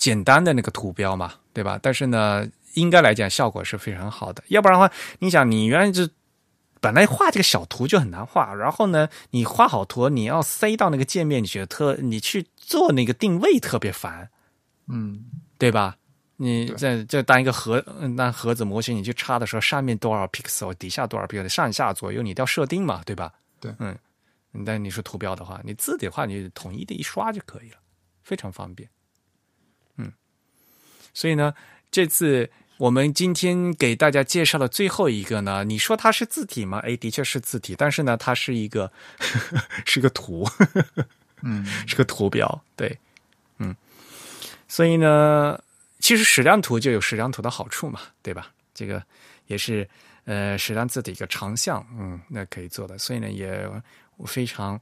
[0.02, 1.80] 简单的那个图标嘛，对吧？
[1.80, 4.44] 但是呢，应该来讲效果是非常好的。
[4.48, 6.10] 要不然的话，你想你原来就
[6.80, 14.32] 本来画这个小图就很难画，然后呢，你画好图你要塞到那个界面，你觉得特你去做那个定位特别烦，
[14.88, 15.23] 嗯
[15.60, 15.95] 对吧？
[16.38, 23.32] 你在这这当一个盒，嗯那盒子模型你去插的时候，上面多少 pixel，底下多少 pixel，上下左右你都要设定嘛，对吧？
[23.60, 23.95] 对嗯，
[24.65, 27.78] 但你说图标的话，你字的话，你统一的一刷就可以了，
[28.23, 28.90] 非常方便。
[31.12, 31.54] 嗯，所以呢，
[31.92, 36.80] 这次我们今天给大家介绍的最后一个呢，你说它是字体吗？
[36.80, 38.92] 哎，的确是字体，但是呢，它是一个
[39.86, 40.48] 是个图，
[41.44, 42.98] 嗯是个图标，对，
[43.60, 43.76] 嗯，
[44.68, 45.62] 所以呢，
[46.00, 48.52] 其实矢量图就有矢量图的好处嘛，对吧？
[48.74, 49.04] 这个
[49.48, 49.88] 也是
[50.26, 53.70] 呃矢量字的一个长项，嗯，那可以做的，所以呢，也
[54.26, 54.80] 非常，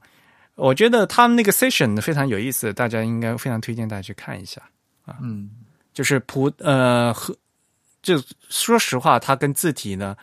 [0.54, 4.62] 我觉得他们那个 session 非常有意思，大家应该非常推荐大家去看一下
[5.04, 5.18] 啊。
[5.20, 5.50] 嗯
[6.00, 7.36] 就是普呃和
[8.00, 8.18] 就
[8.48, 10.16] 说实话，它跟字体呢，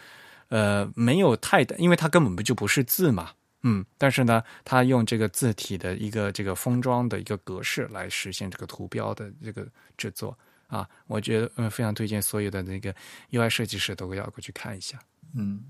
[0.48, 10.36] 呃没有太大，因为它根本不就不是字嘛，嗯，但是呢，它用这个字体的一个这个封装的一个格式来实现这个图标的这个制作
[10.66, 12.92] 啊，我觉得嗯非常推荐所有的那个
[13.30, 14.98] UI 设计师都要过去看一下。
[15.36, 15.64] 嗯，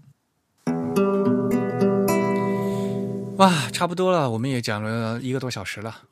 [3.36, 6.04] 哇，差不多了，我们也讲了一个多小时了，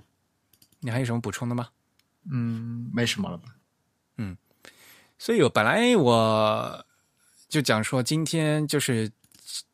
[0.82, 1.70] 你还有什么补充的吗？
[2.30, 3.56] 嗯，没什么了吧？
[4.18, 4.36] 嗯
[5.18, 6.86] 所以我本来我
[7.48, 9.10] 就讲说，今天就是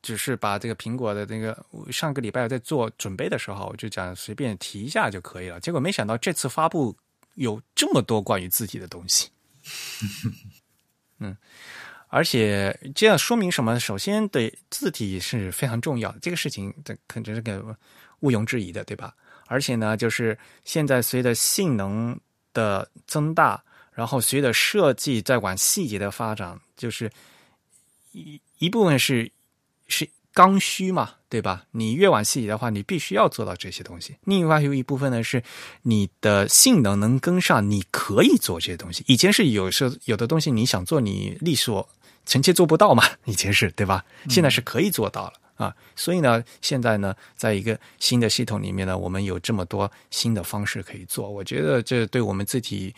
[0.02, 1.58] 只是把这个苹果的那个
[1.92, 5.60] 上个礼拜在做准备的时候，我就讲随便提一下就可以了。
[5.60, 6.96] 结果没想到这次发布
[7.36, 9.30] 有这么多关于字体的东西，
[11.20, 11.36] 嗯，
[12.10, 13.80] 而且这样说明什么？
[13.80, 17.76] 首先，对字体是非常重要，这个事情这肯定是个
[18.20, 19.16] 毋庸置疑的，对吧？
[19.48, 22.20] 而且呢，就是现在随着性能
[22.54, 23.64] 的增大，
[23.94, 27.12] 然后随着设计再往细节的发展，就是
[28.12, 29.32] 一一部分是
[29.88, 31.66] 是刚需嘛，对吧？
[31.72, 34.16] 你越往细节的话，你必须要做到这些东西。
[34.24, 35.44] 另外有一部分呢是
[35.82, 39.04] 你的性能能跟上，你可以做这些东西。
[39.08, 41.88] 以前是有时候有的东西你想做，你力所
[42.26, 44.06] 臣妾做不到嘛，以前是对吧？
[44.30, 45.34] 现在是可以做到了。
[45.58, 52.92] 啊，所以呢，现在呢，在一个新的系统里面呢，我们有这么多新的方式可以做，我觉得这对我们自己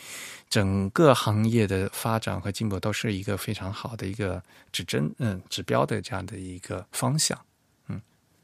[0.54, 7.36] 整个行业的发展和进步都是一个非常好的一个指针，嗯，指标的这样的一个方向。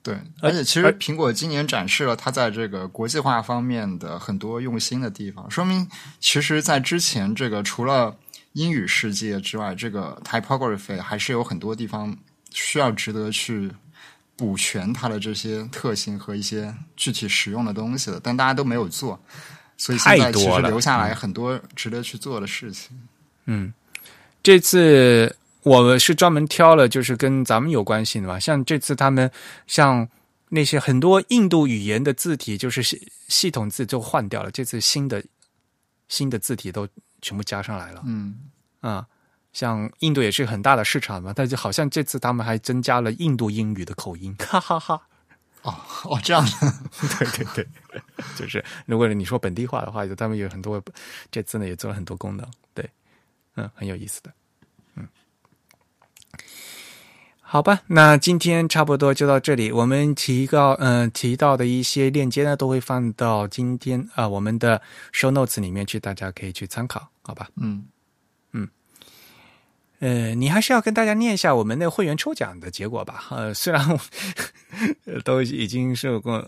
[0.02, 5.88] 对，而且其实苹果今年展示了它在这个国际化方面的很多用心的地方，说明
[6.20, 8.18] 其实，在之前这个除了
[8.54, 12.18] 英语世界之外，这个 typography 还是有很多地方
[12.50, 13.72] 需要值得去
[14.36, 19.22] 补全它的这些特性和一些具体实用的东西的，但大家都没有做，
[19.80, 22.92] 所以现在其实太多了留下来很多值得去做的事情。
[23.46, 23.74] 嗯，
[24.44, 29.32] 这次我是专门挑了就是跟咱们有关系的嘛，像这次他们
[29.66, 30.08] 像
[30.50, 35.24] 那些很多印度语言的字体，就是系系统字就换掉了，这次新的
[36.10, 36.88] 新的字体都
[37.22, 38.04] 全部加上来了。
[38.06, 38.36] 嗯
[38.82, 39.06] 啊，
[39.54, 45.02] 像印度也是很大的市场嘛，但是好像这次他们还增加了印度英语的口音，哈哈哈。
[45.64, 45.76] 哦
[46.06, 46.52] 哦，这样的，
[47.20, 48.02] 对对对，
[48.38, 50.82] 就是如果你说本地化的话，就他们有很多
[51.30, 52.90] 这次呢也做了很多功能，对，
[53.56, 54.32] 嗯，很有意思的，
[54.96, 55.08] 嗯。
[57.42, 59.72] 好吧，那今天差不多就到这里。
[59.72, 64.80] 我们提到，嗯、提到的一些链接呢，都会放到今天啊、我们的
[65.12, 67.50] show notes 里面去，大家可以去参考，好吧？
[67.56, 67.86] 嗯
[70.00, 73.26] 呃，你还是要跟大家念一下我们那会员抽奖的结果吧。
[73.32, 74.00] 呃，虽然我
[75.24, 76.48] 都已经是过啊，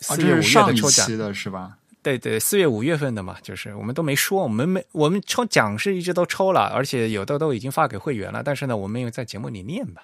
[0.00, 1.78] 四月、五月的抽奖，期的是吧？
[2.02, 10.02] 对对，四月五月份的嘛，就是我们都没说，我们没我们抽奖是一直都抽了，而且有的都已经发给会员了，但是呢，我们没有在节目里念吧。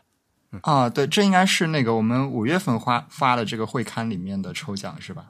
[0.63, 5.27] 啊，对，这应该是那个我们五月份发发的这个会刊里面的抽奖是吧？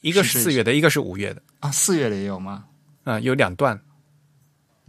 [0.00, 2.64] 一个是四月的，一个是五月的，啊，四月的也有吗？
[3.04, 3.78] 啊、有两段。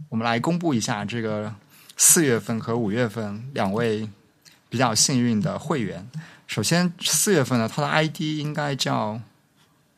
[0.08, 1.54] 我们来公布一下这个
[1.96, 4.08] 四月份和五月份两位
[4.68, 6.08] 比较幸运的会员。
[6.46, 9.20] 首先，四月份呢，他的 ID 应该叫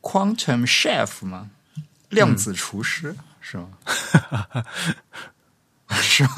[0.01, 1.49] Quantum Chef 吗？
[2.09, 3.67] 量子厨师、是吗？
[6.01, 6.29] 是吗？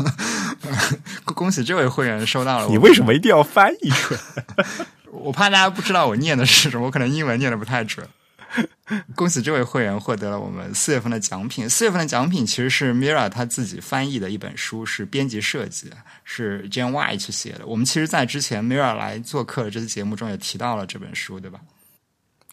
[1.25, 2.67] 恭喜这位会员收到了。
[2.67, 4.19] 你为什么一定要翻译出来？
[5.11, 8.07] 我怕大家不知道我念的是什么，我可能英文念的不太准。
[9.15, 11.69] 恭喜这位会员获得了我们四月份的奖品。
[11.69, 15.91] 四月份的奖品其实是 Mira 他自己翻译的一本书，是编辑设计，
[16.23, 17.65] 是 Jan White 写的。
[17.67, 21.59] 我们其实，在之前 Mira 来做客的这期节目中也提到了这本书，对吧？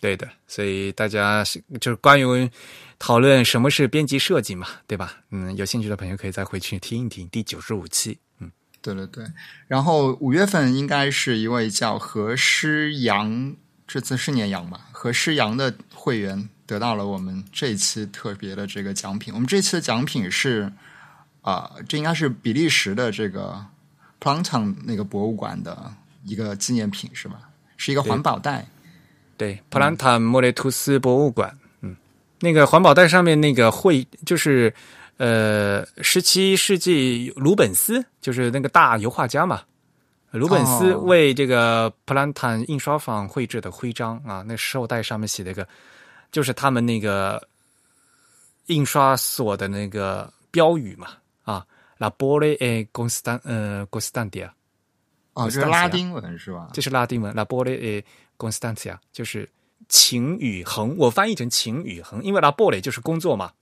[0.01, 2.51] 对的，所以大家是就是关于
[2.99, 5.17] 讨论什么是编辑设计嘛，对吧？
[5.31, 8.19] 嗯，有兴趣的朋友可以再回去听一听第九十五期。
[8.39, 8.51] 嗯，
[8.83, 9.25] 对对对。
[9.67, 14.81] 然后五月份应该是一位叫何诗阳，这次是念阳吧？
[14.93, 19.33] 和诗阳的会员得到了我们这一期特别的这个奖品。
[19.33, 20.73] 我们这次的奖品是
[21.43, 23.63] 啊、这应该是比利时的这个
[24.19, 25.93] Planton 那个博物馆的
[26.25, 27.51] 一个纪念品是吧？
[27.77, 28.67] 是一个环保袋。
[29.37, 31.95] 对，普朗塔莫雷图斯博物馆，嗯，
[32.41, 34.73] 那个环保袋上面那个绘就是
[35.19, 39.61] 呃，十七世纪鲁本斯，就是那个大油画家嘛。
[40.35, 45.67] 鲁本斯哦为这个普兰坦印刷坊绘制的徽章啊，那绶带上面写了一个，
[46.33, 47.41] 就是他们那个
[48.67, 51.11] 印刷所的那个标语嘛
[51.45, 51.65] 啊
[51.99, 54.51] ，La Bole e Constan 呃 Constantia，
[55.35, 56.69] 哦，这是拉丁文是吧？
[56.73, 58.05] 这是拉丁文，La Bole e
[58.37, 59.49] Constantia，就是
[59.89, 60.97] 情与恒。
[60.99, 63.53] 我翻译成情与恒，因为 La Bole 就是工作嘛，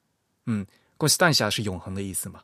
[0.47, 0.67] 嗯
[0.97, 2.41] ，Constantia 是永恒的意思嘛，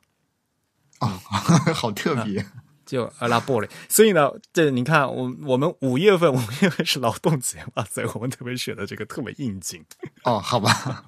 [1.00, 1.06] 哦，
[1.72, 2.44] 好特别。
[2.88, 3.68] 就呃 La Bole。
[3.88, 9.84] 所以呢，这你看，我我们五月份五月份是劳动节嘛，所以我们特别选的这个特别应景。
[10.24, 11.04] 哦，好吧。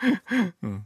[0.62, 0.84] 嗯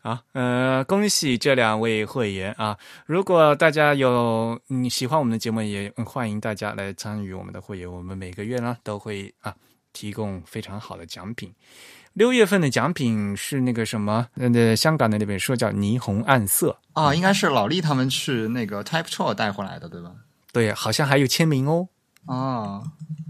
[0.00, 2.78] 好，呃，恭喜这两位会员啊！
[3.04, 7.92] 如果大家有你喜欢我们的节目，也嗯欢迎大家来参与我们的会员。
[7.92, 9.54] 我们每个月呢都会啊
[9.92, 11.52] 提供非常好的奖品。
[12.14, 20.10] 六月份的奖品是那个什么，那呃，香港的那本书叫《霓虹暗色》，啊，应该是老厉他们去那个 Type Tour 带回来的，对吧？
[20.52, 21.88] 对，好像还有签名哦。
[22.26, 22.82] 哦，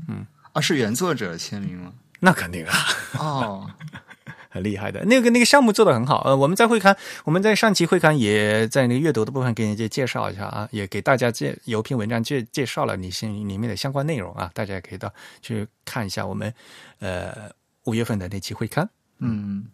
[0.09, 1.93] 嗯，啊，是原作者签名吗？
[2.21, 2.73] 那肯定啊，
[3.19, 3.71] 哦，
[4.49, 5.05] 很厉害的。
[5.05, 16.53] 那个那个项目做的很好，呃，我们在会刊，我们在上期会刊也在那个阅读的部分给你介介绍一下啊，也给大家介有篇文章介介绍了你心里面的相关内容啊，大家也可以到去看一下我们
[17.01, 17.51] 呃
[17.89, 18.89] 五月份的那期会刊。
[19.19, 19.67] 嗯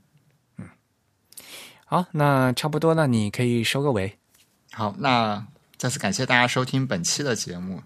[0.57, 0.69] 嗯，
[1.85, 4.17] 好，那差不多了，你可以收个尾。
[4.73, 5.47] 好，那
[5.77, 7.83] 再次感谢大家收听本期的节目。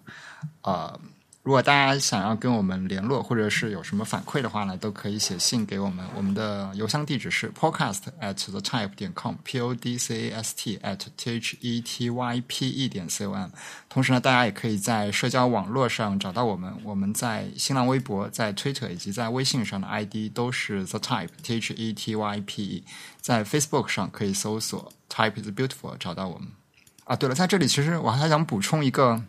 [0.63, 1.01] 呃，
[1.49, 6.07] 如果大家想要跟我们联络，或者是有什么反馈的话呢，都可以写信给我们。
[6.15, 11.57] 我们的邮箱地址是 podcast at the type 点 com，p o d c a s t at t h
[11.63, 13.49] e t y p e 点 c o m。
[13.89, 16.71] 同时呢，大家也可以在社交网络上找到我们。
[16.85, 22.85] 我们在新浪微博、在 Twitter 以及在微信上的 ID 都是 the type t h e t y p e。
[23.23, 26.49] 在 Facebook 上可以搜索 Type is beautiful 找到我们。
[27.05, 29.23] 啊，对了，在这里其实我还想补充一个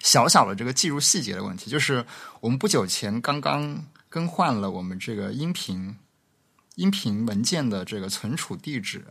[0.00, 2.04] 小小的这个技术细节的问题，就是
[2.40, 5.96] 我们不久前刚刚更换了我们这个音频
[6.76, 9.04] 音频文件的这个存储地址。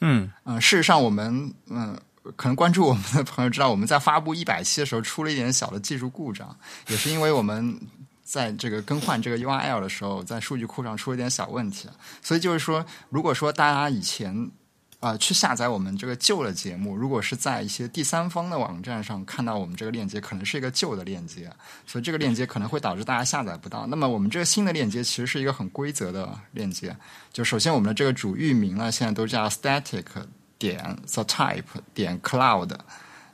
[0.00, 1.98] 嗯，嗯、事实上我们嗯、
[2.36, 6.56] 可能关注我们的朋友知道，我们在发布一百期的时候出了一点小的技术故障，
[6.88, 7.78] 也是因为我们
[8.22, 11.88] 在这个更换这个 URL 的时候，在数据库上出了一点小问题。
[12.22, 14.50] 所以就是说，如果说大家以前
[15.00, 21.48] 啊、去下载我们这个旧的节目，如果是在一些第三方的网站上看到我们这个链接，可能是一个旧的链接，
[21.86, 23.86] 所以这个链接可能会导致大家下载不到。
[23.86, 26.96] 那么我们这个新的链接其实是一个很规则的链接，
[27.32, 30.04] 就首先我们的这个主域名呢，现在都叫 static
[30.58, 31.62] 点 the type
[31.94, 32.76] 点 cloud。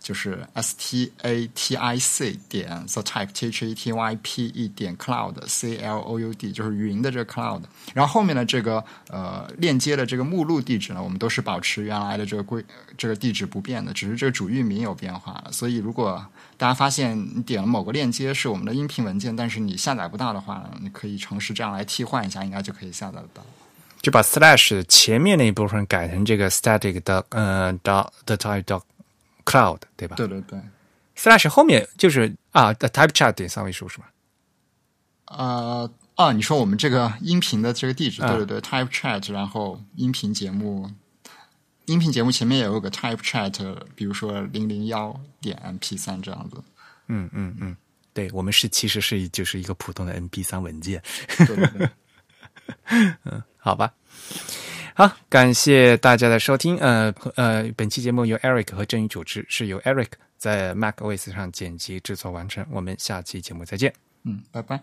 [0.05, 4.19] 就是 s t a t i c 点 the type t h e t y
[4.23, 7.63] p e 点 cloud c l o u d 就是云的这个 cloud，
[7.95, 12.63] 然后后面的这个呃链接的这个目录地址呢，我们都是保持原来的这个规
[12.99, 15.51] 这个地址不变的，只是这个主域名有变化了。
[15.51, 16.23] 所以如果
[16.59, 23.43] 大家发现你点了某个链接是我们的音频文件，但是你下载不到的话，你可以尝试这样来替换一下，应该就可以下载得到。
[24.03, 28.83] 就把 slash 前面那一部分改成这个 static 的呃 dot the type dot
[29.45, 30.16] cloud，对吧？
[30.16, 30.61] 对对对
[31.16, 34.11] ，slash 后面就是啊 type chat 点三位数是吧？
[35.27, 40.89] 呃，啊，你说我们这个音频的这个地址，啊对对对，Type Chat，然后音频节目
[41.87, 46.62] 音频节目前面也有个 Type Chat，比如说零零幺点 MP 三这样子。
[47.09, 47.77] 嗯嗯嗯，
[48.12, 51.03] 对我们是其实是就是一个普通的 MP 三文件。
[51.39, 51.89] 对对对，
[53.25, 53.93] 嗯，好吧。
[54.97, 56.79] 好，感谢大家的收听。
[56.79, 60.07] 呃呃，本期节目由 Eric 和郑宇主持，是由 Eric
[60.39, 62.65] 在 Mac OS 上剪辑制作完成。
[62.71, 63.93] 我们下期节目再见。
[64.23, 64.81] 嗯，拜拜。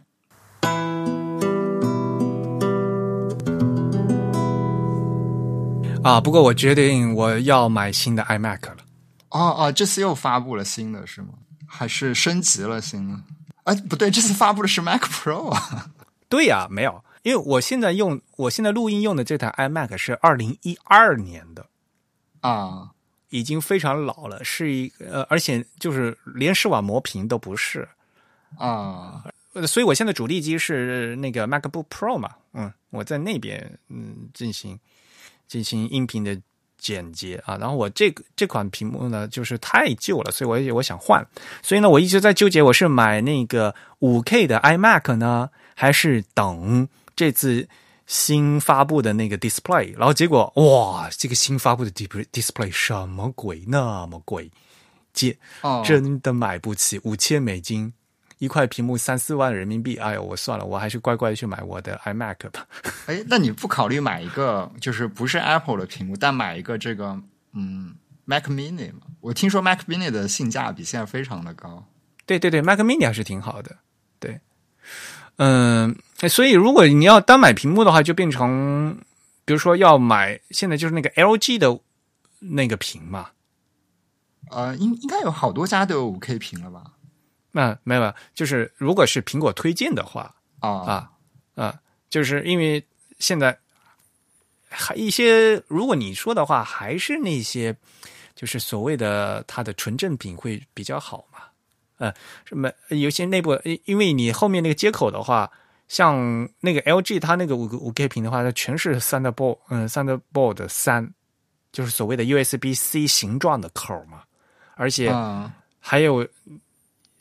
[6.04, 8.78] 啊，不过我决定我要买新的 iMac 了。
[9.30, 11.30] 哦哦，这次又发布了新的是吗？
[11.66, 13.18] 还是升级了新的？
[13.64, 15.90] 哎，不对，这次发布的是 Mac Pro 啊。
[16.28, 17.02] 对呀，没有。
[17.24, 21.66] 因为我现在用，我现在录音用的这台 iMac 是二零一二年的，
[22.40, 22.90] 啊，
[23.30, 27.88] 已经非常老了，是一呃，而且就是连视网膜屏都不是，
[28.58, 29.24] 啊，
[29.68, 34.80] 所以我现在主力机是那个 MacBook Pro 嘛，嗯，我在那边嗯进行
[35.48, 36.36] 进行音频的
[36.80, 41.24] 剪辑啊，然后我这个这款屏幕呢就是太旧了，所以我我想换，
[41.62, 46.90] 所以呢我一直在纠结，我是买那个五 K 的 iMac 呢，还是等。
[47.16, 47.68] 这次
[48.08, 54.52] 新发布的那个 display，然后结果哇，这个新发布的 display 什么鬼那么贵，
[55.14, 55.38] 姐
[55.86, 57.94] 真的买不起，五千美金
[58.40, 62.68] 一块屏幕三四万人民币，哎呦，我算了，我还是乖乖去买我的 iMac 吧。
[63.06, 67.18] 哎，那你不考虑买一个就是不是 Apple 的屏幕，但买一个这个
[67.54, 69.02] 嗯 Mac Mini 吗？
[69.20, 71.86] 我听说 Mac Mini 的性价比现在非常的高。
[72.26, 73.78] 对对对，Mac Mini 还是挺好的，
[74.20, 74.42] 对。
[75.44, 75.98] 嗯，
[76.30, 78.96] 所以如果你要单买屏幕的话，就变成，
[79.44, 81.80] 比如说要买现在就是那个 LG 的
[82.38, 83.32] 那个屏嘛。
[84.52, 86.84] 呃，应应该有好多家都有五 K 屏了吧？
[87.54, 91.12] 那没有，就是如果是苹果推荐的话啊啊
[91.56, 92.86] 啊，就是因为
[93.18, 93.58] 现在
[94.70, 97.76] 还一些，如果你说的话，还是那些
[98.36, 101.40] 就是所谓的它的纯正品会比较好嘛。
[102.02, 102.12] 呃，
[102.46, 105.52] 什么有些内部，因因为你后面那个接口的话，
[105.88, 111.14] 像那个 LG 它那个五五 K 屏的话，它全是 Thunderbolt，嗯，Thunderbolt 三，
[111.72, 114.24] 就是所谓的 USB C 形状的口嘛，
[114.74, 115.14] 而且
[115.80, 116.28] 还有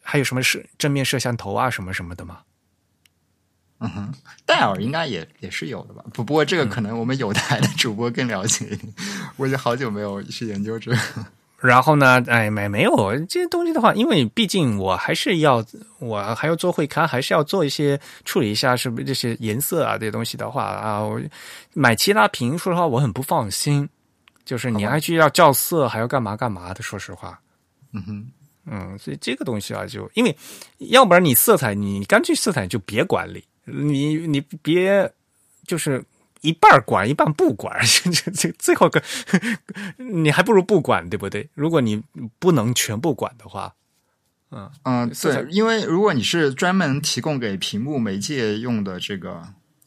[0.02, 2.40] 还有什么摄正面摄像头啊，什么什么的嘛。
[3.80, 4.14] 嗯哼，
[4.46, 6.02] 戴尔应该也也是有的吧？
[6.14, 8.78] 不不过这个可能我们有台的主播更了解，
[9.36, 10.98] 我已经好久没有去研究这个。
[11.60, 12.24] 然后呢？
[12.26, 15.62] 哎，没没有这些东西的话，因为毕竟我还是要，
[15.98, 21.20] 我还要做会刊，还是要做一些处理一下，是不是这些颜色啊这些东西的话啊，我
[21.74, 23.86] 买其他屏，说实话我很不放心，
[24.44, 27.38] 就是你还去要校色，还要干嘛干嘛的，说实话，
[27.92, 28.26] 嗯哼，
[28.64, 30.34] 嗯，所以这个东西啊，就因为
[30.78, 35.12] 要不然你色彩，你干脆色彩就别管理，你你别
[35.66, 36.02] 就是。
[36.40, 39.02] 一半管一半不管， 这这最后个
[39.98, 41.48] 你还不如不管，对不对？
[41.54, 42.02] 如果你
[42.38, 43.74] 不能全部管的话，
[44.50, 49.42] 嗯嗯，对，因为如果你是专门提供给屏幕媒介用的这个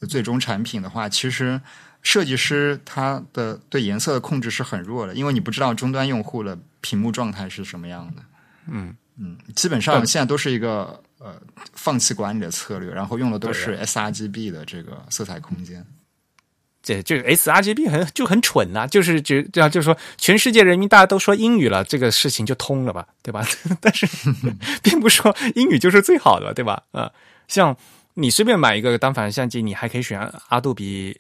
[0.08, 1.60] 最终产品的话，其实
[2.02, 8.24] 设计师他的对颜色的控制是很弱的，因为你不知道终端用户的屏幕状态是什么样的。
[8.68, 11.34] 嗯嗯，基本上现在都是一个呃
[11.74, 15.86] 放弃管理的策略，然后用的都是 sRGB 的这个色彩空间。
[16.84, 23.42] 这就 sRGB 很就很蠢呐，就是就这样，就是说全世界人民大家都说英语了，这个事情就通了吧，对吧？
[23.80, 24.06] 但是
[24.84, 26.84] 并不说英语就是最好的，对吧？
[26.92, 27.10] 啊，
[27.48, 27.76] 像
[28.16, 30.20] 你随便买一个单反相机，你还可以选
[30.50, 31.18] 阿杜比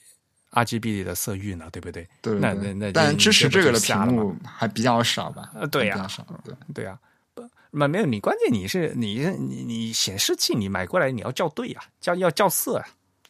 [0.51, 2.05] RGB 的色域呢，对不对？
[2.21, 5.49] 对，那那那但支持这个的屏幕还比较少吧？
[5.55, 6.99] 呃，对呀，少，对对呀，
[7.33, 7.41] 不，
[7.71, 12.85] 没没有你，关键你是你你你显示器你买过来你要校对啊，校要校色啊，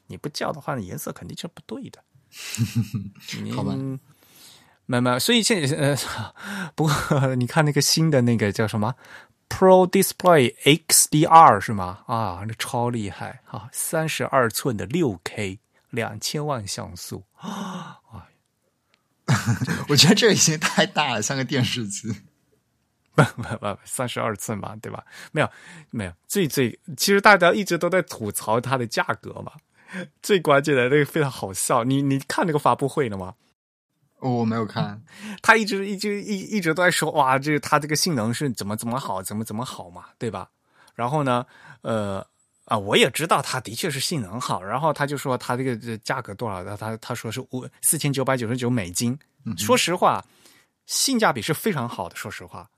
[0.08, 2.00] 你不校的话，颜色肯定就不对的。
[3.56, 3.76] 好吧，
[4.86, 5.96] 没没，所以现呃，
[6.76, 8.96] 不过你看那个新的那个叫什么
[9.48, 12.04] Pro Display XDR 是吗？
[12.08, 13.70] 啊，那超厉害啊！
[13.72, 15.60] 三十二寸的六 K，
[15.92, 18.00] 两千万像素啊！
[19.90, 22.14] 我觉得这已经太大了，像个电视机。
[23.16, 25.06] 不不不，三十二寸嘛，对吧？
[25.32, 25.50] 没有
[25.92, 29.52] 没有，最最其实大家一直都在吐槽它的价格嘛。
[30.22, 33.36] 最关键的那个非常好笑，你你看那个发布会了吗？
[34.20, 35.04] 我没有看，
[35.44, 40.50] 他一直一直一一直都在说哇，这他这个性能是怎么怎么好，怎么怎么好嘛，对吧？
[40.96, 41.46] 然后呢，
[41.82, 42.26] 呃
[42.66, 46.64] 啊，我也知道他的确是性能好，然后他就说他这个价格多少？
[46.78, 49.20] 他他说是五四千九百九十九美金。
[49.58, 50.24] 说实话，
[50.86, 52.16] 性价比是非常好的。
[52.16, 52.70] 说实话，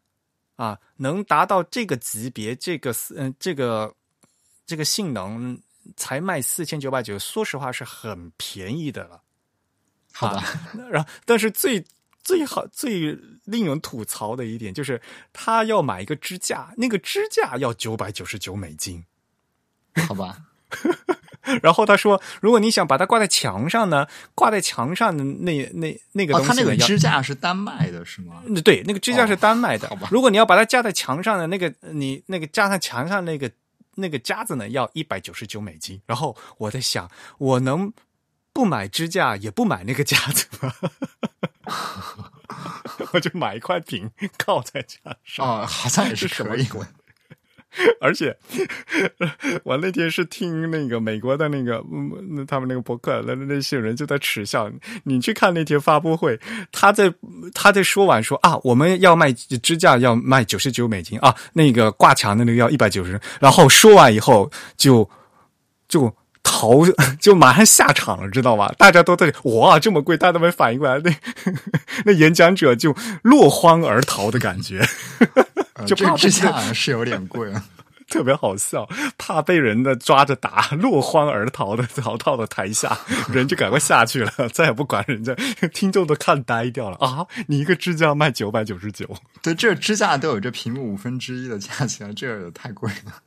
[0.55, 3.93] 啊，能达到这个级别，这个嗯，这个
[4.65, 5.61] 这个性能。
[5.95, 9.21] 才卖四千九百九，说实话是很便宜的了，
[10.13, 10.43] 好吧。
[10.89, 11.83] 然后，但是最
[12.23, 15.01] 最好最令人吐槽的一点就是，
[15.31, 19.05] 他要买一个支架，那个支架要九百九十九美金。
[20.07, 20.37] 好吧，
[21.61, 28.43] 然后他说，如果你想把它挂在墙上呢，挂在墙上的那那那个哦，东西呢，它那个支架是单卖的是吗？
[28.45, 29.87] 嗯对，那个支架是单卖的。
[29.87, 33.49] 好吧如果你要把它架在墙上的那个，你那个架在墙上那个
[33.95, 36.01] 那个夹子呢，要一百九十九美金。
[36.05, 37.93] 然后我在想，我能
[38.53, 40.73] 不买支架，也不买那个夹子吗？
[43.13, 45.47] 我就买一块屏 靠在墙上。
[45.47, 46.85] 啊，好像也是是什么可以鬼
[47.99, 48.35] 而且
[49.63, 54.71] 我那天是听那个美国的那个嗯，他们那个博客，那那些人就在耻笑
[55.03, 55.19] 你。
[55.19, 56.39] 去看那天发布会，
[56.71, 57.13] 他在
[57.53, 65.09] 他在说完说啊，我们要卖支架要卖九十九美金啊，那个挂墙的那个要一百九十，然后说完以后就
[65.87, 66.15] 就。
[66.47, 66.83] 逃
[67.19, 68.71] 就马上下场了，知道吧？
[68.77, 71.11] 大家都在哇这么贵，大家都没反应过来，那
[72.05, 74.79] 那演讲者就落荒而逃的感觉。
[75.75, 77.63] 呃就这支架是有点贵啊。
[78.07, 78.87] 特别好笑，
[79.17, 82.95] 怕被人的抓着打，落荒而逃的逃到了台下，
[83.33, 85.33] 人就赶快下去了，再也不管人家，
[85.73, 87.25] 听众都看呆掉了啊！
[87.47, 89.09] 你一个支架卖九百九十九，
[89.41, 93.23] 对，这支架都有这屏幕五分之一的价钱，这也太贵了。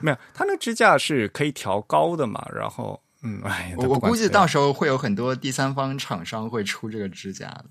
[0.00, 7.66] 没有，它那支架是可以调高的嘛，然后嗯，哎，我我估计到到时候会有很多第三方厂商会出这个支架的。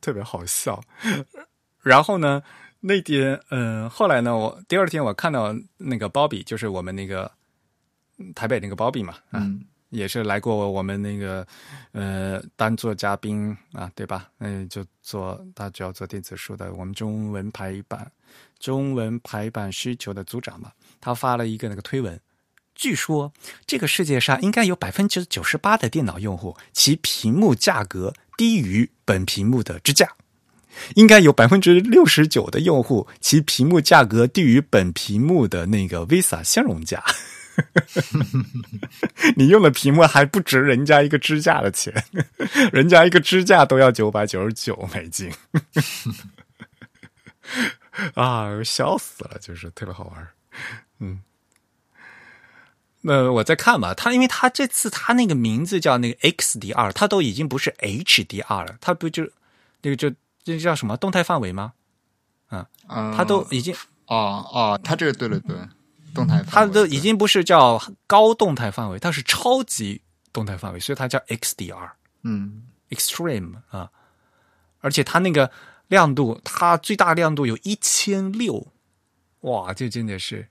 [0.00, 0.82] 特别好笑。
[1.84, 2.42] 然后呢，
[2.80, 7.30] 那天嗯，后来呢，我第二天我看到那个鲍比，就是我们那个
[8.18, 11.46] 嗯台北那个鲍比嘛，啊，嗯也是来过我们那个
[11.92, 14.30] 呃当做嘉宾啊，对吧？
[14.38, 18.10] 嗯，就做他主要做电子书的，我们中文排版
[18.58, 22.20] 中文排版需求的组长嘛，他发了一个那个推文。
[22.74, 23.32] 据说
[23.66, 30.14] 这个世界上应该有百分之九十八的电脑用户，其屏幕价格低于本屏幕的支架。
[30.94, 37.04] 应该有百分之六十九的用户，其屏幕价格低于本屏幕的那个 Visa 相容价。
[39.34, 41.92] 你用的屏幕还不值人家一个支架的钱，
[42.72, 45.28] 人家一个支架都要九百九十九美金，
[48.14, 50.28] 啊，笑死了，就是特别好玩。
[51.00, 51.20] 嗯，
[53.00, 59.28] 那我再看吧，他因为他这次他那个名字叫那个 XDR，他都已经不是 HDR 了，他不就
[59.82, 61.74] 那个就这叫什么动态范围吗？
[62.50, 63.74] 嗯，他都已经
[64.06, 65.54] 哦哦，他这个对了对，
[66.14, 70.00] 动态它范围都已经不是叫高动态范围，它是超级
[70.32, 71.90] 动态范围，所以它叫 XDR
[72.22, 73.90] 嗯 Extreme 啊。
[74.80, 75.50] 而且它那个
[75.88, 78.72] 亮度，它最大亮度有一千六，
[79.40, 80.48] 哇，这真的是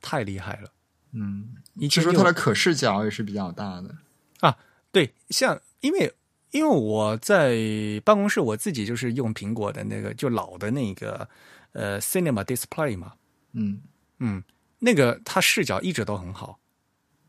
[0.00, 0.72] 太厉害了！
[1.12, 3.94] 嗯，一千六据说它的可视角也是比较大的。
[4.40, 4.56] 啊，
[4.90, 6.12] 对，像因为
[6.56, 7.54] 因为我在
[8.02, 11.28] 办公室我自己就是用苹果的那个就老的那个
[11.72, 13.12] 呃 Cinema Display 嘛，
[13.52, 13.82] 嗯
[14.20, 14.42] 嗯，
[14.78, 16.58] 那个它视角一直都很好。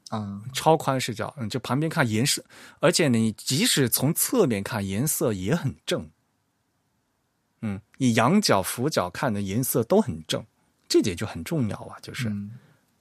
[0.10, 2.42] 啊超宽视角，嗯，就旁边看颜色，
[2.80, 6.10] 而且你即使从侧面看，颜色也很正。
[7.62, 10.46] 嗯，你仰角、俯角看的颜色都很正，
[10.88, 11.98] 这点就很重要啊。
[12.02, 12.30] 就是，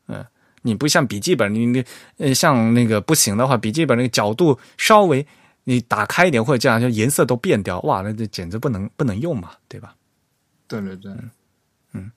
[0.08, 0.26] 嗯
[0.62, 1.84] 你不像笔记本，你你
[2.16, 5.24] 呃，像那个不行的话，笔记本那个角度稍微
[5.68, 9.96] 你打开一点或者这样，就颜色都变掉，哇，那这简直不能不能用嘛，对吧？
[10.68, 11.12] 对对对，
[11.92, 12.08] 嗯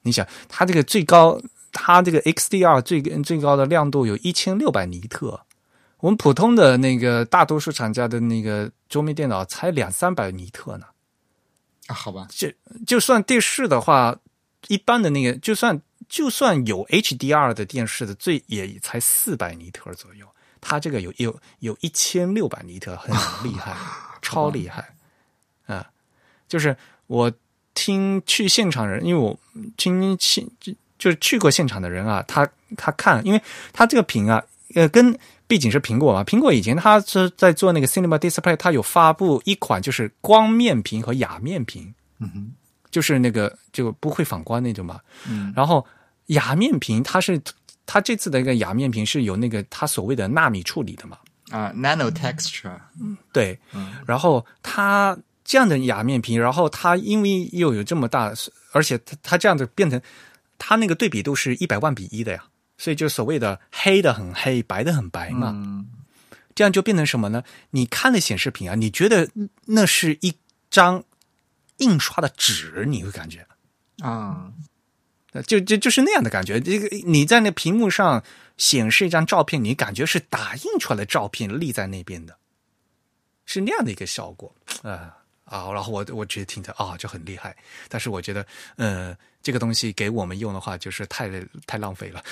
[0.00, 1.38] 你想，它这个最高，
[1.70, 5.38] 它这个 XDR 最最高的亮度有一千六百尼特，
[5.98, 10.86] 我们普通的那个大多数厂家的那个桌面电脑才两三百尼特呢。
[11.88, 12.50] 啊，好吧，就
[12.86, 14.18] 就算电视的话，
[14.68, 15.78] 一般的那个，就算
[16.08, 20.26] 就算有 HDR 的电视的，最也才四百尼特左右。
[20.66, 23.12] 它这个有有有一千六百尼特，很
[23.44, 23.76] 厉害，
[24.22, 24.94] 超厉害
[25.66, 25.86] 啊！
[26.48, 26.74] 就是
[27.06, 27.30] 我
[27.74, 29.38] 听去现场人，因为我
[29.76, 33.42] 听现就就是去过现场的人啊，他他看，因为
[33.72, 34.42] 他这个屏啊，
[34.74, 35.16] 呃，跟
[35.46, 42.52] 毕竟是苹果嘛，苹果以前它是在做那个 Cinema Display，它有发布一款就是光面屏和哑面屏，嗯哼，
[42.90, 44.98] 就是那个就不会反光那种嘛。
[45.28, 45.86] 嗯然后
[46.28, 47.38] 哑面屏它是
[47.86, 51.18] 它这次的一个哑面屏是有那个它所谓的纳米处理的嘛，
[51.50, 52.78] 啊，nano texture，
[53.32, 53.94] 对，嗯。
[54.06, 58.32] 然后它这样的哑面屏，然后它因为又有这么大，
[58.72, 60.00] 而且它它这样子变成
[60.58, 62.44] 它那个对比度是一百万比一的呀，
[62.78, 65.86] 所以就所谓的黑的很黑，白的很白嘛，嗯。
[66.54, 67.42] 这样就变成什么呢？
[67.70, 69.28] 你看的显示屏啊，你觉得
[69.66, 70.32] 那是一
[70.70, 71.02] 张
[71.78, 73.44] 印刷的纸，你会感觉。
[73.98, 74.52] 啊，呃
[75.42, 76.60] 就就就是那样的感觉。
[76.60, 78.22] 这个你在那屏幕上
[78.56, 82.36] 显示一张照片，你感觉是打印出来的照片立在那边的，
[83.44, 87.56] 是那样的一个效果啊、啊，然后我我直接听着啊就很厉害，
[87.88, 88.46] 但是我觉得
[88.76, 91.28] 呃这个东西给我们用的话就是太
[91.66, 92.22] 太浪费了，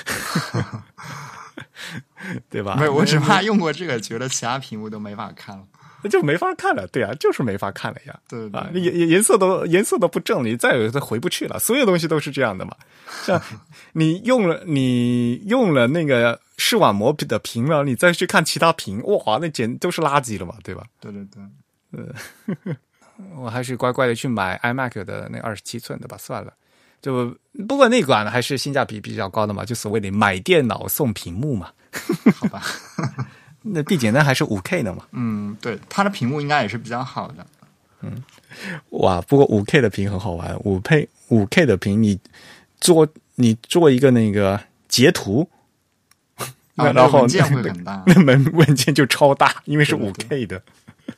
[2.49, 2.77] 对吧？
[2.77, 5.67] 没有，我只怕用过这个，觉得其他屏幕都没法看了。
[6.03, 8.19] 那就没法看了，对啊，就是没法看了呀。
[8.29, 11.59] 对啊，颜颜颜色都颜色都不正，你再有都回不去了。
[11.59, 12.77] 所有东西都是这样的嘛。
[13.25, 13.41] 像
[13.93, 20.85] 你用了你用了那个视网膜的屏了，你再去看其他屏，哇，那简都是垃圾了嘛，对吧？
[21.01, 21.43] 对对对，
[22.01, 22.77] 呃，
[23.39, 26.53] 我还是乖乖的去买 iMac 的那二十七寸的吧，算了。
[27.01, 27.37] 就
[27.69, 31.71] 不过那款还是性价比比较高的嘛，就所谓的买电脑送屏幕嘛。
[32.37, 32.63] 好吧。
[33.63, 35.07] 那毕竟那还是五 K 的嘛。
[35.13, 37.47] 嗯，对，它的屏幕应该也是比较好的。
[38.01, 38.23] 嗯，
[38.91, 42.19] 哇，不过五 K 的屏很好玩，五 K 五 K 的屏，你
[42.81, 43.07] 做
[43.37, 45.49] 你做一个那个截图，
[46.75, 50.61] 然后文件会很大， 那门文件就超大， 因为是五 K 的，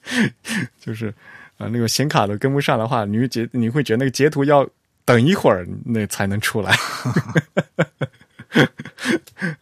[0.78, 1.08] 就是
[1.56, 4.68] 啊，那个显卡都跟不上的话，你会觉你会觉得那个截图要
[5.06, 6.70] 等一会儿那才能出来，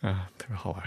[0.01, 0.83] 啊，特别好玩。